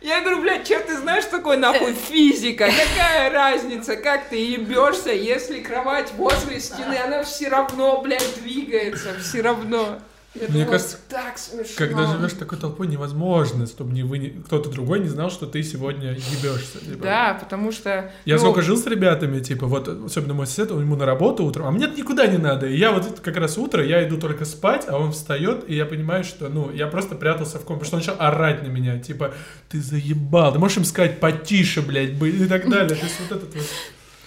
Я 0.00 0.20
говорю, 0.20 0.42
блядь, 0.42 0.66
что 0.66 0.80
ты 0.80 0.98
знаешь, 0.98 1.24
что 1.24 1.38
такое 1.38 1.56
нахуй 1.56 1.94
физика? 1.94 2.66
Какая 2.66 3.30
разница, 3.30 3.96
как 3.96 4.28
ты 4.28 4.36
ебешься, 4.36 5.10
если 5.10 5.60
кровать 5.60 6.12
возле 6.12 6.60
стены, 6.60 6.98
она 7.02 7.22
все 7.22 7.48
равно, 7.48 8.02
блядь, 8.02 8.34
двигается, 8.42 9.18
все 9.18 9.40
равно. 9.40 9.98
Я 10.34 10.48
Мне 10.48 10.66
кажется, 10.66 10.98
так 11.08 11.38
смешно. 11.38 11.74
Когда 11.76 12.06
живешь 12.06 12.32
такой 12.32 12.58
толпой, 12.58 12.88
невозможно, 12.88 13.66
чтобы 13.66 13.92
не 13.92 14.02
вы, 14.02 14.18
не- 14.18 14.30
кто-то 14.30 14.68
другой 14.68 14.98
не 14.98 15.08
знал, 15.08 15.30
что 15.30 15.46
ты 15.46 15.62
сегодня 15.62 16.10
ебешься. 16.10 16.80
типа. 16.80 17.04
Да, 17.04 17.38
потому 17.40 17.70
что... 17.70 18.10
Я 18.24 18.34
ну, 18.34 18.40
сколько 18.40 18.60
жил 18.62 18.76
с 18.76 18.84
ребятами, 18.86 19.38
типа, 19.38 19.66
вот, 19.66 19.86
особенно 19.88 20.34
мой 20.34 20.48
сосед, 20.48 20.72
он 20.72 20.80
ему 20.80 20.96
на 20.96 21.06
работу 21.06 21.44
утром, 21.44 21.66
а 21.66 21.70
мне 21.70 21.86
никуда 21.86 22.26
не 22.26 22.38
надо. 22.38 22.66
И 22.66 22.76
я 22.76 22.90
вот 22.90 23.20
как 23.20 23.36
раз 23.36 23.56
утро, 23.58 23.84
я 23.84 24.06
иду 24.06 24.18
только 24.18 24.44
спать, 24.44 24.86
а 24.88 24.98
он 24.98 25.12
встает, 25.12 25.68
и 25.68 25.76
я 25.76 25.86
понимаю, 25.86 26.24
что, 26.24 26.48
ну, 26.48 26.72
я 26.72 26.88
просто 26.88 27.14
прятался 27.14 27.58
в 27.60 27.64
ком, 27.64 27.78
потому 27.78 27.86
что 27.86 27.96
он 27.96 28.00
начал 28.00 28.16
орать 28.26 28.62
на 28.64 28.68
меня, 28.68 28.98
типа, 28.98 29.34
ты 29.68 29.80
заебал, 29.80 30.52
ты 30.52 30.58
можешь 30.58 30.78
им 30.78 30.84
сказать 30.84 31.20
потише, 31.20 31.80
блядь, 31.80 32.20
и 32.20 32.46
так 32.46 32.68
далее. 32.68 32.96
То 32.96 33.04
есть 33.04 33.20
вот 33.20 33.36
этот 33.38 33.54
вот... 33.54 33.64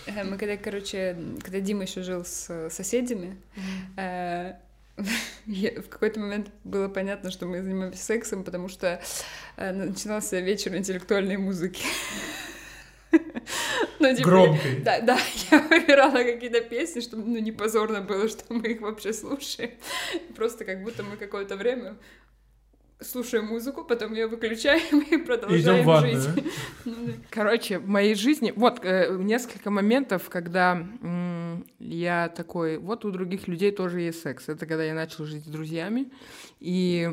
Э, 0.05 0.23
Мы 0.23 0.37
когда, 0.37 0.55
короче, 0.55 1.17
когда 1.43 1.59
Дима 1.59 1.83
еще 1.83 2.01
жил 2.01 2.23
с 2.23 2.69
соседями, 2.69 3.35
э, 3.97 4.53
я- 5.45 5.81
в 5.81 5.89
какой-то 5.89 6.19
момент 6.19 6.49
было 6.63 6.87
понятно, 6.89 7.31
что 7.31 7.45
мы 7.45 7.61
занимаемся 7.61 8.03
сексом, 8.03 8.43
потому 8.43 8.67
что 8.69 9.01
э, 9.57 9.71
начинался 9.71 10.39
вечер 10.39 10.75
интеллектуальной 10.75 11.37
музыки. 11.37 11.83
Ну, 13.99 14.15
типа, 14.15 14.29
Громкой. 14.29 14.79
Да, 14.81 15.01
да, 15.01 15.17
я 15.51 15.59
выбирала 15.59 16.17
какие-то 16.23 16.61
песни, 16.61 16.99
чтобы 16.99 17.23
ну, 17.23 17.37
не 17.39 17.51
позорно 17.51 18.01
было, 18.01 18.27
что 18.27 18.43
мы 18.53 18.67
их 18.67 18.81
вообще 18.81 19.11
слушаем. 19.13 19.71
Просто 20.35 20.65
как 20.65 20.83
будто 20.83 21.03
мы 21.03 21.15
какое-то 21.17 21.55
время 21.55 21.95
слушаем 22.99 23.45
музыку, 23.45 23.83
потом 23.83 24.13
ее 24.13 24.27
выключаем 24.27 24.99
и 24.99 25.15
Идем 25.15 25.25
продолжаем 25.25 25.85
ванную, 25.85 26.19
жить. 26.21 26.43
Ну, 26.85 26.95
да. 27.07 27.13
Короче, 27.29 27.79
в 27.79 27.87
моей 27.87 28.15
жизни, 28.15 28.53
вот 28.55 28.79
э, 28.83 29.15
несколько 29.19 29.71
моментов, 29.71 30.29
когда 30.29 30.73
м, 31.01 31.36
я 31.79 32.29
такой, 32.29 32.77
вот 32.77 33.05
у 33.05 33.11
других 33.11 33.47
людей 33.47 33.71
тоже 33.71 34.01
есть 34.01 34.21
секс. 34.21 34.49
Это 34.49 34.65
когда 34.65 34.83
я 34.83 34.93
начал 34.93 35.25
жить 35.25 35.45
с 35.45 35.47
друзьями, 35.47 36.11
и 36.59 37.11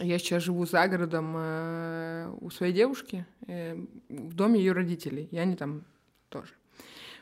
я 0.00 0.18
сейчас 0.18 0.42
живу 0.42 0.66
за 0.66 0.86
городом 0.88 1.34
э, 1.36 2.32
у 2.40 2.50
своей 2.50 2.72
девушки, 2.72 3.26
э, 3.46 3.76
в 4.08 4.34
доме 4.34 4.60
ее 4.60 4.72
родителей, 4.72 5.28
и 5.30 5.38
они 5.38 5.56
там 5.56 5.84
тоже. 6.28 6.52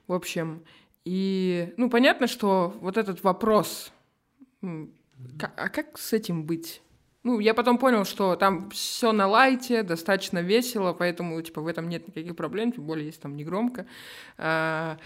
В 0.07 0.13
общем, 0.13 0.63
и, 1.05 1.73
ну, 1.77 1.91
понятно, 1.91 2.27
что 2.27 2.75
вот 2.81 2.97
этот 2.97 3.23
вопрос, 3.23 3.93
а 4.63 5.69
как 5.69 5.99
с 5.99 6.13
этим 6.13 6.45
быть? 6.45 6.83
Ну, 7.23 7.41
я 7.41 7.55
потом 7.55 7.79
понял, 7.79 8.05
что 8.05 8.37
там 8.37 8.71
все 8.71 9.13
на 9.13 9.27
лайте, 9.27 9.83
достаточно 9.83 10.41
весело, 10.41 10.93
поэтому, 10.93 11.41
типа, 11.43 11.61
в 11.61 11.67
этом 11.67 11.89
нет 11.89 12.07
никаких 12.07 12.37
проблем, 12.37 12.73
тем 12.73 12.85
более, 12.85 13.07
если 13.07 13.21
там 13.21 13.37
не 13.37 13.45
громко. 13.45 13.87
А, 14.39 14.99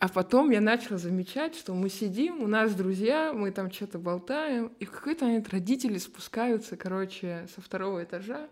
а 0.00 0.08
потом 0.08 0.50
я 0.50 0.60
начала 0.60 0.98
замечать, 0.98 1.54
что 1.56 1.74
мы 1.74 1.88
сидим, 1.88 2.42
у 2.42 2.46
нас 2.46 2.74
друзья, 2.74 3.32
мы 3.32 3.50
там 3.50 3.70
что-то 3.72 3.98
болтаем, 3.98 4.72
и 4.78 4.84
в 4.84 4.90
какой-то 4.90 5.24
момент 5.24 5.48
родители 5.50 5.98
спускаются, 5.98 6.76
короче, 6.76 7.46
со 7.54 7.60
второго 7.60 8.02
этажа, 8.02 8.48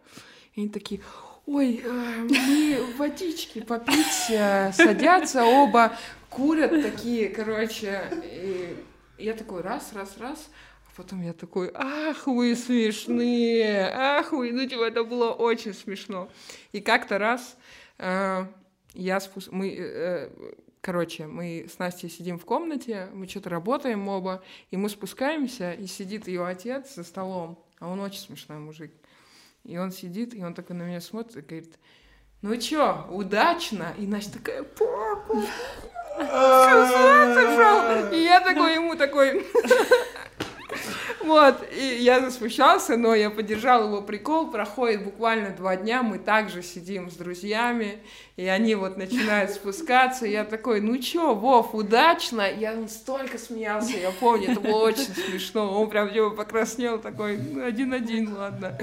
и 0.55 0.61
они 0.61 0.69
такие, 0.69 1.01
ой, 1.47 1.83
э, 1.85 1.91
мы 1.91 2.85
водички 2.97 3.61
попить, 3.61 4.31
э, 4.31 4.73
садятся 4.73 5.45
оба, 5.45 5.97
курят 6.31 6.71
такие, 6.71 7.29
короче, 7.29 8.03
и 8.25 8.77
я 9.19 9.35
такой 9.35 9.63
раз, 9.63 9.93
раз, 9.93 10.17
раз, 10.19 10.51
а 10.87 10.91
потом 10.97 11.23
я 11.23 11.33
такой, 11.33 11.71
ах, 11.75 12.27
вы 12.27 12.55
смешные, 12.55 13.91
ах, 13.93 14.33
вы, 14.33 14.53
ну, 14.53 14.67
типа, 14.67 14.85
это 14.85 15.05
было 15.05 15.31
очень 15.31 15.75
смешно. 15.75 16.29
И 16.73 16.81
как-то 16.81 17.19
раз 17.19 17.57
э, 17.99 18.47
я 18.95 19.21
спус... 19.21 19.49
мы, 19.51 19.75
э, 19.79 20.31
короче, 20.83 21.27
мы 21.27 21.67
с 21.73 21.79
Настей 21.79 22.11
сидим 22.11 22.39
в 22.39 22.45
комнате, 22.45 23.09
мы 23.15 23.27
что-то 23.27 23.49
работаем 23.49 24.07
оба, 24.09 24.43
и 24.71 24.77
мы 24.77 24.91
спускаемся, 24.91 25.73
и 25.73 25.87
сидит 25.87 26.29
ее 26.29 26.45
отец 26.45 26.95
за 26.95 27.05
столом, 27.05 27.59
а 27.79 27.89
он 27.89 28.01
очень 28.01 28.21
смешной 28.21 28.59
мужик. 28.59 28.93
И 29.65 29.79
он 29.79 29.93
сидит, 29.93 30.35
и 30.35 30.45
он 30.45 30.53
такой 30.53 30.77
на 30.77 30.83
меня 30.83 31.01
смотрит 31.01 31.37
и 31.37 31.41
говорит, 31.41 31.79
ну 32.43 32.57
чё, 32.57 33.07
удачно? 33.11 33.95
И 33.97 34.07
Настя 34.07 34.33
такая, 34.35 34.65
папа. 34.65 35.43
И 38.13 38.23
я 38.23 38.41
такой 38.41 38.75
ему 38.75 38.97
такой... 38.97 39.47
Вот, 41.25 41.65
и 41.73 41.99
я 42.01 42.21
засмущался, 42.21 42.97
но 42.97 43.15
я 43.15 43.31
поддержал 43.31 43.87
его 43.87 44.03
прикол. 44.03 44.51
Проходит 44.51 45.05
буквально 45.05 45.51
два 45.51 45.77
дня, 45.77 46.03
мы 46.03 46.19
также 46.19 46.63
сидим 46.63 47.11
с 47.11 47.15
друзьями, 47.15 47.99
и 48.37 48.47
они 48.47 48.75
вот 48.75 48.97
начинают 48.97 49.51
спускаться. 49.55 50.27
И 50.27 50.33
я 50.33 50.45
такой, 50.45 50.81
ну 50.81 50.99
чё, 50.99 51.35
Вов, 51.35 51.75
удачно? 51.75 52.51
Я 52.51 52.77
столько 52.89 53.39
смеялся, 53.39 53.97
я 53.97 54.11
помню, 54.11 54.53
это 54.53 54.61
было 54.61 54.85
очень 54.85 55.15
смешно. 55.15 55.81
Он 55.81 55.89
прям 55.89 56.13
типа 56.13 56.31
покраснел 56.31 56.99
такой, 56.99 57.37
«Ну, 57.37 57.65
один-один, 57.65 58.35
ладно. 58.37 58.77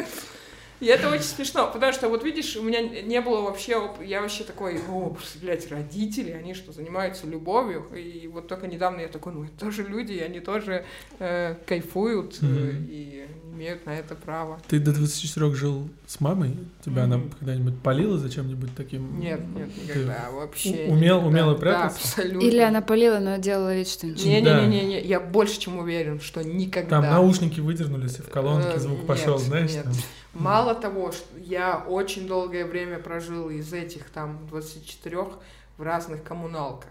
И 0.79 0.85
это 0.85 1.09
очень 1.09 1.23
смешно, 1.23 1.69
потому 1.73 1.91
что, 1.91 2.07
вот 2.07 2.23
видишь, 2.23 2.55
у 2.55 2.63
меня 2.63 2.81
не 2.81 3.19
было 3.19 3.41
вообще, 3.41 3.75
оп- 3.75 4.01
я 4.01 4.21
вообще 4.21 4.45
такой, 4.45 4.79
о, 4.89 5.15
блядь, 5.41 5.69
родители, 5.69 6.31
они 6.31 6.53
что, 6.53 6.71
занимаются 6.71 7.27
любовью? 7.27 7.85
И 7.95 8.27
вот 8.27 8.47
только 8.47 8.67
недавно 8.67 9.01
я 9.01 9.09
такой, 9.09 9.33
ну, 9.33 9.43
это 9.43 9.53
тоже 9.59 9.83
люди, 9.83 10.13
и 10.13 10.19
они 10.19 10.39
тоже 10.39 10.85
э, 11.19 11.55
кайфуют 11.65 12.41
Мгм. 12.41 12.87
и 12.89 13.25
имеют 13.53 13.85
на 13.85 13.89
это 13.97 14.15
право. 14.15 14.61
Ты 14.69 14.79
до 14.79 14.93
24 14.93 15.53
жил 15.53 15.89
с 16.07 16.21
мамой? 16.21 16.55
Тебя 16.85 17.03
она 17.03 17.17
Мгм. 17.17 17.31
когда-нибудь 17.39 17.81
полила 17.81 18.17
за 18.17 18.29
чем-нибудь 18.29 18.69
таким? 18.77 19.19
Нет, 19.19 19.41
нет, 19.53 19.69
никогда, 19.83 20.29
вообще. 20.31 20.69
у- 20.87 20.93
умел- 20.93 21.17
никогда. 21.17 21.27
умела 21.27 21.53
Да, 21.55 21.59
прятаться? 21.59 21.99
абсолютно. 21.99 22.47
Или 22.47 22.59
она 22.59 22.81
полила, 22.81 23.19
но 23.19 23.35
делала 23.35 23.75
вид, 23.75 23.89
что 23.89 24.07
ничего. 24.07 24.29
Не-не-не, 24.29 25.01
я 25.01 25.19
больше 25.19 25.59
чем 25.59 25.77
уверен, 25.77 26.21
что 26.21 26.41
никогда. 26.41 27.01
Там 27.01 27.03
наушники 27.03 27.59
выдернулись, 27.59 28.17
и 28.19 28.21
в 28.21 28.29
колонке 28.29 28.69
Э, 28.75 28.79
звук 28.79 29.05
пошел, 29.05 29.37
знаешь? 29.37 29.71
нет. 29.73 29.83
там. 29.83 29.93
Мало 30.33 30.75
того, 30.75 31.11
что 31.11 31.25
я 31.39 31.83
очень 31.87 32.27
долгое 32.27 32.65
время 32.65 32.99
прожил 32.99 33.49
из 33.49 33.73
этих 33.73 34.09
там 34.09 34.45
24 34.47 35.17
в 35.77 35.81
разных 35.83 36.23
коммуналках. 36.23 36.89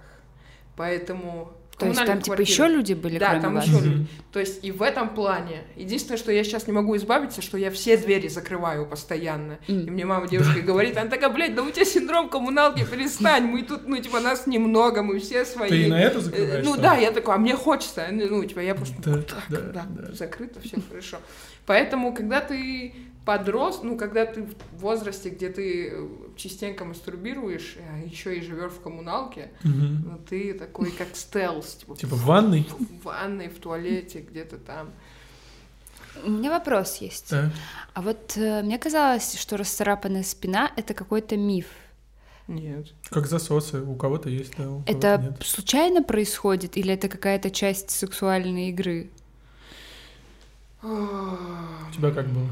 Поэтому... 0.76 1.52
То 1.78 1.86
есть 1.86 1.96
там 1.96 2.06
коммунальных 2.06 2.24
типа 2.24 2.40
еще 2.40 2.66
люди 2.66 2.92
были, 2.94 3.18
Да, 3.18 3.28
кроме 3.28 3.42
там 3.42 3.54
вас? 3.54 3.66
еще 3.66 3.78
люди. 3.78 4.06
То 4.32 4.40
есть 4.40 4.64
и 4.64 4.72
в 4.72 4.82
этом 4.82 5.10
плане. 5.14 5.62
Единственное, 5.76 6.18
что 6.18 6.32
я 6.32 6.42
сейчас 6.42 6.66
не 6.66 6.72
могу 6.72 6.96
избавиться, 6.96 7.40
что 7.40 7.56
я 7.56 7.70
все 7.70 7.96
двери 7.96 8.26
закрываю 8.26 8.84
постоянно. 8.84 9.58
М. 9.68 9.86
И 9.86 9.90
мне 9.90 10.04
мама 10.04 10.26
девушка 10.26 10.60
говорит, 10.60 10.96
она 10.96 11.08
такая, 11.08 11.30
блядь, 11.30 11.54
да 11.54 11.62
у 11.62 11.70
тебя 11.70 11.84
синдром 11.84 12.30
коммуналки, 12.30 12.84
перестань, 12.84 13.44
мы 13.44 13.62
тут, 13.62 13.86
ну, 13.86 13.96
типа, 14.02 14.18
нас 14.18 14.48
немного, 14.48 15.04
мы 15.04 15.20
все 15.20 15.44
свои. 15.44 15.68
Ты 15.68 15.82
и 15.84 15.86
на 15.86 16.00
это 16.00 16.20
закрываешь? 16.20 16.64
Ну 16.64 16.76
да, 16.76 16.96
я 16.96 17.12
такой, 17.12 17.36
а 17.36 17.38
мне 17.38 17.54
хочется, 17.54 18.08
ну, 18.10 18.44
типа, 18.44 18.58
я 18.58 18.74
просто, 18.74 18.96
Да, 19.00 19.22
так, 19.22 19.44
да, 19.48 19.60
да, 19.60 19.86
да. 19.88 20.12
закрыто, 20.12 20.60
все 20.60 20.78
хорошо. 20.88 21.18
Поэтому, 21.64 22.12
когда 22.12 22.40
ты 22.40 22.92
подрос, 23.28 23.80
ну, 23.82 23.98
когда 23.98 24.24
ты 24.24 24.42
в 24.42 24.54
возрасте, 24.80 25.28
где 25.28 25.50
ты 25.50 25.90
э, 25.92 26.08
частенько 26.36 26.86
мастурбируешь, 26.86 27.76
а 27.92 27.98
еще 27.98 28.38
и 28.38 28.40
живешь 28.40 28.72
в 28.72 28.80
коммуналке, 28.80 29.50
Мгм. 29.64 30.02
ну, 30.10 30.18
ты 30.30 30.54
такой, 30.54 30.90
как 30.92 31.08
стелс, 31.14 31.74
типа, 31.74 31.94
Типа 31.96 32.16
в 32.16 32.24
ванной? 32.24 32.66
в 32.70 33.04
ванной, 33.04 33.48
в 33.48 33.58
туалете, 33.58 34.20
где-то 34.20 34.56
там. 34.56 34.88
У 36.24 36.30
меня 36.30 36.50
вопрос 36.50 36.96
есть. 37.02 37.30
Да. 37.30 37.52
А 37.92 38.00
вот 38.00 38.32
э, 38.36 38.62
мне 38.62 38.78
казалось, 38.78 39.38
что 39.38 39.58
расцарапанная 39.58 40.22
спина— 40.22 40.72
это 40.76 40.94
какой-то 40.94 41.36
миф. 41.36 41.66
Нет. 42.46 42.86
Как 43.10 43.26
засосы. 43.26 43.82
У 43.82 43.94
кого-то 43.94 44.30
есть, 44.30 44.54
да, 44.56 44.70
у 44.70 44.80
кого-то 44.82 44.90
Это 45.06 45.18
нет. 45.22 45.42
случайно 45.46 46.02
происходит 46.02 46.78
или 46.78 46.94
это 46.94 47.08
какая-то 47.10 47.50
часть 47.50 47.90
сексуальной 47.90 48.70
игры? 48.70 49.10
У 50.82 50.86
тебя 51.94 52.10
как 52.10 52.26
было? 52.28 52.48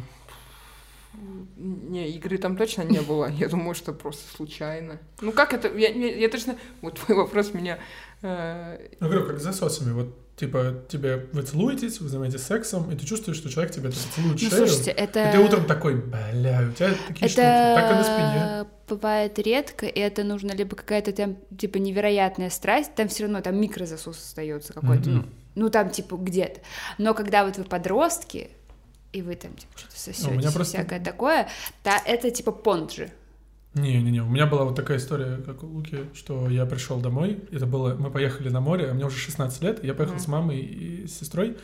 Не, 1.56 2.10
игры 2.10 2.38
там 2.38 2.56
точно 2.56 2.82
не 2.82 3.00
было. 3.00 3.30
Я 3.38 3.48
думаю, 3.48 3.74
что 3.74 3.92
просто 3.92 4.22
случайно. 4.36 4.98
Ну 5.20 5.32
как 5.32 5.54
это? 5.54 5.68
Я, 5.76 5.88
я, 5.88 6.14
я 6.16 6.28
точно... 6.28 6.56
Вот 6.82 6.98
твой 7.00 7.16
вопрос 7.16 7.54
меня... 7.54 7.78
э, 8.22 8.78
Ну, 9.00 9.08
говорю, 9.08 9.26
как 9.26 9.38
с 9.40 9.42
засосами. 9.42 9.92
Вот 9.92 10.14
Типа, 10.36 10.84
тебе 10.90 11.28
вы 11.32 11.40
целуетесь, 11.40 11.98
вы 11.98 12.10
занимаетесь 12.10 12.42
сексом, 12.42 12.90
и 12.90 12.94
ты 12.94 13.06
чувствуешь, 13.06 13.38
что 13.38 13.48
человек 13.48 13.72
тебе 13.72 13.90
целует 13.90 14.32
Ну, 14.42 14.50
шею. 14.50 14.66
слушайте, 14.66 14.90
это... 14.90 15.30
И 15.30 15.32
ты 15.32 15.38
утром 15.38 15.64
такой, 15.64 15.94
бля, 15.94 16.62
у 16.68 16.72
тебя 16.74 16.90
такие 17.08 17.28
штуки, 17.30 17.36
так 17.40 17.90
и 17.90 17.94
на 17.94 18.04
спине. 18.04 18.36
Это 18.60 18.66
бывает 18.86 19.38
редко, 19.38 19.86
и 19.86 19.98
это 19.98 20.24
нужно 20.24 20.52
либо 20.52 20.76
какая-то 20.76 21.12
там, 21.12 21.38
типа, 21.56 21.78
невероятная 21.78 22.50
страсть, 22.50 22.94
там 22.94 23.08
все 23.08 23.22
равно 23.22 23.40
там 23.40 23.58
микрозасос 23.58 24.18
остается 24.18 24.74
какой-то, 24.74 25.08
ну, 25.08 25.18
Мгм. 25.20 25.30
ну, 25.54 25.70
там, 25.70 25.88
типа, 25.88 26.16
где-то. 26.16 26.60
Но 26.98 27.14
когда 27.14 27.46
вот 27.46 27.56
вы 27.56 27.64
подростки, 27.64 28.50
и 29.16 29.22
вы 29.22 29.34
там, 29.34 29.54
типа, 29.54 29.72
что-то 29.76 29.94
Ну, 30.22 30.28
у 30.28 30.30
меня 30.32 30.40
сосете, 30.42 30.54
просто- 30.56 30.76
всякое 30.78 31.00
такое, 31.02 31.48
да, 31.84 31.98
это, 32.04 32.30
типа, 32.30 32.52
понджи. 32.52 33.10
Не-не-не, 33.74 34.20
у 34.22 34.28
меня 34.28 34.46
была 34.46 34.64
вот 34.64 34.74
такая 34.76 34.96
история, 34.98 35.36
как 35.44 35.62
у 35.62 35.66
Луки, 35.66 35.98
что 36.14 36.48
я 36.48 36.64
пришел 36.66 36.98
домой, 37.00 37.40
это 37.52 37.66
было, 37.66 37.94
мы 37.94 38.10
поехали 38.10 38.48
на 38.48 38.60
море, 38.60 38.88
а 38.90 38.94
мне 38.94 39.04
уже 39.04 39.18
16 39.18 39.62
лет, 39.62 39.84
я 39.84 39.92
поехал 39.94 40.14
Мгм. 40.16 40.22
с 40.24 40.28
мамой 40.28 40.58
и 40.60 41.06
с 41.06 41.18
сестрой, 41.18 41.56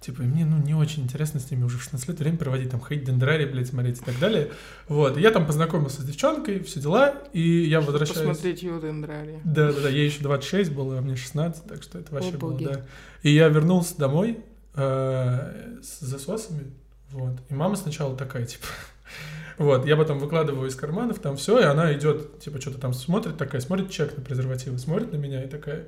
типа, 0.00 0.22
мне, 0.22 0.46
ну, 0.46 0.56
не 0.56 0.74
очень 0.74 1.02
интересно 1.02 1.38
с 1.38 1.50
ними 1.50 1.64
уже 1.64 1.76
в 1.76 1.82
16 1.82 2.08
лет 2.08 2.18
время 2.18 2.38
проводить, 2.38 2.70
там, 2.70 2.80
ходить 2.80 3.04
дендрарий, 3.04 3.44
блядь, 3.44 3.68
смотреть 3.68 4.00
и 4.00 4.04
так 4.04 4.18
далее, 4.18 4.50
вот, 4.88 5.18
и 5.18 5.20
я 5.20 5.30
там 5.30 5.46
познакомился 5.46 6.00
с 6.00 6.04
девчонкой, 6.06 6.60
все 6.62 6.80
дела, 6.80 7.14
и 7.34 7.40
я 7.64 7.82
возвращаюсь... 7.82 8.20
Посмотреть 8.26 8.62
его 8.62 8.78
Дендрали. 8.78 9.40
Да, 9.44 9.70
да, 9.72 9.80
да, 9.82 9.88
ей 9.90 10.06
еще 10.06 10.22
26 10.22 10.72
было, 10.72 10.96
а 10.98 11.00
мне 11.02 11.16
16, 11.16 11.64
так 11.64 11.82
что 11.82 11.98
это 11.98 12.14
вообще 12.14 12.34
О, 12.36 12.38
было, 12.38 12.50
боги. 12.52 12.64
да. 12.64 12.86
И 13.22 13.32
я 13.34 13.48
вернулся 13.48 13.98
домой 13.98 14.38
э, 14.74 15.78
с 15.82 16.00
засосами, 16.00 16.72
вот. 17.12 17.34
И 17.48 17.54
мама 17.54 17.76
сначала 17.76 18.16
такая, 18.16 18.46
типа, 18.46 18.66
вот, 19.58 19.86
я 19.86 19.96
потом 19.96 20.18
выкладываю 20.18 20.68
из 20.68 20.76
карманов, 20.76 21.18
там 21.18 21.36
все, 21.36 21.58
и 21.58 21.64
она 21.64 21.92
идет, 21.92 22.40
типа, 22.40 22.60
что-то 22.60 22.78
там 22.78 22.92
смотрит, 22.92 23.36
такая, 23.36 23.60
смотрит 23.60 23.90
чек 23.90 24.16
на 24.16 24.22
презервативы, 24.22 24.78
смотрит 24.78 25.12
на 25.12 25.16
меня 25.16 25.44
и 25.44 25.48
такая, 25.48 25.86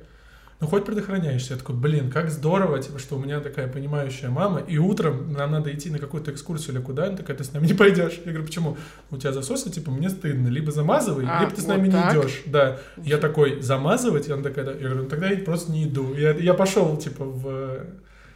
ну, 0.63 0.69
хоть 0.69 0.85
предохраняешься. 0.85 1.53
Я 1.53 1.59
такой, 1.59 1.75
блин, 1.75 2.09
как 2.09 2.29
здорово, 2.29 2.81
типа, 2.81 2.97
что 2.97 3.17
у 3.17 3.19
меня 3.19 3.41
такая 3.41 3.67
понимающая 3.67 4.29
мама, 4.29 4.59
и 4.59 4.77
утром 4.77 5.33
нам 5.33 5.51
надо 5.51 5.73
идти 5.73 5.89
на 5.89 5.99
какую-то 5.99 6.31
экскурсию 6.31 6.75
или 6.75 6.81
куда, 6.81 7.07
она 7.07 7.17
такая, 7.17 7.35
ты 7.35 7.43
с 7.43 7.51
нами 7.51 7.67
не 7.67 7.73
пойдешь. 7.73 8.13
Я 8.23 8.31
говорю, 8.31 8.45
почему? 8.45 8.77
У 9.11 9.17
тебя 9.17 9.33
засосы, 9.33 9.69
типа, 9.69 9.91
мне 9.91 10.09
стыдно, 10.09 10.47
либо 10.47 10.71
замазывай, 10.71 11.25
А, 11.27 11.41
либо 11.41 11.53
ты 11.53 11.61
с 11.61 11.67
нами 11.67 11.89
так? 11.89 12.13
не 12.13 12.21
идешь. 12.21 12.43
Да. 12.45 12.79
Я 12.95 13.17
такой, 13.17 13.61
замазывать? 13.61 14.29
И 14.29 14.31
она 14.31 14.41
такая, 14.41 14.63
да. 14.63 14.71
Я 14.71 14.77
говорю, 14.87 15.03
ну 15.03 15.09
тогда 15.09 15.29
я 15.29 15.37
просто 15.43 15.69
не 15.69 15.83
иду. 15.83 16.13
Я, 16.13 16.31
я 16.31 16.53
пошел, 16.53 16.95
типа, 16.95 17.25
в... 17.25 17.85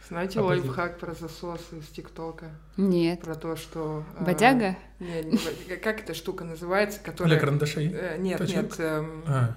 Знаете 0.08 0.40
Оппозит. 0.40 0.64
лайфхак 0.64 0.98
про 0.98 1.12
засосы 1.14 1.78
из 1.78 1.86
ТикТока? 1.88 2.46
Нет. 2.76 3.20
Про 3.20 3.34
то, 3.34 3.56
что... 3.56 4.04
э, 4.18 4.24
Бодяга? 4.24 4.76
Не, 5.00 5.22
не 5.22 5.36
бо- 5.36 5.76
как 5.82 6.00
эта 6.00 6.14
штука 6.14 6.44
называется, 6.44 6.98
Для 7.02 7.12
которая... 7.12 7.38
карандашей. 7.38 7.90
Э, 7.92 8.16
Нет, 8.18 8.38
Точек? 8.38 8.56
нет. 8.56 8.74
эм, 8.80 9.22
А, 9.26 9.54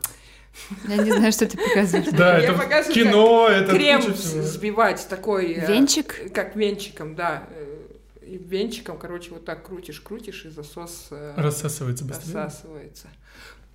Я 0.89 0.97
не 0.97 1.11
знаю, 1.11 1.31
что 1.31 1.47
ты 1.47 1.57
показываешь. 1.57 2.07
да, 2.11 2.37
это 2.37 2.53
показываю, 2.53 2.93
кино, 2.93 3.47
это 3.47 3.71
Крем 3.71 4.01
сбивать 4.13 5.07
такой... 5.09 5.53
э, 5.53 5.65
Венчик? 5.67 6.33
Как 6.33 6.55
венчиком, 6.57 7.15
да. 7.15 7.47
э, 7.51 7.77
И 8.25 8.37
венчиком, 8.37 8.97
короче, 8.97 9.31
вот 9.31 9.45
так 9.45 9.65
крутишь, 9.65 10.01
крутишь, 10.01 10.43
и 10.45 10.49
засос 10.49 11.07
э, 11.11 11.33
Рассасывается 11.37 12.03
быстрее. 12.03 12.33
рассасывается. 12.35 13.07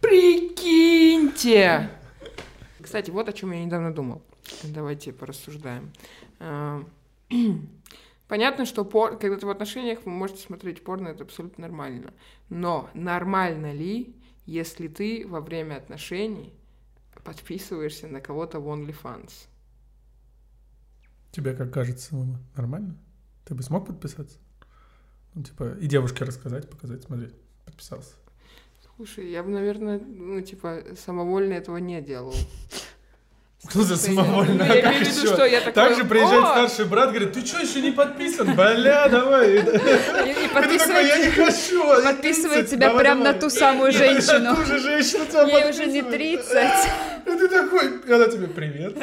Прикиньте! 0.03 1.89
Кстати, 2.83 3.11
вот 3.11 3.29
о 3.29 3.33
чем 3.33 3.53
я 3.53 3.65
недавно 3.65 3.95
думал. 3.95 4.21
Давайте 4.63 5.13
порассуждаем. 5.13 5.91
А, 6.39 6.85
Понятно, 8.29 8.67
что 8.67 8.85
пор... 8.85 9.19
когда 9.19 9.37
ты 9.37 9.47
в 9.47 9.51
отношениях, 9.51 10.01
вы 10.05 10.11
можете 10.11 10.43
смотреть 10.43 10.83
порно, 10.83 11.09
это 11.09 11.23
абсолютно 11.23 11.63
нормально. 11.63 12.13
Но 12.49 12.91
нормально 12.93 13.73
ли, 13.73 14.17
если 14.47 14.89
ты 14.89 15.25
во 15.27 15.41
время 15.41 15.77
отношений 15.77 16.53
подписываешься 17.25 18.09
на 18.09 18.21
кого-то 18.21 18.59
в 18.59 18.69
OnlyFans? 18.69 19.47
Тебе 21.31 21.55
как 21.55 21.73
кажется, 21.73 22.17
нормально? 22.57 22.97
Ты 23.45 23.55
бы 23.55 23.63
смог 23.63 23.87
подписаться? 23.87 24.39
Ну, 25.35 25.43
типа, 25.43 25.77
и 25.79 25.87
девушке 25.87 26.25
рассказать, 26.25 26.69
показать, 26.69 27.05
смотри, 27.05 27.31
подписался. 27.65 28.15
Слушай, 28.97 29.31
я 29.31 29.43
бы, 29.43 29.51
наверное, 29.51 30.01
ну, 30.01 30.41
типа, 30.41 30.83
самовольно 30.97 31.53
этого 31.53 31.77
не 31.77 32.01
делал. 32.01 32.35
Что 33.69 33.83
за 33.83 33.97
самовольно? 33.97 34.65
ну, 34.65 34.75
я 34.75 34.83
как 34.83 34.93
имею 34.93 35.05
в 35.05 35.09
виду, 35.09 35.27
что 35.33 35.45
я 35.45 35.61
такой, 35.61 35.73
Также 35.73 36.05
приезжает 36.05 36.45
«О!» 36.45 36.47
старший 36.69 36.85
брат, 36.85 37.09
говорит, 37.09 37.33
ты 37.33 37.45
что, 37.45 37.59
еще 37.61 37.81
не 37.81 37.91
подписан? 37.91 38.55
Бля, 38.55 39.09
давай. 39.09 39.55
И 39.55 39.59
И, 39.59 39.63
ты 39.63 39.73
такой, 39.73 40.49
подписывает, 40.55 41.09
я 41.09 41.19
не 41.19 41.31
хочу. 41.31 42.03
подписывает 42.05 42.55
30, 42.69 42.71
тебя 42.71 42.87
давай, 42.89 43.03
прям 43.05 43.19
на 43.21 43.25
давай». 43.25 43.41
ту 43.41 43.51
самую 43.51 43.93
На 43.93 43.99
женщину. 43.99 44.55
ту 44.57 44.65
же 44.67 44.79
женщину 44.79 45.25
тебя 45.27 45.43
Ей 45.59 45.71
уже 45.71 45.87
не 45.87 46.03
подписывает. 46.03 46.71
30. 47.25 47.35
И 47.35 47.39
ты 47.39 47.49
такой, 47.49 48.15
она 48.15 48.29
тебе, 48.29 48.47
привет. 48.47 48.97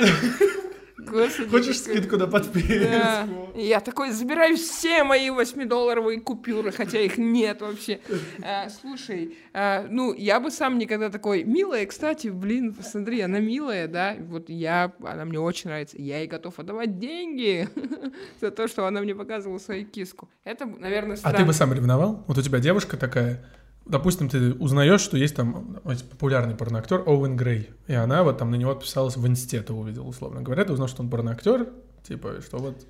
Господи, 1.09 1.49
Хочешь 1.49 1.79
какой- 1.81 1.97
скидку 1.97 2.17
на 2.17 2.27
подписку? 2.27 2.73
Да. 2.91 3.27
Я 3.55 3.79
такой 3.79 4.11
забираю 4.11 4.55
все 4.57 5.03
мои 5.03 5.29
8-долларовые 5.29 6.19
купюры, 6.21 6.71
хотя 6.71 6.99
их 6.99 7.17
нет 7.17 7.61
вообще. 7.61 7.99
А, 8.41 8.69
слушай, 8.69 9.37
а, 9.53 9.85
ну, 9.89 10.13
я 10.13 10.39
бы 10.39 10.49
сам 10.51 10.77
никогда 10.77 11.09
такой... 11.09 11.43
Милая, 11.43 11.85
кстати, 11.85 12.27
блин, 12.29 12.73
посмотри, 12.73 13.21
она 13.21 13.39
милая, 13.39 13.87
да? 13.87 14.15
Вот 14.19 14.49
я... 14.49 14.93
Она 15.03 15.25
мне 15.25 15.39
очень 15.39 15.69
нравится. 15.69 15.97
Я 16.01 16.19
ей 16.19 16.27
готов 16.27 16.57
отдавать 16.59 16.97
деньги 16.99 17.67
за 18.41 18.51
то, 18.51 18.67
что 18.67 18.87
она 18.87 19.01
мне 19.01 19.13
показывала 19.15 19.59
свою 19.59 19.85
киску. 19.85 20.29
Это, 20.43 20.65
наверное, 20.65 21.13
А 21.15 21.17
странно. 21.17 21.37
ты 21.37 21.45
бы 21.45 21.53
сам 21.53 21.73
ревновал? 21.73 22.23
Вот 22.27 22.37
у 22.37 22.41
тебя 22.41 22.59
девушка 22.59 22.97
такая, 22.97 23.43
допустим, 23.85 24.29
ты 24.29 24.53
узнаешь, 24.53 25.01
что 25.01 25.17
есть 25.17 25.35
там 25.35 25.79
популярный 26.11 26.55
порноактер 26.55 27.03
Оуэн 27.05 27.35
Грей, 27.35 27.71
и 27.87 27.93
она 27.93 28.23
вот 28.23 28.37
там 28.37 28.51
на 28.51 28.55
него 28.55 28.71
отписалась 28.71 29.17
в 29.17 29.27
инсте, 29.27 29.61
ты 29.61 29.73
увидел, 29.73 30.07
условно 30.07 30.41
говоря, 30.41 30.65
ты 30.65 30.73
узнал, 30.73 30.87
что 30.87 31.01
он 31.03 31.09
порноактер, 31.09 31.67
типа, 32.07 32.41
что 32.41 32.57
вот 32.57 32.85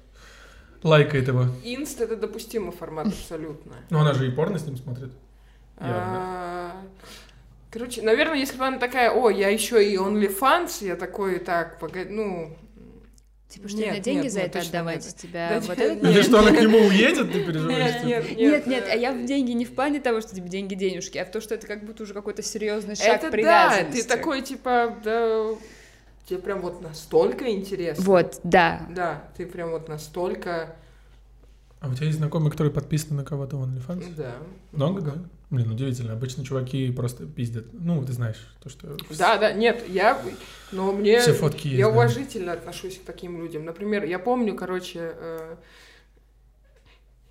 лайкает 0.83 1.27
его. 1.27 1.45
Инст— 1.63 2.01
это 2.01 2.15
допустимый 2.15 2.71
формат 2.71 3.07
абсолютно. 3.07 3.73
Ну, 3.89 3.99
она 3.99 4.13
же 4.13 4.27
и 4.27 4.31
порно 4.31 4.59
с 4.59 4.65
ним 4.65 4.77
смотрит. 4.77 5.11
А, 5.77 6.75
Короче, 7.73 8.03
наверное, 8.03 8.37
если 8.37 8.55
бы 8.57 8.65
она 8.65 8.77
такая, 8.77 9.11
о, 9.11 9.31
я 9.31 9.49
еще 9.49 9.83
и 9.83 9.97
OnlyFans, 9.97 10.85
я 10.85 10.95
такой, 10.95 11.39
так, 11.39 11.79
погоди, 11.79 12.11
ну... 12.11 12.55
Типа, 13.53 13.67
что 13.67 13.77
Нет, 13.77 13.91
мне 13.91 13.99
деньги 13.99 14.23
нет, 14.23 14.33
за 14.33 14.39
нет, 14.39 14.47
это 14.49 14.59
точно 14.59 14.79
отдавать? 14.79 15.05
нет. 15.05 15.15
Тебя 15.15 15.49
Да 15.49 15.59
вот 15.59 15.77
нет, 15.77 15.77
нет. 15.77 15.97
Или 15.97 16.07
момент? 16.07 16.25
что 16.25 16.39
она 16.39 16.51
к 16.51 16.59
нему 16.61 16.77
уедет, 16.79 17.31
ты 17.31 17.43
переживаешь? 17.45 18.03
Нет, 18.03 18.05
нет, 18.05 18.29
нет. 18.29 18.37
Нет, 18.39 18.67
нет, 18.67 18.85
а 18.91 18.95
я 18.95 19.11
в 19.13 19.25
деньги 19.25 19.51
не 19.51 19.65
в 19.65 19.75
плане 19.75 19.99
того, 19.99 20.21
что 20.21 20.33
типа 20.33 20.47
деньги 20.47 20.73
денежки, 20.73 21.19
а 21.19 21.25
в 21.25 21.29
то, 21.31 21.39
что 21.39 21.53
это 21.53 21.67
как 21.67 21.85
будто 21.85 22.01
уже 22.01 22.15
какой-то 22.15 22.41
серьезный 22.41 22.95
шаг 22.95 23.07
Это 23.17 23.25
да, 23.27 23.31
привязанности. 23.31 24.01
ты 24.01 24.07
такой, 24.07 24.41
типа, 24.41 24.97
да, 25.03 25.49
тебе 26.27 26.39
прям 26.39 26.61
вот 26.61 26.81
настолько 26.81 27.47
интересно. 27.51 28.03
Вот, 28.03 28.39
да. 28.43 28.87
Да, 28.89 29.23
ты 29.37 29.45
прям 29.45 29.69
вот 29.69 29.87
настолько, 29.87 30.75
А 31.79 31.89
у 31.89 31.93
тебя 31.93 32.07
есть 32.07 32.17
знакомые, 32.17 32.49
которые 32.51 32.73
подписаны 32.73 33.17
на 33.17 33.23
кого-то 33.23 33.57
в 33.57 33.63
OnlyFans? 33.63 34.15
да. 34.15 34.35
Много, 34.71 35.01
да? 35.01 35.13
Блин, 35.53 35.69
удивительно. 35.69 36.13
Обычно 36.13 36.43
чуваки 36.43 36.91
просто 36.91 37.27
пиздят. 37.27 37.67
Ну, 37.73 38.03
ты 38.03 38.11
знаешь, 38.11 38.37
то, 38.59 38.69
что... 38.69 38.97
Да, 39.15 39.37
да, 39.37 39.53
нет, 39.53 39.87
я, 39.87 40.19
но 40.71 40.91
мне, 40.91 41.19
Все 41.19 41.33
фотки 41.33 41.67
есть, 41.67 41.77
я 41.77 41.85
да. 41.85 41.91
уважительно 41.91 42.53
отношусь 42.53 42.97
к 42.97 43.03
таким 43.03 43.39
людям. 43.39 43.63
Например, 43.63 44.03
я 44.03 44.17
помню, 44.17 44.55
короче, 44.55 45.13
э, 45.15 45.55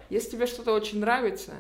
если 0.09 0.31
тебе 0.31 0.47
что-то 0.47 0.73
очень 0.73 1.01
нравится, 1.01 1.51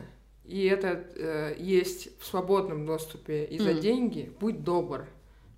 и 0.44 0.64
это 0.66 1.04
э, 1.16 1.56
есть 1.58 2.10
в 2.20 2.26
свободном 2.26 2.86
доступе 2.86 3.44
и 3.44 3.58
за 3.58 3.72
Мгм. 3.72 3.80
деньги, 3.80 4.32
будь 4.38 4.62
добр. 4.62 5.08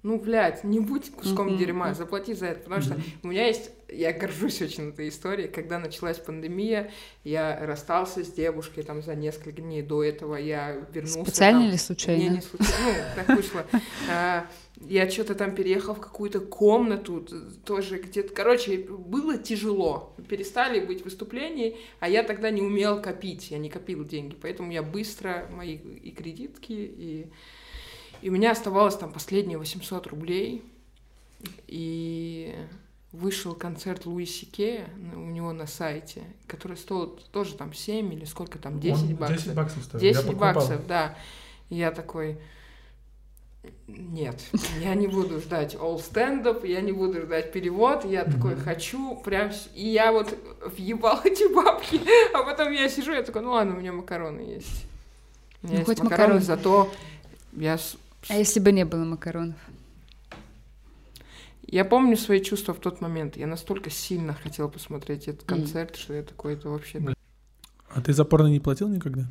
Ну, 0.05 0.19
блядь, 0.21 0.65
не 0.65 0.81
будь 0.81 1.11
куском 1.13 1.47
Мгм. 1.49 1.57
дерьма, 1.57 1.95
заплати 1.95 2.35
за 2.35 2.47
это. 2.49 2.61
Потому 2.61 2.83
что 2.83 2.97
у 3.23 3.29
меня 3.29 3.47
есть, 3.47 3.71
я 3.89 4.13
горжусь 4.13 4.61
очень 4.61 4.91
этой 4.91 5.09
историей, 5.09 5.49
когда 5.49 5.79
началась 5.79 6.19
пандемия, 6.19 6.91
я 7.25 7.59
расстался 7.67 8.23
с 8.23 8.31
девушкой 8.31 8.83
там 8.85 9.03
за 9.03 9.15
несколько 9.15 9.63
дней 9.63 9.81
до 9.81 10.05
этого, 10.05 10.37
я 10.37 10.77
вернулся. 10.93 11.23
Специально 11.31 11.61
там- 11.61 11.65
или 11.69 11.73
не, 11.73 11.79
случайно? 11.79 12.29
не 12.35 12.43
случайно. 12.43 12.77
Ну, 12.85 12.93
так 13.17 13.37
вышло. 13.37 13.65
А, 14.11 14.47
Я 14.87 15.09
что-то 15.09 15.35
там 15.37 15.55
переехал 15.55 15.95
в 15.95 16.01
какую-то 16.01 16.41
комнату, 16.41 17.25
тоже 17.65 17.97
где-то... 17.99 18.35
Короче, 18.35 18.79
было 18.79 19.39
тяжело. 19.39 20.15
Перестали 20.29 20.85
быть 20.85 21.05
выступлений, 21.05 21.77
а 22.01 22.09
я 22.09 22.25
тогда 22.25 22.51
не 22.51 22.61
умел 22.61 23.01
копить, 23.01 23.51
я 23.53 23.59
не 23.59 23.71
копил 23.71 24.05
деньги. 24.05 24.37
Поэтому 24.43 24.71
я 24.73 24.83
быстро 24.83 25.49
мои 25.53 25.77
и 25.77 26.11
кредитки, 26.11 26.73
и... 26.73 27.27
И 28.23 28.31
у 28.31 28.33
меня 28.33 28.53
оставалось 28.53 28.97
там 28.97 29.13
последние 29.13 29.59
800 29.59 30.07
рублей. 30.09 30.65
И 31.67 32.55
вышел 33.13 33.55
концерт 33.55 34.07
Луи 34.07 34.25
Сикея 34.27 34.89
у 35.15 35.19
него 35.31 35.53
на 35.53 35.67
сайте, 35.67 36.23
который 36.49 36.77
стоил 36.77 37.07
тоже 37.33 37.55
там 37.55 37.73
7 37.73 38.13
или 38.13 38.25
сколько 38.25 38.59
там, 38.59 38.81
10 38.81 39.03
Он 39.03 39.15
баксов. 39.17 39.45
10 39.45 39.55
баксов 39.55 39.85
стоит. 39.85 40.03
Я 40.03 40.13
10 40.13 40.27
покупал. 40.27 40.55
баксов, 40.55 40.87
да. 40.87 41.17
И 41.71 41.77
я 41.77 41.93
такой, 41.93 42.39
нет, 43.87 44.41
я 44.81 44.95
не 44.95 45.07
буду 45.07 45.41
ждать 45.41 45.75
all 45.75 45.97
stand 45.97 46.67
я 46.67 46.81
не 46.81 46.93
буду 46.93 47.23
ждать 47.23 47.53
перевод, 47.53 48.05
я 48.05 48.25
такой 48.25 48.57
хочу 48.57 49.17
прям... 49.25 49.51
И 49.75 49.89
я 49.89 50.11
вот 50.13 50.37
въебал 50.77 51.21
эти 51.25 51.53
бабки, 51.55 52.01
а 52.35 52.43
потом 52.43 52.73
я 52.73 52.89
сижу, 52.89 53.13
я 53.13 53.23
такой, 53.23 53.43
ну 53.43 53.53
ладно, 53.53 53.77
у 53.77 53.79
меня 53.79 53.93
макароны 53.93 54.41
есть. 54.41 54.87
У 55.63 55.69
меня 55.69 55.75
Ну, 55.75 55.79
есть 55.79 55.87
хоть 55.87 56.01
макароны, 56.01 56.41
макароны. 56.41 56.41
зато 56.41 56.91
я, 57.53 57.79
А 58.29 58.35
если 58.35 58.61
бы 58.61 58.73
не 58.73 58.85
было 58.85 59.05
макаронов? 59.05 59.57
Я 61.67 61.85
помню 61.85 62.17
свои 62.17 62.41
чувства 62.43 62.73
в 62.75 62.79
тот 62.79 63.01
момент. 63.01 63.37
Я 63.37 63.47
настолько 63.47 63.91
сильно 63.91 64.35
хотела 64.35 64.69
посмотреть 64.69 65.29
этот 65.29 65.45
концерт, 65.45 65.97
что 65.97 66.15
я 66.15 66.23
такой, 66.23 66.55
это 66.55 66.69
вообще... 66.69 67.03
А 67.89 68.01
ты 68.01 68.13
за 68.13 68.25
порно 68.25 68.49
не 68.49 68.61
платил 68.61 68.89
никогда? 68.89 69.27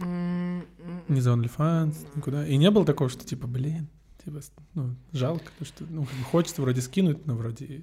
М, 0.00 0.64
Ни 1.08 1.20
за 1.20 1.30
OnlyFans, 1.32 1.94
никуда? 2.14 2.46
И 2.46 2.56
не 2.56 2.70
было 2.70 2.84
такого, 2.84 3.08
что 3.08 3.24
типа, 3.24 3.46
блин, 3.46 3.88
типа, 4.24 4.40
ну, 4.74 4.94
жалко, 5.12 5.44
потому 5.58 5.66
что, 5.66 5.84
ну, 5.88 6.06
хочется 6.30 6.60
вроде 6.62 6.80
скинуть, 6.80 7.26
но 7.26 7.34
вроде... 7.34 7.82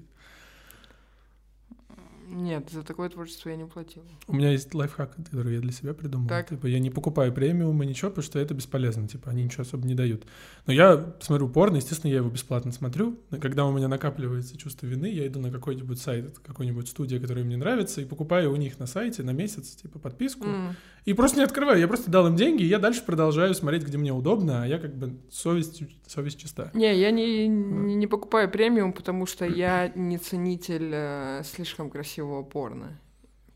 Нет, 2.33 2.69
за 2.71 2.83
такое 2.83 3.09
творчество 3.09 3.49
я 3.49 3.55
не 3.55 3.65
платила. 3.65 4.05
У 4.27 4.33
меня 4.33 4.51
есть 4.51 4.73
лайфхак, 4.73 5.15
который 5.15 5.55
я 5.55 5.61
для 5.61 5.71
себя 5.71 5.93
придумал. 5.93 6.27
Так. 6.27 6.49
Типа, 6.49 6.65
я 6.65 6.79
не 6.79 6.89
покупаю 6.89 7.31
премиум 7.31 7.81
и 7.83 7.85
ничего, 7.85 8.09
потому 8.09 8.23
что 8.23 8.39
это 8.39 8.53
бесполезно, 8.53 9.07
типа, 9.07 9.29
они 9.29 9.43
ничего 9.43 9.61
особо 9.61 9.87
не 9.87 9.95
дают. 9.95 10.25
Но 10.65 10.73
я 10.73 11.13
смотрю 11.19 11.47
порно, 11.49 11.77
естественно, 11.77 12.11
я 12.11 12.17
его 12.17 12.29
бесплатно 12.29 12.71
смотрю. 12.71 13.19
Когда 13.41 13.65
у 13.65 13.71
меня 13.71 13.87
накапливается 13.87 14.57
чувство 14.57 14.87
вины, 14.87 15.05
я 15.05 15.27
иду 15.27 15.39
на 15.39 15.51
какой-нибудь 15.51 15.99
сайт, 15.99 16.39
какой-нибудь 16.39 16.87
студия, 16.87 17.19
которая 17.19 17.45
мне 17.45 17.57
нравится, 17.57 18.01
и 18.01 18.05
покупаю 18.05 18.51
у 18.51 18.55
них 18.55 18.79
на 18.79 18.87
сайте 18.87 19.23
на 19.23 19.31
месяц, 19.31 19.75
типа, 19.75 19.99
подписку. 19.99 20.45
М. 20.45 20.75
И 21.05 21.13
просто 21.13 21.39
не 21.39 21.43
открываю, 21.43 21.79
я 21.79 21.87
просто 21.87 22.09
дал 22.09 22.27
им 22.27 22.35
деньги, 22.35 22.63
и 22.63 22.67
я 22.67 22.79
дальше 22.79 23.03
продолжаю 23.05 23.53
смотреть, 23.55 23.83
где 23.83 23.97
мне 23.97 24.13
удобно, 24.13 24.63
а 24.63 24.67
я 24.67 24.79
как 24.79 24.95
бы 24.95 25.17
совесть, 25.29 25.83
совесть 26.07 26.39
чиста. 26.39 26.71
Не, 26.73 26.97
я 26.97 27.11
не, 27.11 27.47
не, 27.47 27.95
не 27.95 28.07
покупаю 28.07 28.49
премиум, 28.49 28.93
потому 28.93 29.25
что 29.25 29.45
я 29.45 29.91
не 29.95 30.17
ценитель 30.17 30.91
э, 30.93 31.41
слишком 31.43 31.89
красивого 31.89 32.43
порно. 32.43 32.99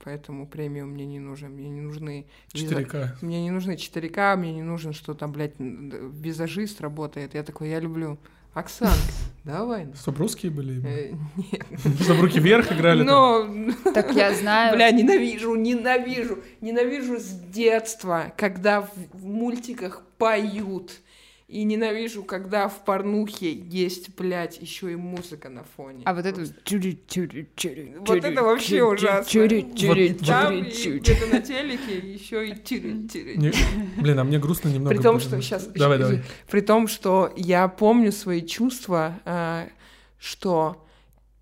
Поэтому 0.03 0.47
премиум 0.47 0.89
мне 0.89 1.05
не 1.05 1.19
нужен. 1.19 1.51
Мне 1.51 1.69
не 1.69 1.81
нужны... 1.81 2.27
виза- 2.53 2.81
4К. 2.81 3.07
Мне 3.21 3.43
не 3.43 3.51
нужны 3.51 3.71
4К, 3.73 4.35
мне 4.37 4.53
не 4.53 4.63
нужно, 4.63 4.93
что 4.93 5.13
там, 5.13 5.31
блядь, 5.31 5.55
визажист 5.57 6.81
работает. 6.81 7.33
Я 7.33 7.43
такой, 7.43 7.69
я 7.69 7.79
люблю. 7.79 8.17
Оксанка, 8.57 8.97
давай. 9.43 9.85
ну. 9.85 9.93
Чтоб 10.01 10.17
русские 10.17 10.51
были? 10.51 10.83
Э, 10.83 11.13
Нет. 11.51 11.65
Чтоб 12.01 12.19
руки 12.21 12.39
вверх 12.39 12.71
играли? 12.71 13.03
Но, 13.03 13.47
Так 13.93 14.13
я 14.15 14.33
знаю. 14.33 14.75
бля, 14.75 14.89
ненавижу, 14.91 15.53
ненавижу, 15.55 16.39
ненавижу 16.61 17.17
с 17.19 17.25
детства, 17.29 18.33
когда 18.35 18.81
в 18.81 19.25
мультиках 19.25 20.01
поют. 20.17 20.93
И 21.47 21.63
ненавижу, 21.63 22.23
когда 22.23 22.67
в 22.67 22.83
порнухе 22.83 23.53
есть, 23.53 24.13
блядь, 24.17 24.61
еще 24.61 24.91
и 24.91 24.95
музыка 24.97 25.47
на 25.47 25.63
фоне. 25.63 26.01
А 26.03 26.13
вот 26.13 26.25
это... 26.25 26.41
Вот 26.41 28.25
это 28.25 28.43
вообще 28.43 28.83
ужасно. 28.83 29.41
Вот- 29.41 30.25
Там 30.25 30.61
где-то 30.61 31.27
на 31.27 31.39
телеке 31.39 31.99
еще 31.99 32.49
и 32.49 32.53
Блин, 33.97 34.19
а 34.19 34.25
мне 34.25 34.39
грустно 34.39 34.67
немного. 34.67 34.93
При 34.93 35.01
том, 35.01 35.21
что 35.21 35.41
сейчас... 35.41 35.67
Давай, 35.67 35.97
давай. 35.97 36.21
При 36.51 36.59
том, 36.59 36.89
что 36.89 37.31
я 37.37 37.69
помню 37.69 38.11
свои 38.11 38.45
чувства, 38.45 39.17
а, 39.23 39.69
что 40.19 40.85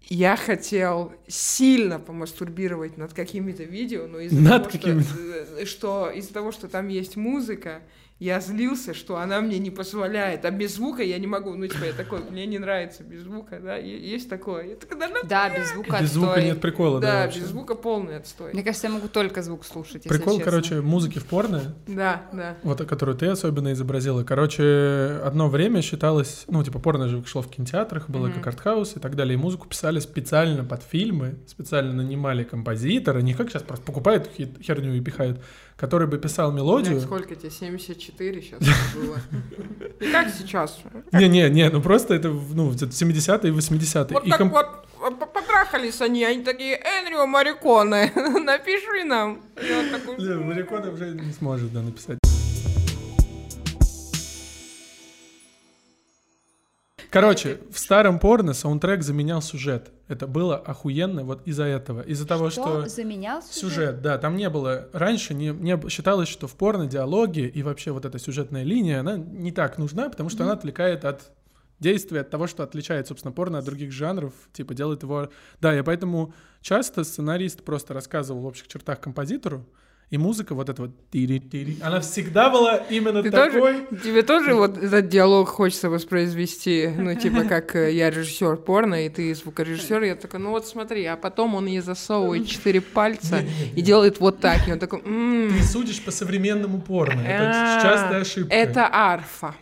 я 0.08 0.36
хотел 0.36 1.14
сильно 1.28 2.00
помастурбировать 2.00 2.98
над 2.98 3.14
какими-то 3.14 3.64
видео, 3.64 4.06
но 4.06 4.20
из-за 4.20 4.48
того, 4.48 4.70
что, 4.70 4.90
э, 4.90 5.66
что 5.66 6.10
из-за 6.12 6.32
того, 6.32 6.52
что 6.52 6.68
там 6.68 6.90
есть 6.90 7.16
музыка, 7.16 7.82
я 8.18 8.40
злился, 8.40 8.94
что 8.94 9.18
она 9.18 9.42
мне 9.42 9.60
не 9.60 9.72
позволяет, 9.72 10.46
а 10.46 10.52
без 10.52 10.76
звука 10.76 11.04
я 11.04 11.20
не 11.20 11.28
могу. 11.28 11.54
Ну, 11.54 11.68
типа, 11.68 11.84
я 11.84 11.92
такой, 11.92 12.22
мне 12.32 12.46
не 12.46 12.58
нравится 12.60 13.04
без 13.04 13.24
звука, 13.24 13.60
да, 13.60 13.76
есть 13.76 14.30
такое. 14.30 14.68
Я 14.70 14.76
такой, 14.78 14.98
да, 14.98 15.10
ну, 15.10 15.16
Да, 15.28 15.50
без 15.50 15.70
звука 15.74 16.00
Без 16.02 16.14
звука 16.14 16.32
отстой. 16.32 16.46
нет 16.50 16.62
прикола, 16.62 17.02
да, 17.02 17.08
да, 17.12 17.22
вообще. 17.26 17.42
без 17.42 17.48
звука 17.48 17.76
полный 17.76 18.16
отстой. 18.18 18.54
Мне 18.54 18.64
кажется, 18.64 18.88
я 18.88 18.94
могу 18.94 19.10
только 19.10 19.42
звук 19.44 19.66
слушать, 19.66 20.06
если 20.06 20.10
Прикол, 20.10 20.38
честно. 20.38 20.52
короче, 20.52 20.82
музыки 20.82 21.20
в 21.20 21.26
порно, 21.26 21.76
Да, 21.88 22.22
да. 22.32 22.56
вот 22.64 22.82
которую 22.86 23.18
ты 23.18 23.26
особенно 23.28 23.74
изобразила. 23.74 24.24
Короче, 24.24 25.20
одно 25.24 25.50
время 25.50 25.82
считалось, 25.82 26.46
ну, 26.48 26.64
типа, 26.64 26.80
порно 26.80 27.10
же 27.10 27.22
шло 27.26 27.42
в 27.42 27.50
кинотеатрах, 27.50 28.10
было 28.10 28.28
Мгм. 28.28 28.36
как 28.36 28.48
артхаус 28.48 28.96
и 28.96 29.00
так 29.02 29.16
далее. 29.18 29.34
И 29.34 29.38
музыку 29.38 29.68
писали 29.68 30.00
специально 30.00 30.64
под 30.64 30.84
фильмы, 30.84 31.36
специально 31.48 31.92
нанимали 31.92 32.46
композитора, 32.46 33.20
не 33.20 33.34
как 33.34 33.50
сейчас 33.50 33.64
просто 33.64 33.86
покупают 33.86 34.30
херню 34.62 34.94
и 34.96 35.02
пихают, 35.02 35.42
который 35.78 36.08
бы 36.08 36.18
писал 36.18 36.52
мелодию. 36.52 36.94
Блядь, 36.96 37.04
сколько 37.06 37.36
тебе? 37.36 37.52
74 37.52 38.42
сейчас 38.42 38.60
было. 38.96 39.18
И 40.00 40.12
как 40.12 40.28
сейчас? 40.30 40.80
Не-не-не, 41.12 41.70
ну 41.70 41.82
просто 41.82 42.14
это, 42.16 42.30
ну, 42.30 42.72
где-то 42.72 42.92
70-е 42.92 43.52
и 43.52 43.56
80-е. 43.56 44.08
Вот 44.14 44.26
И 44.26 44.30
так 44.30 44.40
комп- 44.40 44.54
вот 44.54 45.20
п- 45.20 45.26
потрахались 45.26 46.02
они, 46.02 46.24
они 46.24 46.44
такие, 46.44 46.76
Энрио 46.82 47.26
Мариконе, 47.28 48.12
напиши 48.16 49.04
нам. 49.06 49.42
Такой, 49.92 50.38
Мариконы 50.44 50.92
уже 50.92 51.10
не 51.14 51.32
сможет, 51.34 51.72
да, 51.74 51.82
написать. 51.82 52.18
Короче, 57.16 57.60
в 57.72 57.80
старом 57.80 58.20
порно 58.20 58.54
саундтрек 58.54 59.02
заменял 59.02 59.42
сюжет. 59.42 59.94
Это 60.10 60.28
было 60.28 60.58
охуенно 60.58 61.24
вот 61.24 61.48
из-за 61.48 61.64
этого. 61.64 62.02
Из-за 62.02 62.28
того, 62.28 62.50
что... 62.50 62.90
заменял 62.90 63.42
Сюжет, 63.42 64.02
да, 64.02 64.18
там 64.18 64.36
не 64.36 64.50
было... 64.50 64.90
Раньше 64.92 65.34
не, 65.34 65.48
не 65.48 65.80
считалось, 65.90 66.28
что 66.28 66.48
в 66.48 66.56
порно 66.56 66.88
диалоги 66.88 67.48
и 67.48 67.64
вообще 67.64 67.92
вот 67.92 68.04
эта 68.04 68.20
сюжетная 68.20 68.64
линия, 68.64 69.00
она 69.00 69.16
не 69.16 69.54
так 69.54 69.78
нужна, 69.78 70.10
потому 70.10 70.28
что 70.28 70.44
она 70.44 70.52
отвлекает 70.52 71.06
от 71.06 71.32
действия, 71.80 72.20
от 72.20 72.30
того, 72.32 72.48
что 72.48 72.64
отличает, 72.64 73.08
собственно, 73.08 73.32
порно 73.32 73.60
от 73.60 73.66
других 73.66 73.94
жанров, 73.94 74.34
типа 74.52 74.74
делает 74.74 75.04
его... 75.04 75.30
Да, 75.62 75.74
и 75.74 75.82
поэтому 75.84 76.34
часто 76.60 77.06
сценарист 77.06 77.64
просто 77.64 77.94
рассказывал 77.94 78.42
в 78.42 78.46
общих 78.46 78.68
чертах 78.68 79.00
композитору, 79.00 79.66
и 80.10 80.18
музыка 80.18 80.54
вот 80.54 80.70
эта 80.70 80.84
вот... 80.84 80.92
Она 81.82 82.00
всегда 82.00 82.50
была 82.50 82.78
именно 82.90 83.24
Ты 83.24 83.32
такой... 83.32 83.74
тоже, 83.90 84.02
тебе 84.04 84.22
тоже 84.24 84.54
вот 84.54 84.78
этот 84.78 85.10
диалог 85.10 85.50
хочется 85.50 85.90
воспроизвести, 85.90 86.90
ну, 86.96 87.16
типа, 87.16 87.44
как 87.44 87.76
э, 87.76 87.92
я 87.94 88.10
режиссер 88.10 88.58
порно, 88.58 89.06
и 89.06 89.10
ты 89.10 89.34
звукорежиссер, 89.34 90.04
я 90.04 90.16
такой, 90.16 90.40
ну 90.40 90.52
вот 90.52 90.68
смотри, 90.68 91.04
а 91.06 91.18
потом 91.18 91.56
он 91.56 91.66
ей 91.66 91.80
засовывает 91.80 92.48
четыре 92.48 92.82
пальца 92.82 93.44
и 93.76 93.82
делает 93.82 94.20
вот 94.20 94.40
так, 94.40 94.68
и 94.68 94.72
он 94.74 94.80
такой, 94.80 95.02
«М, 95.06 95.52
Ты 95.58 95.64
судишь 95.64 96.02
по 96.04 96.12
современному 96.12 96.82
порно. 96.82 97.22
Это 97.22 97.80
частая 97.82 98.22
ошибка. 98.22 98.54
Это 98.54 98.90
арфа. 98.92 99.56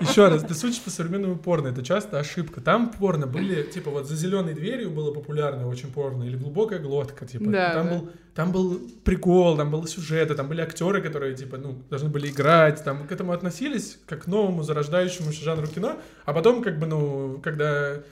Еще 0.00 0.28
раз, 0.28 0.42
ты 0.44 0.54
судишь 0.54 0.80
по 0.80 0.90
современному 0.90 1.36
порно, 1.36 1.68
это 1.68 1.82
часто 1.82 2.18
ошибка. 2.18 2.60
Там 2.60 2.90
порно 2.90 3.26
были, 3.26 3.62
типа, 3.62 3.90
вот 3.90 4.06
за 4.06 4.14
зеленой 4.16 4.54
дверью 4.54 4.90
было 4.90 5.12
популярно 5.12 5.66
очень 5.68 5.90
порно, 5.90 6.24
или 6.24 6.36
глубокая 6.36 6.78
глотка, 6.78 7.26
типа. 7.26 7.50
Там. 7.50 7.88
Был, 7.88 8.10
там 8.36 8.52
был 8.52 8.78
прикол, 9.02 9.56
там 9.56 9.70
были 9.70 9.86
сюжеты, 9.86 10.34
там 10.34 10.46
были 10.46 10.60
актеры, 10.60 11.00
которые, 11.00 11.34
типа, 11.34 11.56
ну, 11.56 11.82
должны 11.88 12.10
были 12.10 12.28
играть, 12.28 12.84
там 12.84 13.06
к 13.08 13.12
этому 13.12 13.32
относились 13.32 13.98
как 14.06 14.24
к 14.24 14.26
новому 14.26 14.62
зарождающемуся 14.62 15.42
жанру 15.42 15.66
кино, 15.66 15.96
а 16.26 16.32
потом, 16.34 16.62
как 16.62 16.78
бы, 16.78 16.86
ну, 16.86 17.40
когда 17.42 18.02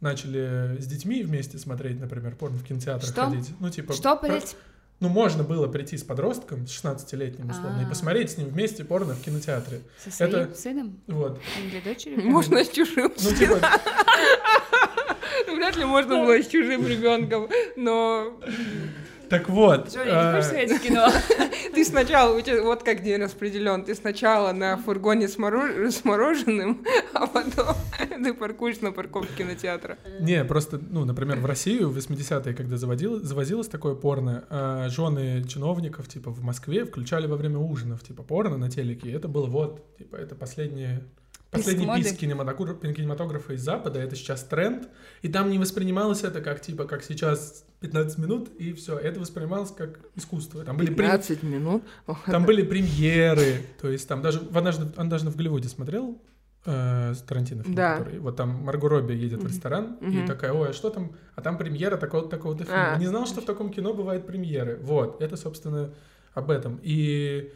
начали 0.00 0.78
с 0.80 0.86
детьми 0.86 1.22
вместе 1.22 1.58
смотреть, 1.58 2.00
например, 2.00 2.34
порно 2.34 2.56
в 2.58 2.64
кинотеатрах 2.64 3.10
Что? 3.12 3.26
ходить. 3.26 3.50
Ну, 3.60 3.68
типа, 3.70 3.92
Что, 3.92 4.16
блядь? 4.16 4.56
Ну, 5.00 5.08
можно 5.08 5.42
было 5.44 5.66
прийти 5.66 5.98
с 5.98 6.02
подростком, 6.02 6.66
с 6.66 6.70
16-летним, 6.70 7.50
условно, 7.50 7.80
и 7.82 7.84
А. 7.84 7.88
посмотреть 7.88 8.30
с 8.30 8.38
ним 8.38 8.48
вместе 8.48 8.84
порно 8.84 9.14
в 9.14 9.20
кинотеатре. 9.20 9.82
Со 10.02 10.10
своим 10.10 10.34
Это- 10.34 10.54
сыном 10.54 11.00
Вот. 11.08 11.40
или 11.62 11.80
дочерью? 11.80 12.22
Можно 12.30 12.64
с 12.64 12.70
чужим. 12.70 13.12
Ну, 13.22 13.30
типа, 13.34 13.58
Вряд 15.54 15.76
ли 15.76 15.84
можно 15.84 16.16
было 16.24 16.40
с 16.42 16.46
чужим 16.46 16.86
ребенком, 16.86 17.48
но 17.76 18.40
так 19.38 19.48
вот. 19.48 19.92
Джонни, 19.92 20.10
не 20.10 20.12
а, 20.12 20.32
хочешь 20.32 20.46
сходить 20.48 20.78
в 20.78 20.82
кино? 20.82 21.08
ты 21.74 21.84
сначала, 21.84 22.36
у 22.36 22.40
тебя 22.40 22.62
вот 22.62 22.82
как 22.82 23.02
день 23.02 23.20
распределен, 23.20 23.84
ты 23.84 23.94
сначала 23.94 24.52
на 24.52 24.76
фургоне 24.76 25.28
с, 25.28 25.36
морож- 25.36 25.90
с 25.90 26.04
мороженым, 26.04 26.84
а 27.12 27.26
потом 27.26 27.76
ты 28.24 28.34
паркуешь 28.34 28.80
на 28.80 28.92
парковке 28.92 29.34
кинотеатра. 29.38 29.98
Не, 30.20 30.44
просто, 30.44 30.78
ну, 30.78 31.04
например, 31.04 31.38
в 31.40 31.46
Россию 31.46 31.90
в 31.90 31.96
80-е, 31.96 32.54
когда 32.54 32.76
завозилось 32.76 33.68
такое 33.68 33.94
порно, 33.94 34.44
а, 34.50 34.88
жены 34.88 35.44
чиновников, 35.48 36.08
типа, 36.08 36.30
в 36.30 36.42
Москве 36.42 36.84
включали 36.84 37.26
во 37.26 37.36
время 37.36 37.58
ужинов, 37.58 38.02
типа, 38.02 38.22
порно 38.22 38.56
на 38.56 38.70
телеке. 38.70 39.08
И 39.08 39.12
это 39.12 39.28
было 39.28 39.46
вот, 39.46 39.96
типа, 39.98 40.16
это 40.16 40.34
последнее... 40.34 41.04
Последний 41.54 41.86
моды. 41.86 42.02
писк 42.02 42.16
кинематограф- 42.18 42.92
кинематографа 42.94 43.52
из 43.54 43.62
Запада, 43.62 44.00
это 44.00 44.16
сейчас 44.16 44.42
тренд, 44.44 44.88
и 45.22 45.28
там 45.28 45.50
не 45.50 45.58
воспринималось 45.58 46.22
это 46.24 46.40
как, 46.40 46.60
типа, 46.60 46.84
как 46.84 47.02
сейчас 47.02 47.64
15 47.80 48.18
минут, 48.18 48.48
и 48.58 48.72
все, 48.72 48.98
это 48.98 49.20
воспринималось 49.20 49.70
как 49.70 50.00
искусство. 50.16 50.64
Там 50.64 50.76
были, 50.76 50.86
прем- 50.88 50.96
15 51.10 51.42
минут. 51.42 51.82
Ох, 52.06 52.24
там 52.26 52.44
были 52.44 52.62
премьеры, 52.62 53.62
то 53.80 53.88
есть 53.90 54.06
там 54.08 54.22
даже, 54.22 54.40
в 54.40 54.56
однажды, 54.56 54.86
однажды 54.96 55.30
в 55.30 55.36
Голливуде 55.36 55.68
смотрел 55.68 56.20
э, 56.66 57.12
Тарантино 57.28 57.62
фильм, 57.62 57.74
Да. 57.74 57.98
который, 57.98 58.18
вот 58.20 58.36
там 58.36 58.48
Марго 58.64 58.88
Робби 58.88 59.12
едет 59.12 59.42
в 59.42 59.46
ресторан, 59.46 59.94
и 60.00 60.26
такая, 60.26 60.52
ой, 60.54 60.70
а 60.70 60.72
что 60.72 60.88
там, 60.88 61.12
а 61.34 61.42
там 61.42 61.58
премьера 61.58 61.96
такого-то, 61.98 62.28
такого-то 62.30 62.64
фильма. 62.64 62.94
А. 62.94 62.98
Не 62.98 63.06
знал, 63.06 63.26
что 63.26 63.42
в 63.42 63.44
таком 63.44 63.70
кино 63.70 63.92
бывают 63.92 64.26
премьеры. 64.26 64.78
Вот, 64.82 65.20
это, 65.20 65.36
собственно, 65.36 65.90
об 66.32 66.50
этом. 66.50 66.80
И 66.82 67.52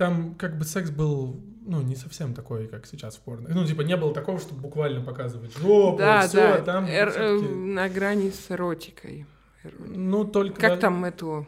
там 0.00 0.34
как 0.36 0.56
бы 0.56 0.64
секс 0.64 0.88
был, 0.88 1.38
ну, 1.66 1.82
не 1.82 1.94
совсем 1.94 2.32
такой, 2.32 2.68
как 2.68 2.86
сейчас 2.86 3.16
в 3.16 3.20
порно. 3.20 3.50
Ну, 3.52 3.66
типа, 3.66 3.82
не 3.82 3.98
было 3.98 4.14
такого, 4.14 4.40
чтобы 4.40 4.62
буквально 4.62 5.02
показывать 5.02 5.54
жопу, 5.58 5.98
Да, 5.98 6.26
все, 6.26 6.36
да, 6.36 6.60
там 6.62 6.86
эр- 6.86 7.08
э, 7.08 7.10
всё-таки, 7.10 7.54
на 7.54 7.88
грани 7.90 8.30
с 8.30 8.50
эротикой. 8.50 9.26
Эро- 9.62 9.94
ну, 9.94 10.24
только... 10.24 10.58
Как 10.58 10.70
да, 10.70 10.76
там 10.78 11.04
эту 11.04 11.44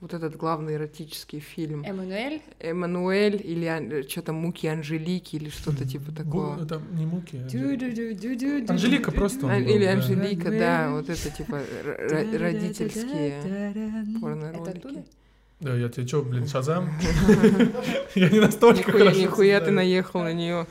вот 0.00 0.14
этот 0.14 0.34
главный 0.36 0.76
эротический 0.76 1.40
фильм. 1.40 1.84
Эммануэль? 1.84 2.40
Эммануэль 2.58 3.38
или 3.44 4.08
что-то 4.08 4.32
«Муки 4.32 4.66
Анжелики» 4.66 5.36
или 5.36 5.50
что-то 5.50 5.86
типа 5.86 6.10
такого. 6.10 6.64
Там 6.64 6.82
не 6.96 7.04
муки. 7.04 7.36
а 7.36 7.42
Анжелика. 7.42 8.72
Анжелика 8.72 9.12
просто. 9.12 9.44
он 9.44 9.62
был, 9.62 9.70
Или 9.74 9.84
да. 9.84 9.92
Анжелика, 9.92 10.50
да, 10.50 10.90
вот 10.92 11.10
это 11.10 11.30
типа 11.30 11.60
родительские 12.38 13.28
Это 13.42 14.20
порно-ролики. 14.20 15.04
Да, 15.60 15.74
я 15.74 15.90
тебе 15.90 16.06
что, 16.06 16.22
блин, 16.22 16.46
Шазам? 16.46 16.90
Я 18.14 18.30
не 18.30 18.40
настолько 18.40 18.78
Нихуя, 18.78 19.04
хорошо 19.04 19.20
нихуя 19.20 19.60
ты 19.60 19.70
наехал 19.70 20.22
на 20.22 20.32
нее. 20.32 20.66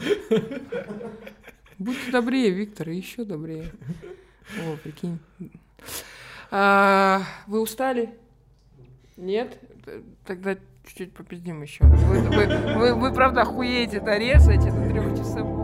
Будьте 1.77 2.11
добрее, 2.11 2.49
Виктор, 2.49 2.89
еще 2.89 3.23
добрее. 3.23 3.71
О, 4.57 4.77
прикинь. 4.83 5.19
А, 6.49 7.21
вы 7.45 7.61
устали? 7.61 8.09
Нет? 9.15 9.59
Тогда 10.25 10.55
чуть-чуть 10.87 11.13
попиздим 11.13 11.61
еще. 11.61 11.83
Вы, 11.83 12.21
вы, 12.21 12.47
вы, 12.75 12.95
вы, 12.95 13.13
правда 13.13 13.43
охуеете 13.43 13.97
это 13.97 14.17
резать, 14.17 14.65
это 14.65 14.89
трехчасовой. 14.89 15.58